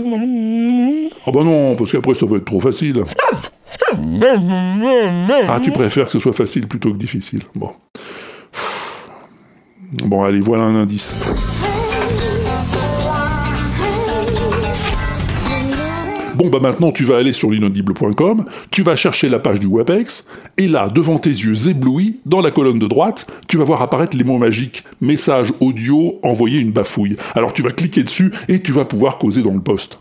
Ah 1.26 1.30
bah 1.30 1.42
non, 1.42 1.74
parce 1.74 1.90
qu'après 1.90 2.12
ça 2.12 2.26
va 2.26 2.36
être 2.36 2.44
trop 2.44 2.60
facile. 2.60 3.02
Ah, 5.48 5.58
tu 5.58 5.72
préfères 5.72 6.04
que 6.04 6.10
ce 6.10 6.18
soit 6.18 6.34
facile 6.34 6.68
plutôt 6.68 6.92
que 6.92 6.98
difficile. 6.98 7.40
Bon. 7.54 7.70
Bon, 10.04 10.22
allez, 10.22 10.40
voilà 10.40 10.64
un 10.64 10.74
indice. 10.74 11.14
Bah 16.50 16.60
maintenant 16.60 16.92
tu 16.92 17.04
vas 17.04 17.16
aller 17.16 17.32
sur 17.32 17.50
l'inaudible.com, 17.50 18.44
tu 18.70 18.82
vas 18.82 18.96
chercher 18.96 19.28
la 19.28 19.38
page 19.38 19.60
du 19.60 19.66
WebEx, 19.66 20.26
et 20.58 20.68
là, 20.68 20.88
devant 20.88 21.18
tes 21.18 21.30
yeux 21.30 21.68
éblouis, 21.68 22.20
dans 22.26 22.40
la 22.40 22.50
colonne 22.50 22.78
de 22.78 22.86
droite, 22.86 23.26
tu 23.48 23.56
vas 23.56 23.64
voir 23.64 23.82
apparaître 23.82 24.16
les 24.16 24.24
mots 24.24 24.38
magiques 24.38 24.84
message 25.00 25.52
audio, 25.60 26.18
envoyer 26.22 26.60
une 26.60 26.72
bafouille. 26.72 27.16
Alors 27.34 27.52
tu 27.52 27.62
vas 27.62 27.70
cliquer 27.70 28.02
dessus 28.02 28.32
et 28.48 28.60
tu 28.60 28.72
vas 28.72 28.84
pouvoir 28.84 29.18
causer 29.18 29.42
dans 29.42 29.54
le 29.54 29.60
poste. 29.60 29.98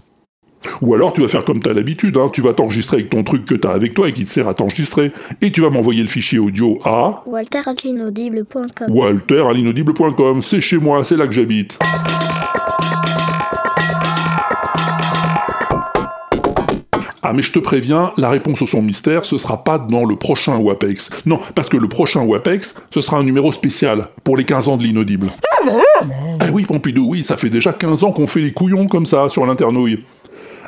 Ou 0.81 0.93
alors 0.93 1.13
tu 1.13 1.21
vas 1.21 1.27
faire 1.27 1.45
comme 1.45 1.61
t'as 1.61 1.73
l'habitude, 1.73 2.17
hein, 2.17 2.29
tu 2.33 2.41
vas 2.41 2.53
t'enregistrer 2.53 2.97
avec 2.97 3.09
ton 3.09 3.23
truc 3.23 3.45
que 3.45 3.55
t'as 3.55 3.71
avec 3.71 3.93
toi 3.93 4.09
et 4.09 4.13
qui 4.13 4.25
te 4.25 4.29
sert 4.29 4.47
à 4.47 4.53
t'enregistrer, 4.53 5.11
et 5.41 5.51
tu 5.51 5.61
vas 5.61 5.69
m'envoyer 5.69 6.01
le 6.01 6.09
fichier 6.09 6.39
audio 6.39 6.79
à 6.83 7.23
walter.l'inaudible.com 7.25 8.89
walter 8.89 9.45
à 9.49 9.53
l'inaudible.com. 9.53 10.41
C'est 10.41 10.61
chez 10.61 10.77
moi, 10.77 11.03
c'est 11.03 11.15
là 11.15 11.27
que 11.27 11.33
j'habite. 11.33 11.79
Ah 17.29 17.33
mais 17.33 17.43
je 17.43 17.51
te 17.51 17.59
préviens, 17.59 18.11
la 18.17 18.27
réponse 18.27 18.59
au 18.63 18.65
son 18.65 18.81
mystère, 18.81 19.23
ce 19.23 19.37
sera 19.37 19.63
pas 19.63 19.77
dans 19.77 20.03
le 20.03 20.15
prochain 20.15 20.57
WAPEX. 20.57 21.11
Non, 21.27 21.39
parce 21.53 21.69
que 21.69 21.77
le 21.77 21.87
prochain 21.87 22.23
WAPEX, 22.23 22.73
ce 22.91 23.01
sera 23.01 23.17
un 23.17 23.23
numéro 23.23 23.51
spécial, 23.51 24.07
pour 24.23 24.35
les 24.35 24.45
15 24.45 24.67
ans 24.67 24.77
de 24.77 24.83
l'inaudible. 24.83 25.27
Ah 26.39 26.47
oui, 26.51 26.65
Pompidou, 26.65 27.05
oui, 27.07 27.23
ça 27.23 27.37
fait 27.37 27.51
déjà 27.51 27.71
15 27.71 28.03
ans 28.03 28.11
qu'on 28.13 28.25
fait 28.25 28.41
les 28.41 28.51
couillons 28.51 28.87
comme 28.87 29.05
ça, 29.05 29.29
sur 29.29 29.45
l'internouille. 29.45 30.03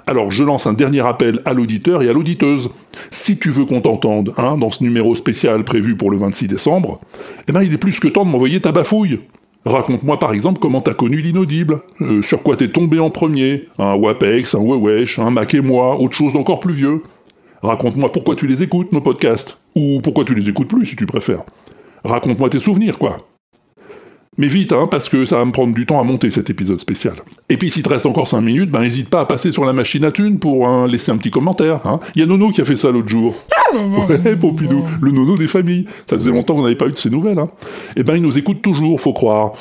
Alors 0.06 0.30
je 0.30 0.44
lance 0.44 0.68
un 0.68 0.74
dernier 0.74 1.04
appel 1.04 1.42
à 1.46 1.54
l'auditeur 1.54 2.04
et 2.04 2.10
à 2.10 2.14
l'auditeuse. 2.14 2.70
Si 3.10 3.40
tu 3.40 3.50
veux 3.50 3.66
qu'on 3.66 3.82
t'entende, 3.82 4.32
hein, 4.38 4.56
dans 4.56 4.70
ce 4.70 4.84
numéro 4.84 5.16
spécial 5.16 5.64
prévu 5.64 5.98
pour 5.98 6.12
le 6.12 6.20
26 6.20 6.48
décembre, 6.48 7.02
eh 7.48 7.54
ben 7.54 7.64
il 7.64 7.74
est 7.74 7.80
plus 7.80 8.00
que 8.00 8.08
temps 8.08 8.24
de 8.24 8.30
m'envoyer 8.30 8.62
ta 8.62 8.72
bafouille. 8.72 9.20
Raconte-moi 9.66 10.18
par 10.18 10.34
exemple 10.34 10.60
comment 10.60 10.82
t'as 10.82 10.96
connu 10.96 11.22
l'inaudible, 11.22 11.82
euh, 12.02 12.22
sur 12.22 12.42
quoi 12.42 12.56
t'es 12.56 12.70
tombé 12.70 13.00
en 13.00 13.12
premier, 13.12 13.68
un 13.78 13.96
WAPEX, 13.96 14.56
un 14.56 14.64
Wewesh, 14.64 15.20
un 15.20 15.30
Mac 15.30 15.54
et 15.54 15.62
moi, 15.62 16.00
autre 16.00 16.16
chose 16.16 16.34
d'encore 16.34 16.60
plus 16.60 16.74
vieux. 16.74 17.04
Raconte-moi 17.62 18.12
pourquoi 18.12 18.36
tu 18.36 18.48
les 18.48 18.64
écoutes, 18.64 18.92
nos 18.92 19.02
podcasts, 19.02 19.58
ou 19.76 20.00
pourquoi 20.02 20.26
tu 20.26 20.34
les 20.34 20.50
écoutes 20.50 20.68
plus 20.68 20.88
si 20.88 20.96
tu 20.96 21.06
préfères. 21.06 21.44
Raconte-moi 22.04 22.50
tes 22.50 22.60
souvenirs, 22.60 22.98
quoi. 22.98 23.28
Mais 24.38 24.48
vite, 24.48 24.72
hein, 24.72 24.88
parce 24.90 25.10
que 25.10 25.26
ça 25.26 25.38
va 25.38 25.44
me 25.46 25.52
prendre 25.52 25.74
du 25.74 25.86
temps 25.86 26.00
à 26.00 26.04
monter 26.04 26.30
cet 26.30 26.50
épisode 26.50 26.80
spécial. 26.80 27.16
Et 27.50 27.58
puis 27.58 27.70
s'il 27.70 27.84
te 27.84 27.90
reste 27.90 28.06
encore 28.06 28.30
5 28.30 28.40
minutes, 28.40 28.72
ben 28.72 28.80
n'hésite 28.80 29.10
pas 29.10 29.20
à 29.20 29.26
passer 29.26 29.52
sur 29.52 29.66
la 29.66 29.74
machine 29.74 30.06
à 30.06 30.12
thunes 30.12 30.40
pour 30.40 30.70
hein, 30.70 30.88
laisser 30.88 31.12
un 31.12 31.18
petit 31.18 31.32
commentaire. 31.32 31.86
Hein. 31.86 32.00
Il 32.16 32.22
y 32.22 32.24
a 32.24 32.26
Nono 32.26 32.50
qui 32.52 32.62
a 32.62 32.66
fait 32.66 32.78
ça 32.78 32.92
l'autre 32.92 33.10
jour. 33.10 33.36
Ouais, 33.74 34.36
Pompidou, 34.36 34.84
le 35.02 35.12
Nono 35.12 35.38
des 35.38 35.48
familles. 35.48 35.86
Ça 36.10 36.18
faisait 36.18 36.32
longtemps 36.32 36.56
qu'on 36.56 36.64
n'avait 36.64 36.76
pas 36.76 36.88
eu 36.88 36.92
de 36.92 36.98
ces 36.98 37.10
nouvelles. 37.10 37.40
Hein. 37.40 37.48
Et 37.96 38.04
ben 38.04 38.18
il 38.18 38.22
nous 38.22 38.38
écoute 38.38 38.62
toujours, 38.62 39.00
faut 39.00 39.14
croire. 39.14 39.54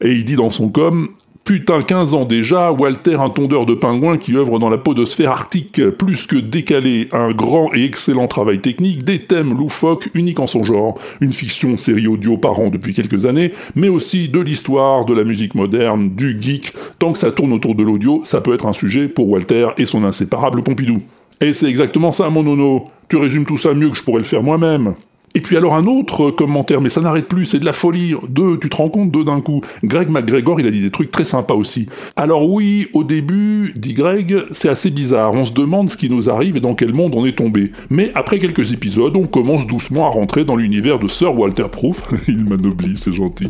Et 0.00 0.12
il 0.12 0.24
dit 0.24 0.36
dans 0.36 0.50
son 0.50 0.70
com, 0.70 1.08
Putain, 1.44 1.82
15 1.82 2.14
ans 2.14 2.24
déjà, 2.24 2.70
Walter, 2.70 3.16
un 3.16 3.28
tondeur 3.28 3.66
de 3.66 3.74
pingouins 3.74 4.16
qui 4.16 4.36
œuvre 4.36 4.60
dans 4.60 4.70
la 4.70 4.78
podosphère 4.78 5.32
arctique, 5.32 5.84
plus 5.90 6.28
que 6.28 6.36
décalé, 6.36 7.08
un 7.10 7.32
grand 7.32 7.74
et 7.74 7.84
excellent 7.84 8.28
travail 8.28 8.60
technique, 8.60 9.02
des 9.02 9.18
thèmes 9.18 9.52
loufoques, 9.52 10.08
uniques 10.14 10.38
en 10.38 10.46
son 10.46 10.62
genre, 10.62 11.00
une 11.20 11.32
fiction 11.32 11.76
série 11.76 12.06
audio 12.06 12.36
par 12.38 12.60
an 12.60 12.68
depuis 12.68 12.94
quelques 12.94 13.26
années, 13.26 13.52
mais 13.74 13.88
aussi 13.88 14.28
de 14.28 14.38
l'histoire, 14.38 15.04
de 15.04 15.14
la 15.14 15.24
musique 15.24 15.56
moderne, 15.56 16.10
du 16.10 16.40
geek, 16.40 16.74
tant 17.00 17.12
que 17.12 17.18
ça 17.18 17.32
tourne 17.32 17.52
autour 17.52 17.74
de 17.74 17.82
l'audio, 17.82 18.22
ça 18.24 18.40
peut 18.40 18.54
être 18.54 18.66
un 18.66 18.72
sujet 18.72 19.08
pour 19.08 19.28
Walter 19.28 19.66
et 19.78 19.86
son 19.86 20.04
inséparable 20.04 20.62
Pompidou. 20.62 21.02
Et 21.40 21.54
c'est 21.54 21.68
exactement 21.68 22.12
ça, 22.12 22.30
mon 22.30 22.44
nono. 22.44 22.84
Tu 23.08 23.16
résumes 23.16 23.46
tout 23.46 23.58
ça 23.58 23.74
mieux 23.74 23.90
que 23.90 23.96
je 23.96 24.04
pourrais 24.04 24.18
le 24.18 24.24
faire 24.24 24.44
moi-même. 24.44 24.94
Et 25.34 25.40
puis 25.40 25.56
alors 25.56 25.74
un 25.74 25.86
autre 25.86 26.30
commentaire, 26.30 26.80
mais 26.80 26.90
ça 26.90 27.00
n'arrête 27.00 27.28
plus, 27.28 27.46
c'est 27.46 27.58
de 27.58 27.64
la 27.64 27.72
folie. 27.72 28.14
Deux, 28.28 28.58
tu 28.58 28.68
te 28.68 28.76
rends 28.76 28.88
compte, 28.88 29.10
deux 29.10 29.24
d'un 29.24 29.40
coup. 29.40 29.62
Greg 29.82 30.10
McGregor, 30.10 30.60
il 30.60 30.66
a 30.66 30.70
dit 30.70 30.82
des 30.82 30.90
trucs 30.90 31.10
très 31.10 31.24
sympas 31.24 31.54
aussi. 31.54 31.86
Alors 32.16 32.50
oui, 32.50 32.88
au 32.92 33.04
début, 33.04 33.72
dit 33.76 33.94
Greg, 33.94 34.44
c'est 34.50 34.68
assez 34.68 34.90
bizarre. 34.90 35.32
On 35.32 35.44
se 35.44 35.52
demande 35.52 35.88
ce 35.88 35.96
qui 35.96 36.10
nous 36.10 36.28
arrive 36.28 36.56
et 36.56 36.60
dans 36.60 36.74
quel 36.74 36.92
monde 36.92 37.14
on 37.14 37.24
est 37.24 37.36
tombé. 37.36 37.72
Mais 37.90 38.10
après 38.14 38.38
quelques 38.38 38.72
épisodes, 38.72 39.16
on 39.16 39.26
commence 39.26 39.66
doucement 39.66 40.06
à 40.06 40.10
rentrer 40.10 40.44
dans 40.44 40.56
l'univers 40.56 40.98
de 40.98 41.08
Sir 41.08 41.38
Walter 41.38 41.66
Proof, 41.70 42.02
il 42.28 42.44
m'anoblit, 42.44 42.96
c'est 42.96 43.12
gentil, 43.12 43.48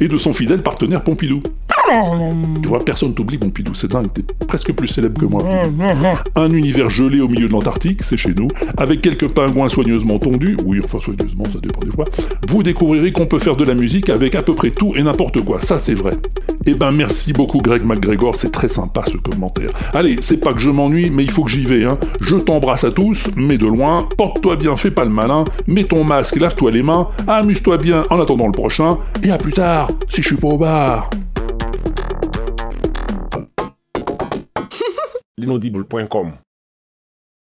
et 0.00 0.08
de 0.08 0.18
son 0.18 0.32
fidèle 0.32 0.62
partenaire 0.62 1.02
Pompidou. 1.02 1.42
Tu 2.62 2.68
vois, 2.68 2.84
personne 2.84 3.14
t'oublie, 3.14 3.38
Pompidou, 3.38 3.74
c'est 3.74 3.90
dingue, 3.90 4.12
t'es 4.12 4.22
presque 4.46 4.72
plus 4.72 4.88
célèbre 4.88 5.20
que 5.20 5.26
moi. 5.26 5.44
Un 6.36 6.52
univers 6.52 6.88
gelé 6.88 7.20
au 7.20 7.28
milieu 7.28 7.46
de 7.46 7.52
l'Antarctique, 7.52 8.02
c'est 8.02 8.16
chez 8.16 8.34
nous, 8.34 8.48
avec 8.76 9.02
quelques 9.02 9.28
pingouins 9.28 9.68
soigneusement 9.68 10.18
tondus, 10.18 10.56
oui, 10.64 10.80
enfin 10.82 10.98
soigneusement, 11.00 11.23
vous 12.48 12.62
découvrirez 12.62 13.12
qu'on 13.12 13.26
peut 13.26 13.38
faire 13.38 13.56
de 13.56 13.64
la 13.64 13.74
musique 13.74 14.10
avec 14.10 14.34
à 14.34 14.42
peu 14.42 14.54
près 14.54 14.70
tout 14.70 14.92
et 14.96 15.02
n'importe 15.02 15.44
quoi, 15.44 15.60
ça 15.60 15.78
c'est 15.78 15.94
vrai. 15.94 16.12
Eh 16.66 16.74
ben 16.74 16.92
merci 16.92 17.32
beaucoup 17.32 17.58
Greg 17.58 17.84
McGregor, 17.84 18.36
c'est 18.36 18.50
très 18.50 18.68
sympa 18.68 19.04
ce 19.10 19.16
commentaire. 19.16 19.70
Allez, 19.92 20.18
c'est 20.20 20.38
pas 20.38 20.52
que 20.52 20.60
je 20.60 20.70
m'ennuie, 20.70 21.10
mais 21.10 21.24
il 21.24 21.30
faut 21.30 21.44
que 21.44 21.50
j'y 21.50 21.64
vais, 21.64 21.84
hein. 21.84 21.98
Je 22.20 22.36
t'embrasse 22.36 22.84
à 22.84 22.90
tous, 22.90 23.30
mais 23.36 23.58
de 23.58 23.66
loin, 23.66 24.08
porte-toi 24.16 24.56
bien, 24.56 24.76
fais 24.76 24.90
pas 24.90 25.04
le 25.04 25.10
malin, 25.10 25.44
mets 25.66 25.84
ton 25.84 26.04
masque, 26.04 26.36
lave-toi 26.36 26.70
les 26.70 26.82
mains, 26.82 27.08
amuse-toi 27.26 27.78
bien 27.78 28.04
en 28.10 28.20
attendant 28.20 28.46
le 28.46 28.52
prochain, 28.52 28.98
et 29.22 29.30
à 29.30 29.38
plus 29.38 29.52
tard, 29.52 29.88
si 30.08 30.22
je 30.22 30.28
suis 30.28 30.36
pas 30.36 30.48
au 30.48 30.58
bar. 30.58 31.10